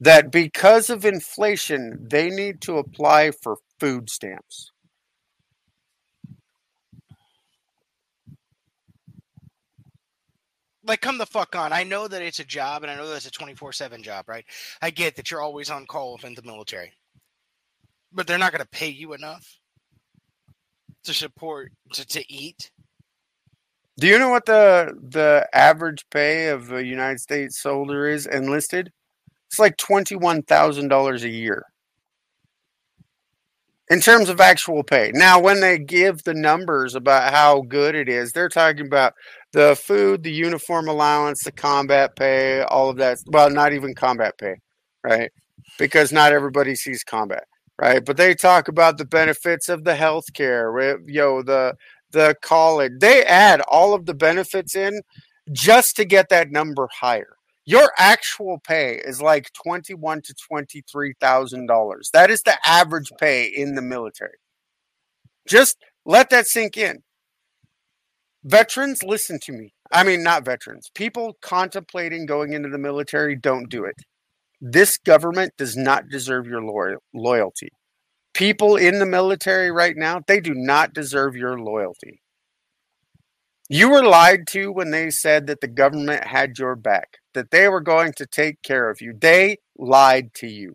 that 0.00 0.30
because 0.30 0.90
of 0.90 1.04
inflation, 1.04 2.06
they 2.10 2.30
need 2.30 2.60
to 2.62 2.78
apply 2.78 3.30
for 3.30 3.56
food 3.78 4.08
stamps. 4.08 4.72
Like, 10.90 11.02
come 11.02 11.18
the 11.18 11.26
fuck 11.26 11.54
on. 11.54 11.72
I 11.72 11.84
know 11.84 12.08
that 12.08 12.20
it's 12.20 12.40
a 12.40 12.44
job, 12.44 12.82
and 12.82 12.90
I 12.90 12.96
know 12.96 13.08
that 13.08 13.18
it's 13.18 13.26
a 13.26 13.30
twenty 13.30 13.54
four 13.54 13.72
seven 13.72 14.02
job, 14.02 14.28
right? 14.28 14.44
I 14.82 14.90
get 14.90 15.14
that 15.16 15.30
you're 15.30 15.40
always 15.40 15.70
on 15.70 15.86
call 15.86 16.14
within 16.14 16.34
the 16.34 16.42
military, 16.42 16.92
but 18.12 18.26
they're 18.26 18.38
not 18.38 18.50
going 18.50 18.64
to 18.64 18.68
pay 18.70 18.88
you 18.88 19.12
enough 19.12 19.60
to 21.04 21.14
support 21.14 21.70
to, 21.92 22.04
to 22.06 22.32
eat. 22.32 22.72
Do 23.98 24.08
you 24.08 24.18
know 24.18 24.30
what 24.30 24.46
the 24.46 24.92
the 25.00 25.48
average 25.54 26.06
pay 26.10 26.48
of 26.48 26.72
a 26.72 26.84
United 26.84 27.20
States 27.20 27.62
soldier 27.62 28.08
is 28.08 28.26
enlisted? 28.26 28.90
It's 29.48 29.60
like 29.60 29.76
twenty 29.76 30.16
one 30.16 30.42
thousand 30.42 30.88
dollars 30.88 31.22
a 31.22 31.28
year 31.30 31.66
in 33.90 34.00
terms 34.00 34.28
of 34.28 34.40
actual 34.40 34.84
pay. 34.84 35.10
Now, 35.12 35.40
when 35.40 35.60
they 35.60 35.76
give 35.78 36.22
the 36.22 36.32
numbers 36.32 36.94
about 36.94 37.32
how 37.32 37.62
good 37.62 37.96
it 37.96 38.08
is, 38.08 38.32
they're 38.32 38.48
talking 38.48 38.86
about 38.86 39.14
the 39.52 39.74
food, 39.74 40.22
the 40.22 40.30
uniform 40.30 40.88
allowance, 40.88 41.42
the 41.42 41.52
combat 41.52 42.14
pay, 42.14 42.62
all 42.62 42.88
of 42.88 42.96
that. 42.98 43.18
Well, 43.26 43.50
not 43.50 43.72
even 43.72 43.94
combat 43.94 44.38
pay, 44.38 44.54
right? 45.04 45.30
Because 45.76 46.12
not 46.12 46.32
everybody 46.32 46.76
sees 46.76 47.02
combat, 47.02 47.44
right? 47.80 48.04
But 48.04 48.16
they 48.16 48.34
talk 48.34 48.68
about 48.68 48.96
the 48.96 49.04
benefits 49.04 49.68
of 49.68 49.82
the 49.82 49.96
health 49.96 50.32
care, 50.34 51.00
you 51.06 51.20
know, 51.20 51.42
the 51.42 51.74
the 52.12 52.36
college. 52.42 52.92
They 53.00 53.24
add 53.24 53.60
all 53.62 53.94
of 53.94 54.06
the 54.06 54.14
benefits 54.14 54.74
in 54.74 55.00
just 55.52 55.96
to 55.96 56.04
get 56.04 56.28
that 56.28 56.50
number 56.50 56.88
higher. 56.92 57.36
Your 57.66 57.92
actual 57.98 58.58
pay 58.58 59.00
is 59.04 59.20
like 59.20 59.52
twenty-one 59.52 60.22
to 60.22 60.34
twenty-three 60.48 61.14
thousand 61.20 61.66
dollars. 61.66 62.10
That 62.12 62.30
is 62.30 62.42
the 62.42 62.56
average 62.66 63.10
pay 63.18 63.44
in 63.44 63.74
the 63.74 63.82
military. 63.82 64.38
Just 65.48 65.76
let 66.04 66.30
that 66.30 66.46
sink 66.46 66.76
in. 66.76 67.02
Veterans, 68.44 69.02
listen 69.02 69.38
to 69.42 69.52
me. 69.52 69.74
I 69.92 70.04
mean, 70.04 70.22
not 70.22 70.44
veterans. 70.44 70.90
People 70.94 71.36
contemplating 71.42 72.24
going 72.24 72.52
into 72.54 72.70
the 72.70 72.78
military, 72.78 73.36
don't 73.36 73.68
do 73.68 73.84
it. 73.84 73.96
This 74.60 74.98
government 74.98 75.52
does 75.58 75.76
not 75.76 76.08
deserve 76.08 76.46
your 76.46 76.62
loyal- 76.62 77.02
loyalty. 77.12 77.70
People 78.32 78.76
in 78.76 78.98
the 78.98 79.06
military 79.06 79.70
right 79.70 79.96
now, 79.96 80.20
they 80.26 80.40
do 80.40 80.54
not 80.54 80.94
deserve 80.94 81.36
your 81.36 81.60
loyalty. 81.60 82.22
You 83.68 83.90
were 83.90 84.04
lied 84.04 84.46
to 84.48 84.72
when 84.72 84.90
they 84.90 85.10
said 85.10 85.46
that 85.46 85.60
the 85.60 85.68
government 85.68 86.24
had 86.24 86.58
your 86.58 86.76
back, 86.76 87.18
that 87.34 87.50
they 87.50 87.68
were 87.68 87.80
going 87.80 88.12
to 88.14 88.26
take 88.26 88.62
care 88.62 88.90
of 88.90 89.00
you. 89.00 89.14
They 89.18 89.58
lied 89.78 90.34
to 90.34 90.46
you. 90.46 90.74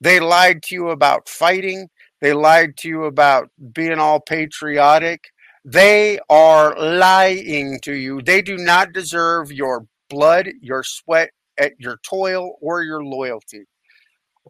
They 0.00 0.20
lied 0.20 0.62
to 0.64 0.74
you 0.74 0.88
about 0.90 1.28
fighting. 1.28 1.88
They 2.20 2.32
lied 2.32 2.76
to 2.78 2.88
you 2.88 3.04
about 3.04 3.50
being 3.72 3.98
all 3.98 4.20
patriotic. 4.20 5.30
They 5.64 6.18
are 6.28 6.78
lying 6.78 7.80
to 7.80 7.94
you. 7.94 8.20
They 8.20 8.42
do 8.42 8.58
not 8.58 8.92
deserve 8.92 9.50
your 9.50 9.86
blood, 10.10 10.50
your 10.60 10.82
sweat, 10.82 11.30
at 11.58 11.72
your 11.78 11.98
toil, 12.02 12.56
or 12.60 12.82
your 12.82 13.02
loyalty. 13.04 13.64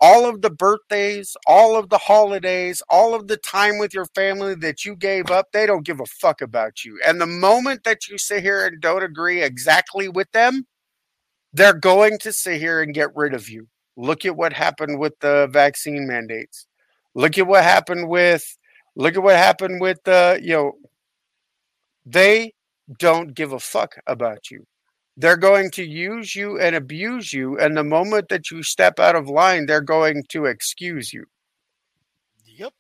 All 0.00 0.26
of 0.26 0.42
the 0.42 0.50
birthdays, 0.50 1.36
all 1.46 1.76
of 1.76 1.88
the 1.88 1.98
holidays, 1.98 2.82
all 2.88 3.14
of 3.14 3.28
the 3.28 3.36
time 3.36 3.78
with 3.78 3.94
your 3.94 4.06
family 4.06 4.56
that 4.56 4.84
you 4.84 4.96
gave 4.96 5.30
up, 5.30 5.52
they 5.52 5.66
don't 5.66 5.86
give 5.86 6.00
a 6.00 6.06
fuck 6.06 6.40
about 6.40 6.84
you. 6.84 6.98
And 7.06 7.20
the 7.20 7.26
moment 7.26 7.84
that 7.84 8.08
you 8.08 8.18
sit 8.18 8.42
here 8.42 8.66
and 8.66 8.80
don't 8.80 9.04
agree 9.04 9.40
exactly 9.42 10.08
with 10.08 10.30
them, 10.32 10.66
they're 11.54 11.72
going 11.72 12.18
to 12.18 12.32
sit 12.32 12.60
here 12.60 12.82
and 12.82 12.92
get 12.92 13.14
rid 13.16 13.32
of 13.32 13.48
you. 13.48 13.68
Look 13.96 14.24
at 14.24 14.36
what 14.36 14.52
happened 14.52 14.98
with 14.98 15.18
the 15.20 15.48
vaccine 15.50 16.06
mandates. 16.06 16.66
Look 17.14 17.38
at 17.38 17.46
what 17.46 17.62
happened 17.62 18.08
with 18.08 18.44
look 18.96 19.16
at 19.16 19.22
what 19.22 19.36
happened 19.36 19.80
with 19.80 19.98
the 20.04 20.38
you 20.42 20.52
know 20.52 20.72
they 22.04 22.52
don't 22.98 23.34
give 23.34 23.52
a 23.52 23.60
fuck 23.60 23.94
about 24.06 24.50
you. 24.50 24.66
They're 25.16 25.36
going 25.36 25.70
to 25.72 25.84
use 25.84 26.34
you 26.34 26.58
and 26.58 26.74
abuse 26.74 27.32
you. 27.32 27.56
And 27.58 27.76
the 27.76 27.84
moment 27.84 28.28
that 28.30 28.50
you 28.50 28.64
step 28.64 28.98
out 28.98 29.14
of 29.14 29.28
line, 29.28 29.66
they're 29.66 29.80
going 29.80 30.24
to 30.30 30.46
excuse 30.46 31.12
you. 31.12 31.24
Yep. 32.44 32.72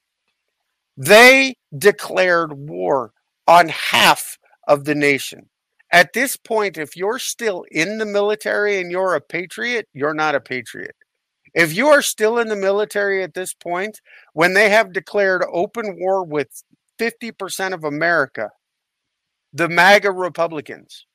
They 0.96 1.54
declared 1.78 2.52
war 2.52 3.12
on 3.46 3.68
half 3.68 4.36
of 4.66 4.84
the 4.84 4.96
nation. 4.96 5.48
At 5.92 6.12
this 6.12 6.36
point, 6.36 6.76
if 6.76 6.96
you're 6.96 7.18
still 7.18 7.64
in 7.70 7.98
the 7.98 8.06
military 8.06 8.80
and 8.80 8.90
you're 8.90 9.14
a 9.14 9.20
patriot, 9.20 9.88
you're 9.92 10.14
not 10.14 10.34
a 10.34 10.40
patriot. 10.40 10.96
If 11.54 11.76
you 11.76 11.88
are 11.88 12.02
still 12.02 12.38
in 12.38 12.48
the 12.48 12.56
military 12.56 13.22
at 13.22 13.34
this 13.34 13.54
point, 13.54 14.00
when 14.32 14.54
they 14.54 14.70
have 14.70 14.92
declared 14.92 15.44
open 15.52 15.96
war 15.98 16.24
with 16.24 16.48
50% 16.98 17.72
of 17.72 17.84
America, 17.84 18.50
the 19.52 19.68
MAGA 19.68 20.10
Republicans, 20.10 21.06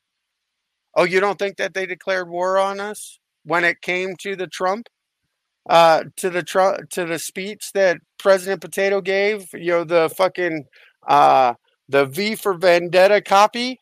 oh, 0.96 1.04
you 1.04 1.20
don't 1.20 1.38
think 1.38 1.58
that 1.58 1.74
they 1.74 1.86
declared 1.86 2.30
war 2.30 2.58
on 2.58 2.80
us 2.80 3.20
when 3.44 3.66
it 3.66 3.82
came 3.82 4.16
to 4.22 4.38
the 4.38 4.48
Trump? 4.48 4.88
uh, 5.70 6.04
to 6.18 6.30
the 6.30 6.44
tr- 6.44 6.84
to 6.90 7.06
the 7.06 7.20
speech 7.20 7.72
that 7.74 7.98
President 8.18 8.62
Potato 8.62 9.02
gave? 9.02 9.48
You 9.54 9.72
know, 9.72 9.84
the 9.84 10.10
fucking 10.16 10.66
uh, 11.08 11.54
the 11.88 12.06
V 12.06 12.36
for 12.36 12.56
Vendetta 12.56 13.22
copy. 13.22 13.80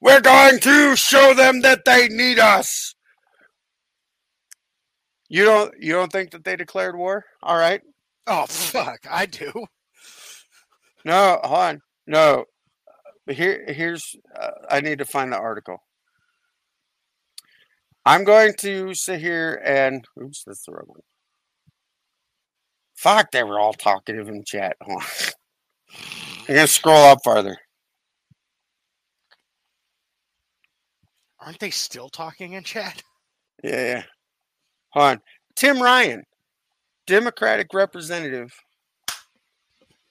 We're 0.00 0.20
going 0.20 0.58
to 0.60 0.96
show 0.96 1.34
them 1.34 1.60
that 1.60 1.84
they 1.84 2.08
need 2.08 2.38
us. 2.38 2.94
You 5.28 5.44
don't 5.44 5.74
you 5.78 5.92
don't 5.92 6.10
think 6.10 6.32
that 6.32 6.44
they 6.44 6.56
declared 6.56 6.96
war? 6.96 7.24
All 7.42 7.56
right. 7.56 7.82
Oh 8.26 8.46
fuck, 8.46 8.98
I 9.08 9.26
do. 9.26 9.52
No, 11.04 11.38
hold 11.42 11.58
on. 11.58 11.80
No. 12.06 12.44
Here 13.28 13.64
here's 13.68 14.16
uh, 14.38 14.50
I 14.68 14.80
need 14.80 14.98
to 14.98 15.04
find 15.04 15.32
the 15.32 15.38
article. 15.38 15.78
I'm 18.04 18.24
going 18.24 18.54
to 18.58 18.94
sit 18.94 19.20
here 19.20 19.62
and 19.64 20.04
oops, 20.20 20.42
that's 20.44 20.64
the 20.64 20.72
wrong 20.72 20.86
one. 20.86 21.00
Fuck, 22.96 23.30
they 23.30 23.44
were 23.44 23.60
all 23.60 23.72
talkative 23.72 24.28
in 24.28 24.44
chat. 24.44 24.76
Hold 24.82 25.02
on. 25.02 25.08
I'm 26.48 26.54
gonna 26.54 26.66
scroll 26.66 27.04
up 27.04 27.18
farther. 27.22 27.56
Aren't 31.40 31.58
they 31.58 31.70
still 31.70 32.08
talking 32.08 32.54
in 32.54 32.64
chat? 32.64 33.02
Yeah, 33.62 33.84
yeah. 33.84 34.02
Hold 34.94 35.04
on. 35.04 35.20
Tim 35.54 35.82
Ryan, 35.82 36.24
Democratic 37.06 37.74
representative, 37.74 38.50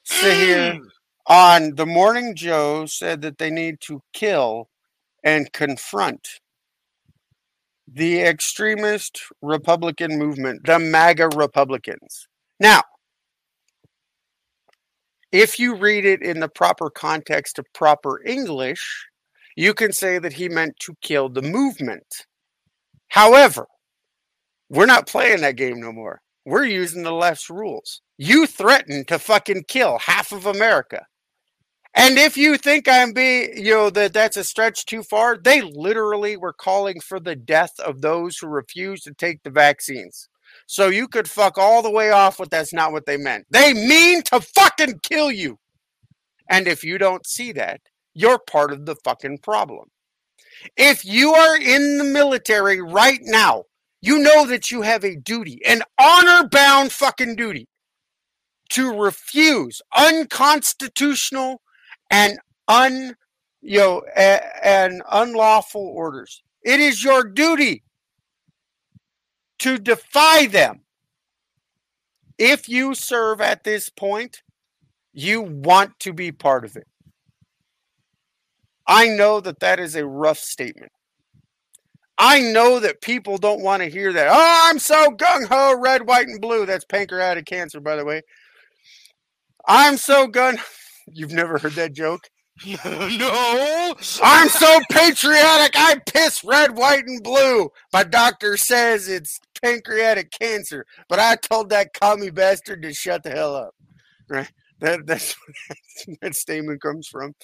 sit 0.03 0.37
here 0.37 0.73
mm. 0.73 0.81
on 1.25 1.73
the 1.73 1.87
Morning 1.87 2.35
Joe 2.35 2.85
said 2.85 3.23
that 3.23 3.39
they 3.39 3.49
need 3.49 3.81
to 3.81 4.03
kill 4.13 4.69
and 5.23 5.51
confront 5.51 6.27
the 7.91 8.21
extremist 8.21 9.19
Republican 9.41 10.19
movement, 10.19 10.65
the 10.65 10.77
MAGA 10.77 11.29
Republicans. 11.29 12.27
Now, 12.59 12.83
if 15.31 15.59
you 15.59 15.75
read 15.75 16.05
it 16.05 16.21
in 16.21 16.39
the 16.39 16.49
proper 16.49 16.89
context 16.89 17.59
of 17.59 17.65
proper 17.73 18.21
English, 18.25 19.08
you 19.59 19.73
can 19.73 19.91
say 19.91 20.19
that 20.19 20.31
he 20.31 20.47
meant 20.47 20.79
to 20.79 20.95
kill 21.01 21.27
the 21.27 21.41
movement. 21.41 22.25
However, 23.09 23.67
we're 24.69 24.85
not 24.85 25.05
playing 25.05 25.41
that 25.41 25.57
game 25.57 25.81
no 25.81 25.91
more. 25.91 26.21
We're 26.45 26.63
using 26.63 27.03
the 27.03 27.11
left's 27.11 27.49
rules. 27.49 28.01
You 28.17 28.47
threaten 28.47 29.03
to 29.07 29.19
fucking 29.19 29.65
kill 29.67 29.97
half 29.97 30.31
of 30.31 30.45
America. 30.45 31.05
And 31.93 32.17
if 32.17 32.37
you 32.37 32.55
think 32.55 32.87
I'm 32.87 33.11
being, 33.11 33.49
you 33.57 33.73
know, 33.73 33.89
that 33.89 34.13
that's 34.13 34.37
a 34.37 34.45
stretch 34.45 34.85
too 34.85 35.03
far, 35.03 35.37
they 35.37 35.61
literally 35.61 36.37
were 36.37 36.53
calling 36.53 37.01
for 37.01 37.19
the 37.19 37.35
death 37.35 37.77
of 37.81 37.99
those 37.99 38.37
who 38.37 38.47
refuse 38.47 39.01
to 39.01 39.13
take 39.13 39.43
the 39.43 39.49
vaccines. 39.49 40.29
So 40.67 40.87
you 40.87 41.05
could 41.09 41.29
fuck 41.29 41.57
all 41.57 41.81
the 41.81 41.91
way 41.91 42.11
off, 42.11 42.37
but 42.37 42.49
that's 42.49 42.71
not 42.71 42.93
what 42.93 43.05
they 43.05 43.17
meant. 43.17 43.45
They 43.49 43.73
mean 43.73 44.21
to 44.31 44.39
fucking 44.39 45.01
kill 45.03 45.33
you. 45.33 45.59
And 46.49 46.65
if 46.65 46.81
you 46.81 46.97
don't 46.97 47.27
see 47.27 47.51
that, 47.51 47.81
you're 48.19 48.39
part 48.39 48.71
of 48.71 48.85
the 48.85 48.95
fucking 49.03 49.37
problem. 49.39 49.85
If 50.75 51.05
you 51.05 51.33
are 51.33 51.57
in 51.57 51.97
the 51.97 52.03
military 52.03 52.81
right 52.81 53.19
now, 53.23 53.63
you 54.01 54.19
know 54.19 54.45
that 54.47 54.71
you 54.71 54.81
have 54.81 55.03
a 55.03 55.15
duty, 55.15 55.59
an 55.65 55.81
honor 55.99 56.47
bound 56.47 56.91
fucking 56.91 57.35
duty, 57.35 57.67
to 58.71 58.93
refuse 58.93 59.81
unconstitutional 59.97 61.61
and 62.11 62.39
un 62.67 63.15
you 63.61 63.79
know 63.79 64.03
a, 64.15 64.41
and 64.65 65.01
unlawful 65.11 65.85
orders. 65.95 66.43
It 66.63 66.79
is 66.79 67.03
your 67.03 67.23
duty 67.23 67.83
to 69.59 69.77
defy 69.77 70.47
them. 70.47 70.81
If 72.37 72.69
you 72.69 72.93
serve 72.95 73.41
at 73.41 73.63
this 73.63 73.89
point, 73.89 74.43
you 75.13 75.41
want 75.41 75.99
to 76.01 76.13
be 76.13 76.31
part 76.31 76.63
of 76.63 76.77
it. 76.77 76.87
I 78.89 79.07
know 79.07 79.39
that 79.39 79.59
that 79.59 79.79
is 79.79 79.95
a 79.95 80.05
rough 80.05 80.39
statement. 80.39 80.91
I 82.17 82.41
know 82.41 82.79
that 82.79 83.01
people 83.01 83.37
don't 83.37 83.61
want 83.61 83.83
to 83.83 83.89
hear 83.89 84.11
that. 84.11 84.27
Oh, 84.29 84.67
I'm 84.67 84.79
so 84.79 85.11
gung 85.11 85.47
ho, 85.47 85.79
red, 85.79 86.07
white, 86.07 86.27
and 86.27 86.41
blue. 86.41 86.65
That's 86.65 86.83
pancreatic 86.83 87.45
cancer, 87.45 87.79
by 87.79 87.95
the 87.95 88.03
way. 88.03 88.23
I'm 89.65 89.95
so 89.95 90.27
gun. 90.27 90.57
You've 91.13 91.31
never 91.31 91.59
heard 91.59 91.73
that 91.73 91.93
joke? 91.93 92.29
no. 92.65 93.95
I'm 94.21 94.49
so 94.49 94.79
patriotic. 94.91 95.71
I 95.75 96.01
piss 96.05 96.43
red, 96.43 96.75
white, 96.75 97.05
and 97.05 97.23
blue. 97.23 97.69
My 97.93 98.03
doctor 98.03 98.57
says 98.57 99.07
it's 99.07 99.39
pancreatic 99.63 100.31
cancer, 100.31 100.85
but 101.07 101.19
I 101.19 101.35
told 101.35 101.69
that 101.69 101.93
commie 101.93 102.31
bastard 102.31 102.81
to 102.81 102.93
shut 102.93 103.21
the 103.23 103.29
hell 103.29 103.55
up. 103.55 103.75
Right? 104.27 104.51
That 104.79 105.05
that's 105.05 105.35
where 106.05 106.17
that 106.21 106.35
statement 106.35 106.81
comes 106.81 107.07
from. 107.07 107.35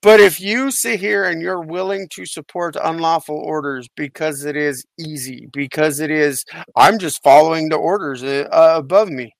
But 0.00 0.20
if 0.20 0.40
you 0.40 0.70
sit 0.70 1.00
here 1.00 1.24
and 1.24 1.42
you're 1.42 1.60
willing 1.60 2.08
to 2.12 2.24
support 2.24 2.76
unlawful 2.80 3.36
orders 3.36 3.88
because 3.96 4.44
it 4.44 4.56
is 4.56 4.84
easy, 4.98 5.48
because 5.52 5.98
it 5.98 6.10
is, 6.10 6.44
I'm 6.76 6.98
just 6.98 7.22
following 7.22 7.68
the 7.68 7.76
orders 7.76 8.22
uh, 8.22 8.46
above 8.52 9.08
me. 9.08 9.34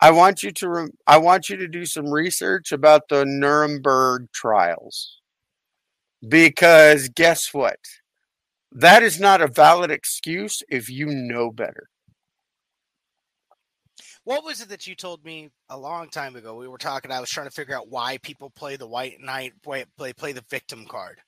I 0.00 0.10
want 0.10 0.42
you 0.42 0.50
to 0.50 0.68
re- 0.68 0.90
I 1.06 1.18
want 1.18 1.48
you 1.48 1.56
to 1.56 1.68
do 1.68 1.86
some 1.86 2.10
research 2.10 2.72
about 2.72 3.02
the 3.08 3.24
Nuremberg 3.24 4.26
trials. 4.34 5.20
Because 6.28 7.08
guess 7.08 7.54
what? 7.54 7.78
That 8.72 9.02
is 9.02 9.20
not 9.20 9.40
a 9.40 9.48
valid 9.48 9.90
excuse 9.90 10.62
if 10.68 10.90
you 10.90 11.06
know 11.06 11.50
better. 11.50 11.88
What 14.24 14.44
was 14.44 14.60
it 14.60 14.68
that 14.68 14.86
you 14.86 14.94
told 14.94 15.24
me 15.24 15.50
a 15.68 15.76
long 15.76 16.08
time 16.08 16.36
ago? 16.36 16.54
We 16.54 16.68
were 16.68 16.78
talking. 16.78 17.10
I 17.10 17.20
was 17.20 17.30
trying 17.30 17.48
to 17.48 17.54
figure 17.54 17.76
out 17.76 17.88
why 17.88 18.18
people 18.18 18.50
play 18.50 18.76
the 18.76 18.86
white 18.86 19.20
knight, 19.20 19.54
play 19.62 19.84
play, 19.96 20.32
the 20.32 20.44
victim 20.48 20.86
card. 20.86 21.20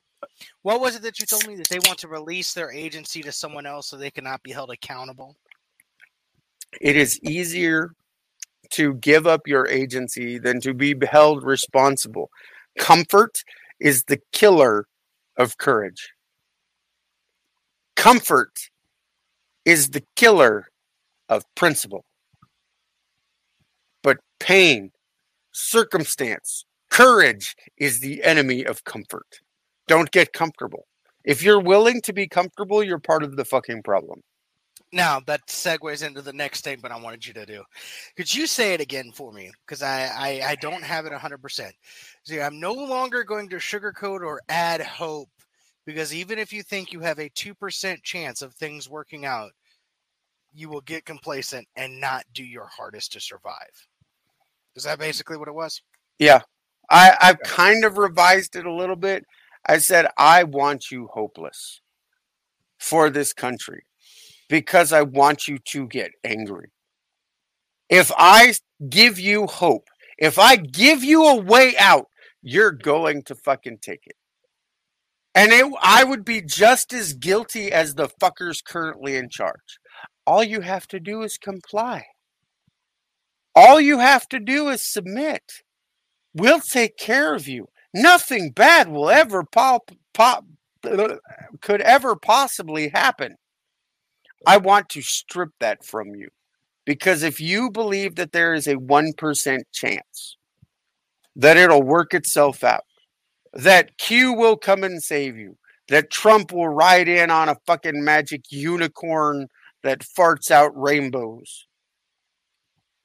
What 0.62 0.80
was 0.80 0.96
it 0.96 1.02
that 1.02 1.18
you 1.18 1.26
told 1.26 1.46
me 1.46 1.56
that 1.56 1.68
they 1.68 1.80
want 1.80 1.98
to 1.98 2.08
release 2.08 2.54
their 2.54 2.70
agency 2.70 3.22
to 3.22 3.32
someone 3.32 3.66
else 3.66 3.88
so 3.88 3.96
they 3.96 4.10
cannot 4.10 4.42
be 4.42 4.52
held 4.52 4.70
accountable? 4.70 5.36
It 6.80 6.96
is 6.96 7.20
easier 7.20 7.94
to 8.70 8.94
give 8.94 9.26
up 9.26 9.46
your 9.46 9.68
agency 9.68 10.38
than 10.38 10.60
to 10.60 10.72
be 10.72 10.94
held 11.10 11.44
responsible. 11.44 12.30
Comfort 12.78 13.42
is 13.80 14.04
the 14.04 14.20
killer 14.32 14.86
of 15.36 15.58
courage. 15.58 16.12
Comfort 17.96 18.70
is 19.64 19.90
the 19.90 20.02
killer 20.16 20.68
of 21.28 21.44
principle. 21.54 22.04
But 24.04 24.18
pain, 24.38 24.92
circumstance, 25.52 26.66
courage 26.90 27.56
is 27.78 27.98
the 27.98 28.22
enemy 28.22 28.64
of 28.64 28.84
comfort. 28.84 29.40
Don't 29.88 30.10
get 30.12 30.34
comfortable. 30.34 30.86
If 31.24 31.42
you're 31.42 31.58
willing 31.60 32.02
to 32.02 32.12
be 32.12 32.28
comfortable, 32.28 32.84
you're 32.84 32.98
part 32.98 33.22
of 33.22 33.36
the 33.36 33.46
fucking 33.46 33.82
problem. 33.82 34.20
Now 34.92 35.20
that 35.26 35.46
segues 35.48 36.06
into 36.06 36.20
the 36.22 36.34
next 36.34 36.58
statement 36.58 36.94
I 36.94 37.00
wanted 37.00 37.26
you 37.26 37.32
to 37.34 37.46
do. 37.46 37.64
Could 38.16 38.32
you 38.32 38.46
say 38.46 38.74
it 38.74 38.80
again 38.80 39.10
for 39.10 39.32
me? 39.32 39.50
Because 39.66 39.82
I, 39.82 40.04
I 40.14 40.50
I 40.50 40.54
don't 40.56 40.84
have 40.84 41.06
it 41.06 41.12
hundred 41.12 41.42
percent. 41.42 41.74
See, 42.24 42.40
I'm 42.40 42.60
no 42.60 42.72
longer 42.72 43.24
going 43.24 43.48
to 43.48 43.56
sugarcoat 43.56 44.20
or 44.20 44.40
add 44.48 44.82
hope 44.82 45.30
because 45.86 46.14
even 46.14 46.38
if 46.38 46.52
you 46.52 46.62
think 46.62 46.92
you 46.92 47.00
have 47.00 47.18
a 47.18 47.30
two 47.30 47.54
percent 47.54 48.02
chance 48.04 48.42
of 48.42 48.54
things 48.54 48.88
working 48.88 49.24
out, 49.24 49.50
you 50.52 50.68
will 50.68 50.82
get 50.82 51.04
complacent 51.04 51.66
and 51.76 52.00
not 52.00 52.24
do 52.32 52.44
your 52.44 52.66
hardest 52.66 53.12
to 53.12 53.20
survive. 53.20 53.88
Is 54.76 54.84
that 54.84 54.98
basically 54.98 55.36
what 55.36 55.48
it 55.48 55.54
was? 55.54 55.80
Yeah. 56.18 56.40
I, 56.90 57.16
I've 57.20 57.40
kind 57.40 57.84
of 57.84 57.98
revised 57.98 58.56
it 58.56 58.66
a 58.66 58.72
little 58.72 58.96
bit. 58.96 59.24
I 59.66 59.78
said, 59.78 60.06
I 60.18 60.44
want 60.44 60.90
you 60.90 61.08
hopeless 61.12 61.80
for 62.78 63.08
this 63.08 63.32
country 63.32 63.84
because 64.48 64.92
I 64.92 65.02
want 65.02 65.48
you 65.48 65.58
to 65.58 65.86
get 65.86 66.12
angry. 66.22 66.70
If 67.88 68.12
I 68.16 68.54
give 68.88 69.18
you 69.18 69.46
hope, 69.46 69.88
if 70.18 70.38
I 70.38 70.56
give 70.56 71.02
you 71.02 71.24
a 71.26 71.40
way 71.40 71.74
out, 71.78 72.06
you're 72.42 72.72
going 72.72 73.22
to 73.24 73.34
fucking 73.34 73.78
take 73.80 74.06
it. 74.06 74.16
And 75.34 75.52
it, 75.52 75.66
I 75.80 76.04
would 76.04 76.24
be 76.24 76.42
just 76.42 76.92
as 76.92 77.14
guilty 77.14 77.72
as 77.72 77.94
the 77.94 78.08
fuckers 78.20 78.62
currently 78.62 79.16
in 79.16 79.28
charge. 79.28 79.78
All 80.26 80.44
you 80.44 80.60
have 80.60 80.86
to 80.88 81.00
do 81.00 81.22
is 81.22 81.38
comply. 81.38 82.06
All 83.54 83.80
you 83.80 83.98
have 83.98 84.28
to 84.30 84.40
do 84.40 84.68
is 84.68 84.82
submit. 84.82 85.42
We'll 86.34 86.60
take 86.60 86.96
care 86.96 87.34
of 87.34 87.46
you. 87.46 87.68
Nothing 87.94 88.50
bad 88.50 88.88
will 88.88 89.08
ever 89.08 89.44
pop, 89.44 89.90
pop 90.12 90.44
could 91.60 91.80
ever 91.80 92.16
possibly 92.16 92.88
happen. 92.88 93.36
I 94.46 94.56
want 94.56 94.88
to 94.90 95.02
strip 95.02 95.50
that 95.60 95.84
from 95.84 96.14
you. 96.14 96.28
Because 96.84 97.22
if 97.22 97.40
you 97.40 97.70
believe 97.70 98.16
that 98.16 98.32
there 98.32 98.52
is 98.52 98.66
a 98.66 98.76
1% 98.76 99.62
chance 99.72 100.36
that 101.34 101.56
it'll 101.56 101.82
work 101.82 102.12
itself 102.12 102.62
out, 102.62 102.84
that 103.54 103.96
Q 103.96 104.34
will 104.34 104.56
come 104.56 104.84
and 104.84 105.02
save 105.02 105.36
you, 105.36 105.56
that 105.88 106.10
Trump 106.10 106.52
will 106.52 106.68
ride 106.68 107.08
in 107.08 107.30
on 107.30 107.48
a 107.48 107.56
fucking 107.66 108.04
magic 108.04 108.42
unicorn 108.50 109.48
that 109.82 110.00
farts 110.00 110.50
out 110.50 110.72
rainbows. 110.74 111.66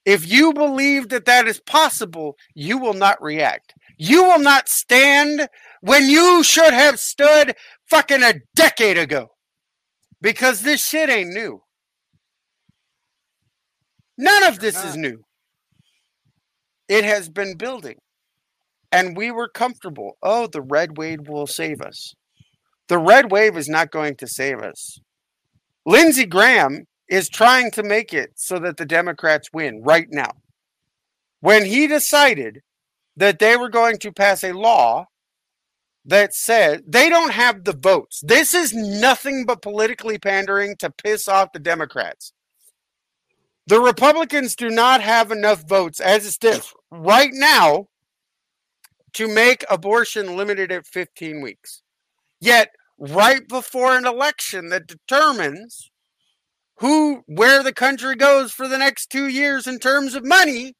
If 0.06 0.30
you 0.30 0.54
believe 0.54 1.10
that 1.10 1.26
that 1.26 1.48
is 1.48 1.60
possible, 1.60 2.36
you 2.56 2.78
will 2.78 2.94
not 2.94 3.22
react. 3.22 3.74
You 3.98 4.24
will 4.24 4.40
not 4.40 4.70
stand 4.70 5.48
when 5.82 6.10
you 6.10 6.44
should 6.44 6.74
have 6.74 7.00
stood 7.00 7.56
fucking 7.90 8.24
a 8.24 8.36
decade 8.56 8.98
ago. 8.98 9.28
Because 10.22 10.62
this 10.62 10.86
shit 10.86 11.10
ain't 11.10 11.34
new. 11.34 11.62
None 14.18 14.44
of 14.44 14.60
this 14.60 14.84
is 14.84 14.98
new. 14.98 15.24
It 16.90 17.06
has 17.06 17.30
been 17.30 17.56
building. 17.56 17.98
And 18.92 19.16
we 19.16 19.32
were 19.32 19.48
comfortable. 19.48 20.18
Oh, 20.24 20.48
the 20.48 20.62
red 20.62 20.98
wave 20.98 21.28
will 21.28 21.48
save 21.48 21.82
us. 21.82 22.14
The 22.88 22.98
red 22.98 23.32
wave 23.32 23.56
is 23.56 23.70
not 23.70 23.92
going 23.92 24.16
to 24.16 24.28
save 24.28 24.60
us. 24.60 25.00
Lindsey 25.86 26.26
Graham 26.26 26.86
is 27.10 27.28
trying 27.28 27.72
to 27.72 27.84
make 27.84 28.14
it 28.14 28.32
so 28.36 28.60
that 28.60 28.78
the 28.78 28.86
Democrats 28.86 29.50
win 29.52 29.82
right 29.82 30.08
now. 30.12 30.32
When 31.42 31.66
he 31.66 31.88
decided 31.88 32.62
that 33.18 33.40
they 33.40 33.58
were 33.58 33.70
going 33.70 33.98
to 34.00 34.12
pass 34.12 34.44
a 34.44 34.54
law 34.54 35.08
that 36.06 36.34
said 36.34 36.84
they 36.88 37.10
don't 37.10 37.34
have 37.34 37.64
the 37.64 37.76
votes, 37.76 38.22
this 38.24 38.54
is 38.54 38.74
nothing 38.74 39.46
but 39.46 39.62
politically 39.62 40.20
pandering 40.20 40.76
to 40.78 40.92
piss 40.92 41.28
off 41.28 41.52
the 41.52 41.60
Democrats. 41.60 42.34
The 43.66 43.80
Republicans 43.80 44.56
do 44.56 44.70
not 44.70 45.02
have 45.02 45.32
enough 45.32 45.68
votes 45.68 46.00
as 46.00 46.26
it 46.26 46.32
stands 46.32 46.74
right 46.92 47.32
now 47.34 47.88
to 49.14 49.28
make 49.28 49.66
abortion 49.70 50.36
limited 50.36 50.72
at 50.72 50.86
15 50.86 51.42
weeks. 51.42 51.82
Yet, 52.40 52.70
right 52.98 53.48
before 53.48 53.96
an 53.96 54.06
election 54.06 54.70
that 54.70 54.88
determines 54.88 55.90
who 56.80 57.24
where 57.28 57.62
the 57.64 57.74
country 57.74 58.16
goes 58.16 58.52
for 58.52 58.68
the 58.68 58.78
next 58.78 59.12
2 59.12 59.28
years 59.28 59.68
in 59.68 59.80
terms 59.80 60.16
of 60.16 60.26
money, 60.26 60.74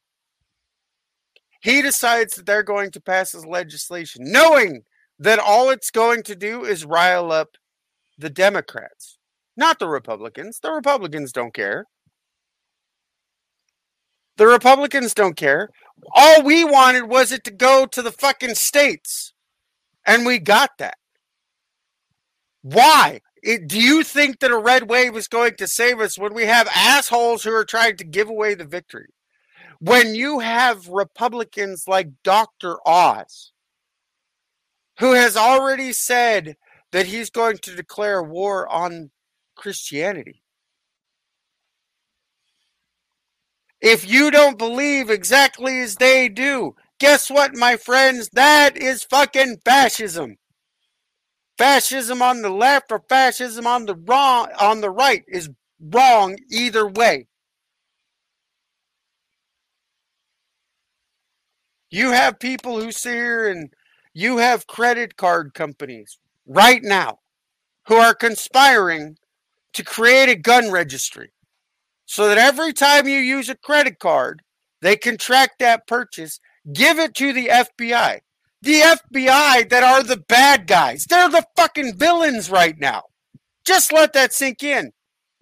he 1.62 1.82
decides 1.82 2.34
that 2.34 2.46
they're 2.46 2.62
going 2.62 2.90
to 2.90 3.00
pass 3.00 3.32
his 3.32 3.44
legislation 3.44 4.22
knowing 4.24 4.82
that 5.18 5.38
all 5.38 5.68
it's 5.68 5.90
going 5.90 6.22
to 6.22 6.34
do 6.34 6.64
is 6.64 6.86
rile 6.86 7.30
up 7.30 7.48
the 8.16 8.30
Democrats, 8.30 9.18
not 9.56 9.78
the 9.78 9.88
Republicans. 9.88 10.58
The 10.62 10.72
Republicans 10.72 11.32
don't 11.32 11.52
care. 11.52 11.84
The 14.38 14.46
Republicans 14.46 15.12
don't 15.12 15.36
care. 15.36 15.68
All 16.14 16.42
we 16.42 16.64
wanted 16.64 17.10
was 17.10 17.30
it 17.30 17.44
to 17.44 17.50
go 17.50 17.84
to 17.84 18.00
the 18.00 18.12
fucking 18.12 18.54
states. 18.54 19.34
And 20.06 20.24
we 20.24 20.38
got 20.38 20.70
that. 20.78 20.96
Why? 22.62 23.20
It, 23.42 23.68
do 23.68 23.80
you 23.80 24.02
think 24.02 24.40
that 24.40 24.50
a 24.50 24.58
red 24.58 24.88
wave 24.90 25.16
is 25.16 25.28
going 25.28 25.56
to 25.56 25.66
save 25.66 26.00
us 26.00 26.18
when 26.18 26.34
we 26.34 26.44
have 26.44 26.68
assholes 26.74 27.42
who 27.42 27.52
are 27.54 27.64
trying 27.64 27.96
to 27.96 28.04
give 28.04 28.28
away 28.28 28.54
the 28.54 28.64
victory? 28.64 29.08
When 29.78 30.14
you 30.14 30.40
have 30.40 30.88
Republicans 30.88 31.84
like 31.88 32.08
Dr. 32.22 32.76
Oz, 32.86 33.52
who 34.98 35.12
has 35.14 35.36
already 35.36 35.92
said 35.92 36.56
that 36.92 37.06
he's 37.06 37.30
going 37.30 37.56
to 37.58 37.74
declare 37.74 38.22
war 38.22 38.68
on 38.68 39.10
Christianity. 39.56 40.42
If 43.80 44.08
you 44.08 44.30
don't 44.30 44.58
believe 44.58 45.08
exactly 45.08 45.80
as 45.80 45.96
they 45.96 46.28
do, 46.28 46.74
guess 46.98 47.30
what, 47.30 47.54
my 47.54 47.76
friends? 47.76 48.28
That 48.34 48.76
is 48.76 49.04
fucking 49.04 49.60
fascism. 49.64 50.36
Fascism 51.60 52.22
on 52.22 52.40
the 52.40 52.48
left 52.48 52.90
or 52.90 53.04
fascism 53.06 53.66
on 53.66 53.84
the 53.84 53.94
wrong 53.94 54.48
on 54.58 54.80
the 54.80 54.88
right 54.88 55.22
is 55.28 55.50
wrong 55.78 56.38
either 56.50 56.88
way. 56.88 57.26
You 61.90 62.12
have 62.12 62.40
people 62.40 62.80
who 62.80 62.90
sit 62.90 63.12
here 63.12 63.46
and 63.46 63.74
you 64.14 64.38
have 64.38 64.66
credit 64.66 65.18
card 65.18 65.52
companies 65.52 66.18
right 66.46 66.82
now 66.82 67.18
who 67.88 67.96
are 67.96 68.14
conspiring 68.14 69.18
to 69.74 69.84
create 69.84 70.30
a 70.30 70.36
gun 70.36 70.70
registry 70.70 71.34
so 72.06 72.26
that 72.26 72.38
every 72.38 72.72
time 72.72 73.06
you 73.06 73.18
use 73.18 73.50
a 73.50 73.54
credit 73.54 73.98
card, 73.98 74.40
they 74.80 74.96
can 74.96 75.18
track 75.18 75.58
that 75.58 75.86
purchase, 75.86 76.40
give 76.72 76.98
it 76.98 77.14
to 77.16 77.34
the 77.34 77.48
FBI. 77.48 78.20
The 78.62 78.80
FBI 78.80 79.68
that 79.70 79.82
are 79.82 80.02
the 80.02 80.18
bad 80.18 80.66
guys. 80.66 81.06
They're 81.08 81.30
the 81.30 81.46
fucking 81.56 81.96
villains 81.96 82.50
right 82.50 82.78
now. 82.78 83.04
Just 83.64 83.92
let 83.92 84.12
that 84.12 84.32
sink 84.32 84.62
in. 84.62 84.92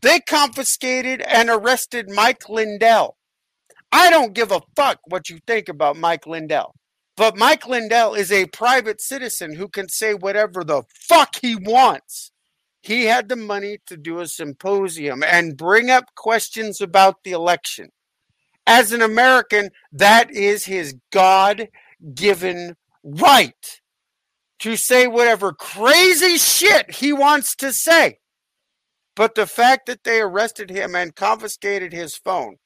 They 0.02 0.20
confiscated 0.20 1.22
and 1.22 1.50
arrested 1.50 2.08
Mike 2.08 2.48
Lindell. 2.48 3.16
I 3.90 4.10
don't 4.10 4.34
give 4.34 4.52
a 4.52 4.62
fuck 4.76 5.00
what 5.06 5.28
you 5.28 5.38
think 5.46 5.68
about 5.68 5.96
Mike 5.96 6.26
Lindell. 6.26 6.74
But 7.16 7.36
Mike 7.36 7.66
Lindell 7.66 8.14
is 8.14 8.30
a 8.30 8.46
private 8.46 9.00
citizen 9.00 9.56
who 9.56 9.66
can 9.68 9.88
say 9.88 10.14
whatever 10.14 10.62
the 10.62 10.84
fuck 10.94 11.36
he 11.42 11.56
wants. 11.56 12.30
He 12.80 13.06
had 13.06 13.28
the 13.28 13.34
money 13.36 13.78
to 13.86 13.96
do 13.96 14.20
a 14.20 14.28
symposium 14.28 15.24
and 15.24 15.56
bring 15.56 15.90
up 15.90 16.14
questions 16.14 16.80
about 16.80 17.24
the 17.24 17.32
election. 17.32 17.88
As 18.68 18.92
an 18.92 19.02
American, 19.02 19.70
that 19.90 20.30
is 20.30 20.66
his 20.66 20.94
God 21.10 21.68
given 22.14 22.76
right 23.16 23.80
to 24.60 24.76
say 24.76 25.06
whatever 25.06 25.52
crazy 25.52 26.36
shit 26.36 26.96
he 26.96 27.12
wants 27.12 27.54
to 27.56 27.72
say. 27.72 28.18
But 29.14 29.34
the 29.34 29.46
fact 29.46 29.86
that 29.86 30.04
they 30.04 30.20
arrested 30.20 30.70
him 30.70 30.94
and 30.94 31.14
confiscated 31.14 31.92
his 31.92 32.16
phone, 32.16 32.56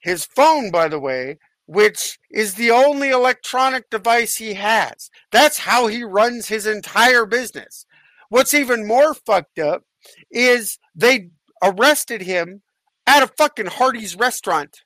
his 0.00 0.24
phone, 0.24 0.70
by 0.70 0.88
the 0.88 1.00
way, 1.00 1.38
which 1.66 2.18
is 2.30 2.54
the 2.54 2.70
only 2.70 3.10
electronic 3.10 3.90
device 3.90 4.36
he 4.36 4.54
has, 4.54 5.10
that's 5.30 5.58
how 5.58 5.86
he 5.86 6.02
runs 6.02 6.48
his 6.48 6.66
entire 6.66 7.26
business. 7.26 7.86
What's 8.28 8.54
even 8.54 8.86
more 8.86 9.14
fucked 9.14 9.58
up 9.58 9.82
is 10.30 10.78
they 10.94 11.30
arrested 11.62 12.22
him 12.22 12.62
at 13.06 13.22
a 13.22 13.28
fucking 13.36 13.66
Hardee's 13.66 14.16
restaurant. 14.16 14.82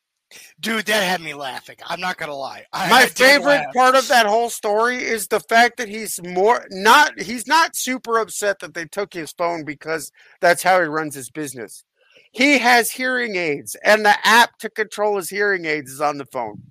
Dude, 0.60 0.86
that 0.86 1.02
had 1.02 1.20
me 1.20 1.34
laughing. 1.34 1.76
I'm 1.86 2.00
not 2.00 2.16
gonna 2.16 2.34
lie. 2.34 2.64
I, 2.72 2.88
My 2.88 3.06
favorite 3.06 3.66
part 3.74 3.94
of 3.94 4.08
that 4.08 4.26
whole 4.26 4.50
story 4.50 4.96
is 4.96 5.28
the 5.28 5.40
fact 5.40 5.76
that 5.78 5.88
he's 5.88 6.20
more 6.22 6.64
not 6.70 7.20
he's 7.20 7.46
not 7.46 7.76
super 7.76 8.18
upset 8.18 8.60
that 8.60 8.74
they 8.74 8.86
took 8.86 9.12
his 9.12 9.32
phone 9.32 9.64
because 9.64 10.10
that's 10.40 10.62
how 10.62 10.80
he 10.80 10.86
runs 10.86 11.14
his 11.14 11.30
business. 11.30 11.84
He 12.32 12.58
has 12.58 12.90
hearing 12.90 13.36
aids 13.36 13.76
and 13.84 14.04
the 14.04 14.14
app 14.26 14.58
to 14.58 14.70
control 14.70 15.16
his 15.16 15.30
hearing 15.30 15.64
aids 15.64 15.92
is 15.92 16.00
on 16.00 16.18
the 16.18 16.26
phone. 16.26 16.62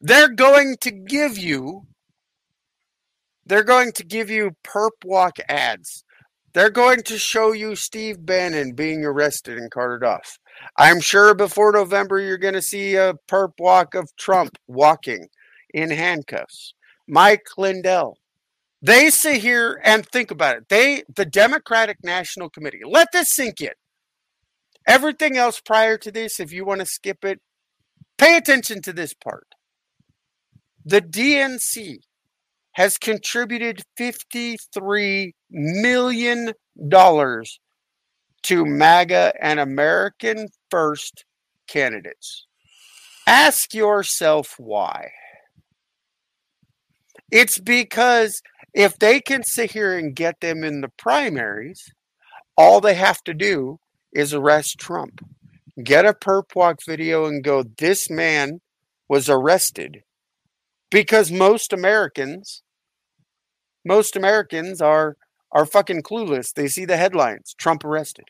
They're 0.00 0.32
going 0.32 0.76
to 0.80 0.90
give 0.90 1.36
you 1.36 1.86
they're 3.46 3.64
going 3.64 3.92
to 3.92 4.04
give 4.04 4.30
you 4.30 4.52
perp 4.64 4.90
walk 5.04 5.38
ads. 5.48 6.04
They're 6.52 6.70
going 6.70 7.02
to 7.04 7.18
show 7.18 7.52
you 7.52 7.76
Steve 7.76 8.24
Bannon 8.24 8.72
being 8.72 9.04
arrested 9.04 9.58
and 9.58 9.70
carted 9.70 10.06
off. 10.06 10.38
I'm 10.76 11.00
sure 11.00 11.34
before 11.34 11.72
November 11.72 12.20
you're 12.20 12.38
going 12.38 12.54
to 12.54 12.62
see 12.62 12.96
a 12.96 13.14
perp 13.28 13.52
walk 13.58 13.94
of 13.94 14.14
Trump 14.16 14.56
walking 14.66 15.28
in 15.72 15.90
handcuffs. 15.90 16.74
Mike 17.08 17.46
Lindell. 17.58 18.16
They 18.82 19.10
sit 19.10 19.42
here 19.42 19.80
and 19.84 20.06
think 20.06 20.30
about 20.30 20.56
it. 20.56 20.68
They, 20.68 21.02
the 21.14 21.26
Democratic 21.26 21.98
National 22.02 22.48
Committee, 22.48 22.80
let 22.84 23.08
this 23.12 23.34
sink 23.34 23.60
in. 23.60 23.70
Everything 24.86 25.36
else 25.36 25.60
prior 25.60 25.98
to 25.98 26.10
this, 26.10 26.40
if 26.40 26.52
you 26.52 26.64
want 26.64 26.80
to 26.80 26.86
skip 26.86 27.24
it, 27.24 27.40
pay 28.16 28.36
attention 28.36 28.80
to 28.82 28.92
this 28.92 29.12
part. 29.12 29.46
The 30.84 31.02
DNC 31.02 31.98
has 32.72 32.96
contributed 32.96 33.82
$53 33.98 35.32
million 35.50 36.52
to 38.44 38.64
MAGA 38.64 39.34
and 39.40 39.60
American 39.60 40.48
First 40.70 41.24
candidates. 41.68 42.46
Ask 43.26 43.74
yourself 43.74 44.54
why. 44.58 45.10
It's 47.30 47.58
because 47.58 48.42
if 48.74 48.98
they 48.98 49.20
can 49.20 49.42
sit 49.44 49.70
here 49.70 49.96
and 49.96 50.14
get 50.14 50.40
them 50.40 50.64
in 50.64 50.80
the 50.80 50.90
primaries, 50.96 51.92
all 52.56 52.80
they 52.80 52.94
have 52.94 53.22
to 53.24 53.34
do 53.34 53.78
is 54.12 54.34
arrest 54.34 54.78
Trump. 54.78 55.20
Get 55.82 56.04
a 56.04 56.12
perp 56.12 56.54
walk 56.54 56.80
video 56.86 57.26
and 57.26 57.42
go, 57.42 57.62
this 57.62 58.10
man 58.10 58.60
was 59.08 59.28
arrested. 59.28 60.02
Because 60.90 61.30
most 61.30 61.72
Americans, 61.72 62.62
most 63.84 64.16
Americans 64.16 64.80
are 64.80 65.16
are 65.52 65.66
fucking 65.66 66.02
clueless. 66.02 66.52
They 66.52 66.68
see 66.68 66.84
the 66.84 66.96
headlines, 66.96 67.54
Trump 67.58 67.84
arrested. 67.84 68.26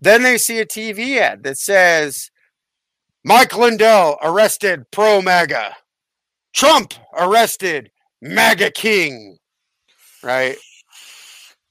Then 0.00 0.22
they 0.22 0.38
see 0.38 0.58
a 0.58 0.66
TV 0.66 1.18
ad 1.18 1.42
that 1.44 1.58
says, 1.58 2.30
Mike 3.24 3.56
Lindell 3.56 4.18
arrested 4.22 4.90
pro 4.90 5.22
MAGA. 5.22 5.76
Trump 6.54 6.94
arrested 7.16 7.90
MAGA 8.20 8.70
King. 8.70 9.38
Right? 10.22 10.56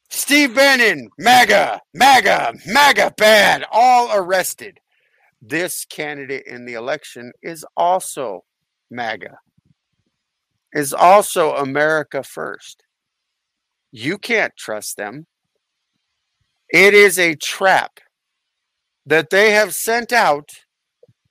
Steve 0.10 0.56
Bannon, 0.56 1.10
MAGA, 1.18 1.82
MAGA, 1.94 2.54
MAGA 2.66 3.14
bad, 3.18 3.66
all 3.70 4.10
arrested. 4.14 4.80
This 5.42 5.86
candidate 5.86 6.48
in 6.48 6.66
the 6.66 6.74
election 6.74 7.34
is 7.44 7.66
also 7.76 8.46
MAGA, 8.90 9.38
is 10.74 10.94
also 10.94 11.56
America 11.56 12.24
First. 12.24 12.85
You 13.98 14.18
can't 14.18 14.54
trust 14.58 14.98
them. 14.98 15.26
It 16.68 16.94
is 16.94 17.18
a 17.18 17.36
trap 17.36 18.02
that 19.06 19.30
they 19.30 19.52
have 19.52 19.74
sent 19.74 20.12
out 20.12 20.50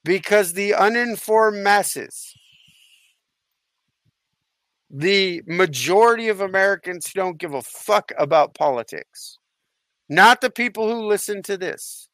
because 0.02 0.54
the 0.54 0.72
uninformed 0.72 1.62
masses, 1.62 2.32
the 4.88 5.42
majority 5.46 6.28
of 6.28 6.40
Americans 6.40 7.06
who 7.06 7.20
don't 7.20 7.36
give 7.36 7.52
a 7.52 7.60
fuck 7.60 8.12
about 8.16 8.54
politics, 8.54 9.38
not 10.08 10.40
the 10.40 10.48
people 10.48 10.88
who 10.88 11.06
listen 11.06 11.42
to 11.42 11.58
this. 11.58 12.08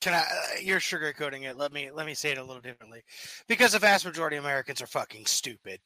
Can 0.00 0.14
I? 0.14 0.18
Uh, 0.18 0.60
you're 0.60 0.80
sugarcoating 0.80 1.44
it. 1.44 1.56
Let 1.56 1.72
me 1.72 1.92
let 1.92 2.06
me 2.06 2.14
say 2.14 2.32
it 2.32 2.38
a 2.38 2.42
little 2.42 2.60
differently, 2.60 3.04
because 3.46 3.70
the 3.70 3.78
vast 3.78 4.04
majority 4.04 4.36
of 4.36 4.44
Americans 4.44 4.82
are 4.82 4.88
fucking 4.88 5.26
stupid. 5.26 5.78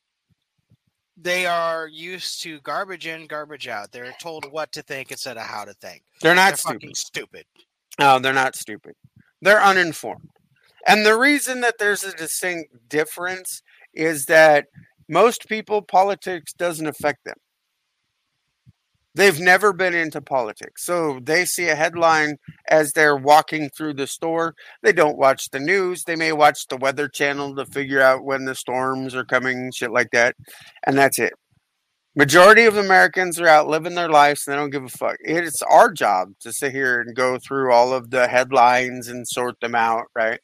They 1.17 1.47
are 1.47 1.89
used 1.89 2.43
to 2.43 2.61
garbage 2.61 3.07
in, 3.07 3.27
garbage 3.27 3.69
out. 3.69 3.91
They're 3.91 4.15
told 4.21 4.51
what 4.53 4.71
to 4.73 4.83
think 4.83 5.11
instead 5.11 5.37
of 5.39 5.45
how 5.45 5.65
to 5.65 5.73
think. 5.75 6.03
They're 6.21 6.35
not 6.35 6.51
They're 6.51 6.57
stupid. 6.57 6.75
fucking 6.75 6.95
stupid. 6.95 7.45
No, 7.99 8.19
they're 8.19 8.35
not 8.35 8.55
stupid. 8.55 8.95
They're 9.41 9.63
uninformed. 9.63 10.29
And 10.87 11.05
the 11.07 11.19
reason 11.19 11.63
that 11.63 11.79
there's 11.79 12.05
a 12.05 12.13
distinct 12.13 12.89
difference 12.89 13.63
is 13.95 14.27
that 14.27 14.67
most 15.09 15.49
people, 15.49 15.83
politics 15.83 16.53
doesn't 16.53 16.87
affect 16.87 17.25
them. 17.25 17.37
They've 19.17 19.41
never 19.41 19.73
been 19.73 19.95
into 19.95 20.21
politics. 20.21 20.85
So 20.85 21.21
they 21.23 21.47
see 21.47 21.69
a 21.69 21.75
headline 21.75 22.37
as 22.69 22.93
they're 22.93 23.17
walking 23.17 23.71
through 23.71 23.95
the 23.95 24.07
store. 24.07 24.55
They 24.83 24.93
don't 24.93 25.17
watch 25.17 25.49
the 25.49 25.59
news. 25.59 26.05
They 26.05 26.17
may 26.17 26.33
watch 26.33 26.67
the 26.67 26.77
weather 26.77 27.09
channel 27.09 27.57
to 27.57 27.65
figure 27.65 28.03
out 28.03 28.25
when 28.25 28.45
the 28.45 28.55
storms 28.55 29.15
are 29.15 29.25
coming, 29.25 29.73
shit 29.73 29.91
like 29.91 30.11
that. 30.11 30.37
And 30.87 30.99
that's 30.99 31.19
it. 31.19 31.33
Majority 32.15 32.67
of 32.67 32.77
Americans 32.77 33.41
are 33.41 33.49
out 33.49 33.69
living 33.69 33.95
their 33.95 34.11
lives 34.11 34.47
and 34.47 34.53
they 34.53 34.59
don't 34.59 34.69
give 34.69 34.85
a 34.85 34.89
fuck. 34.89 35.17
It's 35.21 35.63
our 35.63 35.91
job 35.91 36.33
to 36.41 36.53
sit 36.53 36.73
here 36.73 37.01
and 37.01 37.17
go 37.17 37.39
through 37.39 37.73
all 37.73 37.95
of 37.95 38.11
the 38.11 38.29
headlines 38.29 39.09
and 39.09 39.27
sort 39.27 39.59
them 39.61 39.75
out, 39.75 40.05
right? 40.15 40.41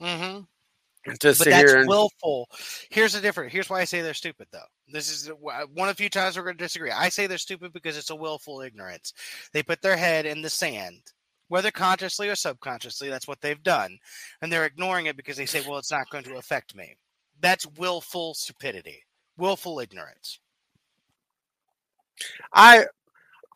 Mm-hmm. 0.00 0.40
To 0.40 1.16
But 1.20 1.36
sit 1.36 1.50
that's 1.50 1.70
here 1.70 1.80
and 1.80 1.88
willful. 1.88 2.48
Here's 2.88 3.12
the 3.12 3.20
difference. 3.20 3.52
Here's 3.52 3.68
why 3.68 3.82
I 3.82 3.84
say 3.84 4.00
they're 4.00 4.14
stupid, 4.14 4.48
though. 4.52 4.60
This 4.88 5.10
is 5.10 5.28
uh, 5.28 5.66
one 5.74 5.88
of 5.88 5.96
the 5.96 6.02
few 6.02 6.10
times 6.10 6.36
we're 6.36 6.44
going 6.44 6.56
to 6.56 6.64
disagree. 6.64 6.90
I 6.90 7.08
say 7.08 7.26
they're 7.26 7.38
stupid 7.38 7.72
because 7.72 7.96
it's 7.96 8.10
a 8.10 8.16
willful 8.16 8.60
ignorance. 8.60 9.12
They 9.52 9.62
put 9.62 9.82
their 9.82 9.96
head 9.96 10.26
in 10.26 10.42
the 10.42 10.50
sand, 10.50 11.12
whether 11.48 11.70
consciously 11.70 12.28
or 12.28 12.36
subconsciously. 12.36 13.08
That's 13.08 13.26
what 13.26 13.40
they've 13.40 13.62
done, 13.62 13.98
and 14.40 14.52
they're 14.52 14.66
ignoring 14.66 15.06
it 15.06 15.16
because 15.16 15.36
they 15.36 15.46
say, 15.46 15.62
"Well, 15.66 15.78
it's 15.78 15.90
not 15.90 16.10
going 16.10 16.24
to 16.24 16.36
affect 16.36 16.76
me." 16.76 16.96
That's 17.40 17.66
willful 17.66 18.34
stupidity, 18.34 19.02
willful 19.36 19.80
ignorance. 19.80 20.38
I 22.52 22.86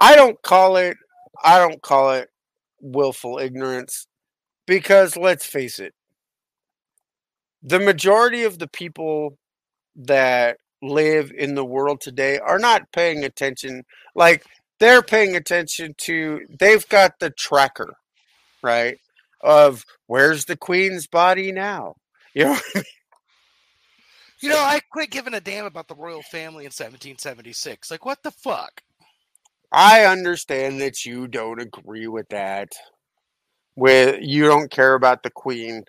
I 0.01 0.17
don't 0.17 0.41
call 0.43 0.77
it 0.77 0.97
I 1.45 1.59
don't 1.59 1.81
call 1.81 2.13
it 2.13 2.29
willful 2.81 3.39
ignorance 3.39 4.07
because 4.67 5.17
let's 5.17 5.47
face 5.47 5.79
it. 5.79 5.95
The 7.63 7.79
majority 7.79 8.45
of 8.45 8.59
the 8.59 8.69
people 8.69 9.39
that 9.97 10.59
live 10.83 11.33
in 11.37 11.55
the 11.55 11.65
world 11.65 12.01
today 12.01 12.39
are 12.39 12.59
not 12.59 12.91
paying 12.93 13.25
attention 13.25 13.85
like 14.15 14.45
they're 14.79 15.03
paying 15.03 15.37
attention 15.37 15.95
to 15.99 16.41
they've 16.59 16.89
got 16.89 17.19
the 17.21 17.31
tracker, 17.31 17.95
right? 18.63 18.99
Of 19.43 19.85
where's 20.07 20.47
the 20.47 20.57
queen's 20.57 21.07
body 21.07 21.53
now? 21.53 21.95
You 22.33 22.45
know 22.45 22.59
You 24.41 24.49
know, 24.49 24.61
I 24.61 24.81
quit 24.91 25.11
giving 25.11 25.35
a 25.35 25.41
damn 25.41 25.67
about 25.67 25.89
the 25.89 25.95
royal 25.95 26.23
family 26.23 26.65
in 26.65 26.69
1776. 26.69 27.91
Like, 27.91 28.07
what 28.07 28.23
the 28.23 28.31
fuck? 28.31 28.83
I 29.73 30.05
understand 30.05 30.81
that 30.81 31.05
you 31.05 31.29
don't 31.29 31.61
agree 31.61 32.07
with 32.07 32.29
that. 32.31 32.73
With 33.77 34.19
you 34.21 34.45
don't 34.45 34.71
care 34.71 34.95
about 34.95 35.23
the 35.23 35.31
queen, 35.31 35.85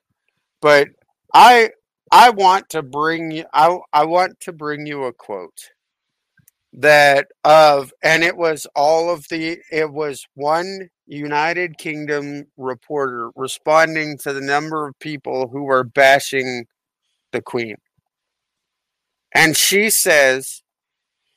but 0.61 0.87
I 1.33 1.71
I 2.11 2.29
want 2.31 2.69
to 2.69 2.83
bring 2.83 3.31
you 3.31 3.45
I 3.53 3.77
I 3.93 4.05
want 4.05 4.39
to 4.41 4.53
bring 4.53 4.85
you 4.85 5.03
a 5.05 5.13
quote 5.13 5.71
that 6.73 7.27
of 7.43 7.93
and 8.03 8.23
it 8.23 8.37
was 8.37 8.67
all 8.75 9.09
of 9.09 9.27
the 9.29 9.59
it 9.71 9.91
was 9.91 10.25
one 10.35 10.89
United 11.07 11.77
Kingdom 11.77 12.45
reporter 12.57 13.31
responding 13.35 14.17
to 14.19 14.33
the 14.33 14.41
number 14.41 14.87
of 14.87 14.99
people 14.99 15.49
who 15.49 15.63
were 15.63 15.83
bashing 15.83 16.65
the 17.31 17.41
queen. 17.41 17.75
And 19.33 19.55
she 19.57 19.89
says, 19.89 20.61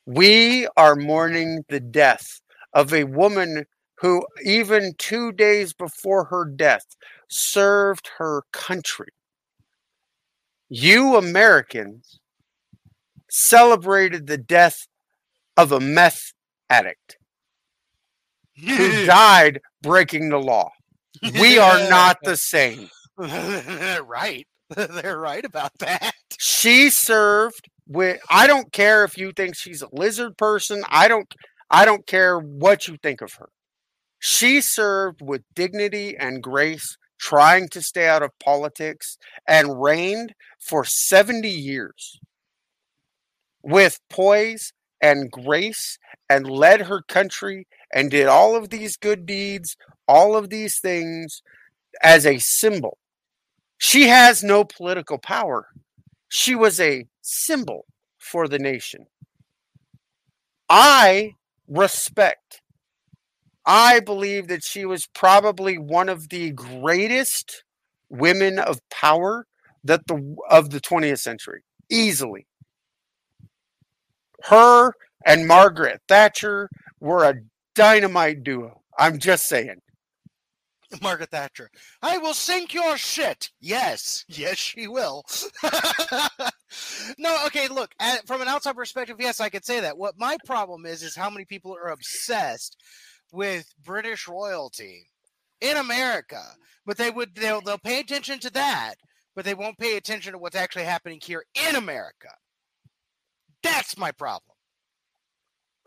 We 0.07 0.69
are 0.77 0.97
mourning 0.97 1.65
the 1.69 1.81
death 1.81 2.41
of 2.73 2.93
a 2.93 3.05
woman 3.05 3.67
who, 4.01 4.27
even 4.45 4.95
two 4.99 5.33
days 5.33 5.73
before 5.73 6.25
her 6.27 6.45
death, 6.45 6.87
served 7.29 8.11
her 8.19 8.43
country. 8.53 9.09
You 10.69 11.17
Americans 11.17 12.19
celebrated 13.31 14.27
the 14.27 14.39
death 14.39 14.87
of 15.57 15.73
a 15.73 15.81
meth 15.81 16.33
addict 16.71 17.19
who 18.57 19.07
died 19.07 19.61
breaking 19.83 20.29
the 20.29 20.39
law. 20.39 20.71
We 21.41 21.59
are 21.59 21.89
not 21.89 22.19
the 22.23 22.37
same. 22.37 22.89
Right. 23.17 24.47
They're 24.77 25.19
right 25.19 25.45
about 25.45 25.71
that. 25.79 26.13
she 26.39 26.91
served 26.91 27.69
with 27.87 28.19
i 28.31 28.47
don't 28.47 28.73
care 28.73 29.05
if 29.05 29.17
you 29.19 29.31
think 29.33 29.55
she's 29.55 29.83
a 29.83 29.89
lizard 29.93 30.37
person 30.39 30.83
i 30.89 31.07
don't 31.07 31.33
i 31.71 31.85
don't 31.85 32.07
care 32.07 32.39
what 32.39 32.89
you 32.89 32.97
think 33.03 33.21
of 33.21 33.31
her 33.35 33.51
she 34.19 34.61
served 34.63 35.21
with 35.21 35.43
dignity 35.55 36.17
and 36.17 36.43
grace 36.43 36.97
trying 37.19 37.69
to 37.69 37.83
stay 37.83 38.07
out 38.09 38.23
of 38.23 38.39
politics 38.39 39.19
and 39.47 39.81
reigned 39.81 40.35
for 40.59 40.85
70 40.85 41.49
years 41.49 42.19
with 43.63 44.01
poise 44.11 44.73
and 45.01 45.31
grace 45.31 45.99
and 46.29 46.49
led 46.49 46.83
her 46.83 47.03
country 47.03 47.67
and 47.93 48.11
did 48.11 48.27
all 48.27 48.57
of 48.57 48.71
these 48.71 48.97
good 48.97 49.27
deeds 49.27 49.77
all 50.07 50.37
of 50.37 50.51
these 50.51 50.81
things 50.81 51.43
as 52.03 52.27
a 52.27 52.39
symbol 52.39 52.99
she 53.79 54.09
has 54.09 54.43
no 54.43 54.65
political 54.65 55.19
power 55.19 55.69
she 56.29 56.57
was 56.57 56.81
a 56.81 57.07
symbol 57.23 57.87
for 58.19 58.49
the 58.49 58.59
nation. 58.59 59.07
I 60.69 61.37
respect. 61.69 62.61
I 63.67 64.01
believe 64.01 64.49
that 64.49 64.63
she 64.63 64.85
was 64.85 65.07
probably 65.07 65.79
one 65.79 66.09
of 66.09 66.29
the 66.29 66.51
greatest 66.51 67.65
women 68.11 68.59
of 68.59 68.81
power 68.91 69.47
that 69.85 70.07
the 70.07 70.37
of 70.51 70.71
the 70.71 70.81
20th 70.81 71.21
century, 71.21 71.63
easily. 71.91 72.47
Her 74.45 74.93
and 75.25 75.47
Margaret 75.47 76.01
Thatcher 76.09 76.69
were 77.01 77.25
a 77.25 77.35
dynamite 77.75 78.43
duo. 78.43 78.83
I'm 78.99 79.19
just 79.19 79.47
saying. 79.47 79.81
Margaret 81.03 81.31
Thatcher. 81.31 81.71
I 82.03 82.19
will 82.19 82.35
sink 82.35 82.75
your 82.75 82.97
shit. 82.97 83.51
Yes, 83.61 84.25
yes, 84.29 84.59
she 84.59 84.87
will. 84.87 85.25
no, 87.19 87.37
okay. 87.47 87.69
Look, 87.69 87.93
at, 87.99 88.27
from 88.27 88.43
an 88.43 88.49
outside 88.49 88.77
perspective, 88.77 89.17
yes, 89.19 89.41
I 89.41 89.49
could 89.49 89.65
say 89.65 89.81
that. 89.81 89.97
What 89.99 90.19
my 90.19 90.37
problem 90.45 90.87
is 90.87 91.03
is 91.03 91.17
how 91.17 91.31
many 91.31 91.45
people 91.45 91.75
are 91.75 91.91
obsessed 91.91 92.77
with 93.35 93.75
British 93.85 94.29
royalty 94.29 95.11
in 95.61 95.77
America, 95.77 96.43
but 96.87 96.97
they 96.97 97.11
would 97.11 97.35
they'll 97.35 97.61
they'll 97.61 97.79
pay 97.79 98.01
attention 98.01 98.39
to 98.41 98.51
that, 98.51 98.95
but 99.35 99.45
they 99.45 99.55
won't 99.55 99.79
pay 99.79 99.97
attention 99.97 100.33
to 100.33 100.39
what's 100.39 100.57
actually 100.57 100.85
happening 100.85 101.21
here 101.23 101.45
in 101.69 101.77
America. 101.77 102.29
That's 103.63 103.99
my 103.99 104.13
problem. 104.13 104.57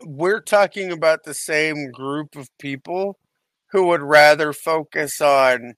We're 0.04 0.40
talking 0.40 0.92
about 0.92 1.24
the 1.24 1.34
same 1.34 1.90
group 1.90 2.36
of 2.36 2.48
people 2.58 3.18
who 3.70 3.86
would 3.86 4.02
rather 4.02 4.52
focus 4.52 5.20
on 5.20 5.74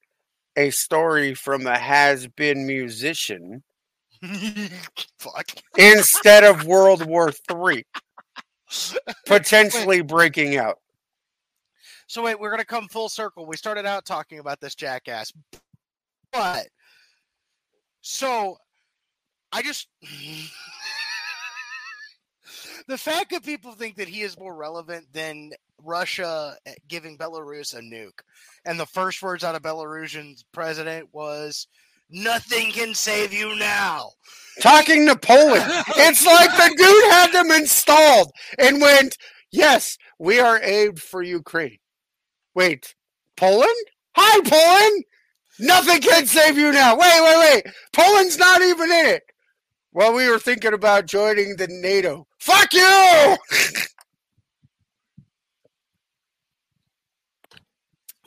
a 0.57 0.71
story 0.71 1.35
from 1.35 1.67
a 1.67 1.79
has 1.79 2.27
been 2.27 2.67
musician 2.67 3.63
instead 5.79 6.45
of 6.45 6.67
World 6.67 7.07
War 7.07 7.33
III 7.51 7.85
potentially 9.27 10.03
breaking 10.03 10.57
out. 10.57 10.79
So 12.11 12.25
wait, 12.25 12.41
we're 12.41 12.51
gonna 12.51 12.65
come 12.65 12.89
full 12.89 13.09
circle. 13.09 13.47
We 13.47 13.57
started 13.57 13.87
out 13.87 14.05
talking 14.05 14.41
about 14.41 14.61
this 14.61 14.75
jackass, 14.75 15.33
but 16.33 16.67
so 18.01 18.57
I 19.53 19.63
just 19.63 19.87
the 22.89 22.99
fact 22.99 23.31
that 23.31 23.45
people 23.45 23.75
think 23.75 23.95
that 23.95 24.09
he 24.09 24.23
is 24.23 24.37
more 24.37 24.57
relevant 24.57 25.07
than 25.13 25.53
Russia 25.85 26.57
eh, 26.67 26.75
giving 26.89 27.17
Belarus 27.17 27.79
a 27.79 27.81
nuke, 27.81 28.23
and 28.65 28.81
the 28.81 28.87
first 28.87 29.23
words 29.23 29.45
out 29.45 29.55
of 29.55 29.63
Belarusian 29.63 30.35
president 30.51 31.09
was, 31.13 31.69
"Nothing 32.11 32.73
can 32.73 32.93
save 32.93 33.33
you 33.33 33.55
now." 33.55 34.11
Talking 34.61 35.07
to 35.07 35.15
Poland. 35.15 35.63
It's 35.97 36.27
like 36.27 36.51
the 36.51 36.75
dude 36.77 37.13
had 37.13 37.31
them 37.31 37.53
installed 37.53 38.33
and 38.59 38.81
went, 38.81 39.17
Yes, 39.53 39.97
we 40.19 40.41
are 40.41 40.61
aid 40.61 41.01
for 41.01 41.23
Ukraine. 41.23 41.79
Wait, 42.55 42.95
Poland? 43.37 43.69
Hi, 44.17 44.41
Poland! 44.43 45.05
Nothing 45.59 46.01
can 46.01 46.27
save 46.27 46.57
you 46.57 46.73
now. 46.73 46.97
Wait, 46.97 47.21
wait, 47.23 47.39
wait. 47.39 47.75
Poland's 47.93 48.39
not 48.39 48.63
even 48.63 48.91
in 48.91 49.07
it. 49.07 49.23
Well, 49.93 50.15
we 50.15 50.29
were 50.29 50.39
thinking 50.39 50.73
about 50.73 51.07
joining 51.07 51.57
the 51.57 51.69
NATO. 51.69 52.27
Fuck 52.39 52.73
you! 52.73 53.37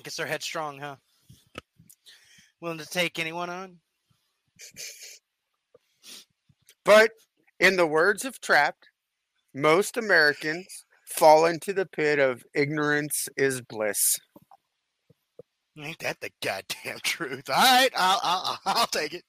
Guess 0.03 0.17
they're 0.17 0.27
headstrong, 0.27 0.79
huh? 0.79 0.97
Willing 2.59 2.77
to 2.77 2.85
take 2.85 3.17
anyone 3.19 3.49
on? 3.49 3.77
But 6.83 7.11
in 7.59 7.77
the 7.77 7.87
words 7.87 8.25
of 8.25 8.41
Trapt, 8.41 8.89
most 9.53 9.95
Americans 9.95 10.85
fall 11.13 11.45
into 11.45 11.73
the 11.73 11.85
pit 11.85 12.19
of 12.19 12.43
ignorance 12.53 13.27
is 13.37 13.61
bliss. 13.61 14.17
Ain't 15.77 15.99
that 15.99 16.19
the 16.21 16.31
goddamn 16.41 16.99
truth? 17.03 17.49
All 17.49 17.55
right, 17.55 17.89
I'll 17.95 18.19
I'll, 18.23 18.59
I'll 18.65 18.87
take 18.87 19.13
it. 19.13 19.23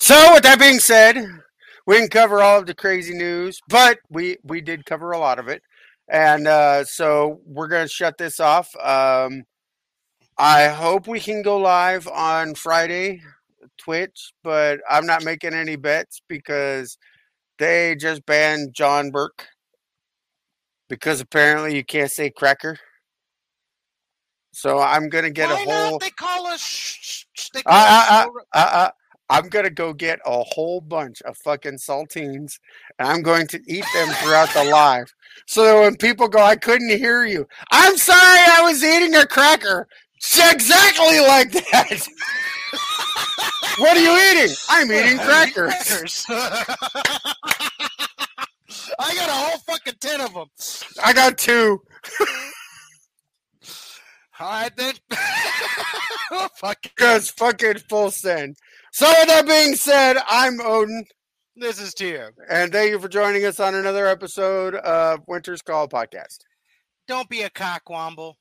So, 0.00 0.34
with 0.34 0.42
that 0.44 0.58
being 0.58 0.78
said, 0.78 1.16
we 1.86 1.96
didn't 1.96 2.10
cover 2.10 2.42
all 2.42 2.58
of 2.60 2.66
the 2.66 2.74
crazy 2.74 3.14
news, 3.14 3.60
but 3.68 3.98
we 4.10 4.38
we 4.42 4.60
did 4.60 4.86
cover 4.86 5.12
a 5.12 5.18
lot 5.18 5.38
of 5.38 5.48
it, 5.48 5.62
and 6.08 6.46
uh, 6.46 6.84
so 6.84 7.40
we're 7.46 7.68
gonna 7.68 7.88
shut 7.88 8.18
this 8.18 8.40
off. 8.40 8.74
Um, 8.76 9.44
I 10.38 10.68
hope 10.68 11.06
we 11.06 11.20
can 11.20 11.42
go 11.42 11.58
live 11.58 12.08
on 12.08 12.54
Friday, 12.54 13.22
Twitch, 13.78 14.32
but 14.42 14.80
I'm 14.90 15.06
not 15.06 15.24
making 15.24 15.54
any 15.54 15.76
bets 15.76 16.20
because 16.28 16.98
they 17.58 17.94
just 17.94 18.26
banned 18.26 18.74
John 18.74 19.10
Burke 19.10 19.46
because 20.88 21.20
apparently 21.20 21.76
you 21.76 21.84
can't 21.84 22.10
say 22.10 22.30
cracker. 22.30 22.78
So 24.52 24.78
I'm 24.78 25.08
gonna 25.08 25.30
get 25.30 25.48
Why 25.48 25.54
a 25.54 25.56
whole. 25.64 25.90
not? 25.92 26.00
They 26.00 26.10
call 26.10 26.46
us. 26.46 26.60
Sh- 26.60 27.24
sh- 27.34 27.48
they 27.52 27.62
call 27.62 27.72
Uh, 27.74 28.26
us 28.26 28.28
uh, 28.54 28.58
uh, 28.58 28.90
I'm 29.30 29.48
gonna 29.48 29.70
go 29.70 29.92
get 29.92 30.20
a 30.26 30.42
whole 30.44 30.80
bunch 30.80 31.22
of 31.22 31.36
fucking 31.38 31.78
saltines, 31.78 32.58
and 32.98 33.08
I'm 33.08 33.22
going 33.22 33.46
to 33.48 33.60
eat 33.66 33.84
them 33.94 34.08
throughout 34.22 34.50
the 34.54 34.64
live. 34.70 35.12
So 35.46 35.64
that 35.64 35.80
when 35.80 35.96
people 35.96 36.28
go, 36.28 36.40
I 36.40 36.56
couldn't 36.56 36.90
hear 36.96 37.24
you. 37.24 37.46
I'm 37.72 37.96
sorry, 37.96 38.18
I 38.20 38.60
was 38.62 38.84
eating 38.84 39.14
a 39.16 39.26
cracker. 39.26 39.88
It's 40.16 40.38
exactly 40.52 41.20
like 41.20 41.50
that. 41.52 42.06
what 43.78 43.96
are 43.96 44.00
you 44.00 44.16
eating? 44.30 44.54
I'm 44.70 44.90
eating 44.92 45.18
crackers. 45.18 46.24
I 48.98 49.14
got 49.14 49.28
a 49.28 49.32
whole 49.32 49.58
fucking 49.58 49.94
ten 50.00 50.20
of 50.20 50.34
them. 50.34 50.46
I 51.04 51.12
got 51.12 51.38
two. 51.38 51.80
All 54.40 54.50
right 54.50 54.76
then. 54.76 54.94
Fuck. 56.56 56.82
Because 56.82 57.30
fucking 57.30 57.78
full 57.88 58.10
send. 58.10 58.56
So 58.92 59.06
with 59.08 59.28
that 59.28 59.46
being 59.46 59.74
said, 59.76 60.16
I'm 60.28 60.60
Odin, 60.60 61.04
This 61.56 61.80
is 61.80 61.94
Tyr. 61.94 62.32
and 62.48 62.72
thank 62.72 62.90
you 62.90 62.98
for 62.98 63.08
joining 63.08 63.44
us 63.44 63.60
on 63.60 63.74
another 63.74 64.06
episode 64.06 64.74
of 64.76 65.20
Winter's 65.26 65.62
Call 65.62 65.88
podcast. 65.88 66.38
Don't 67.06 67.28
be 67.28 67.42
a 67.42 67.50
cockwomble. 67.50 68.34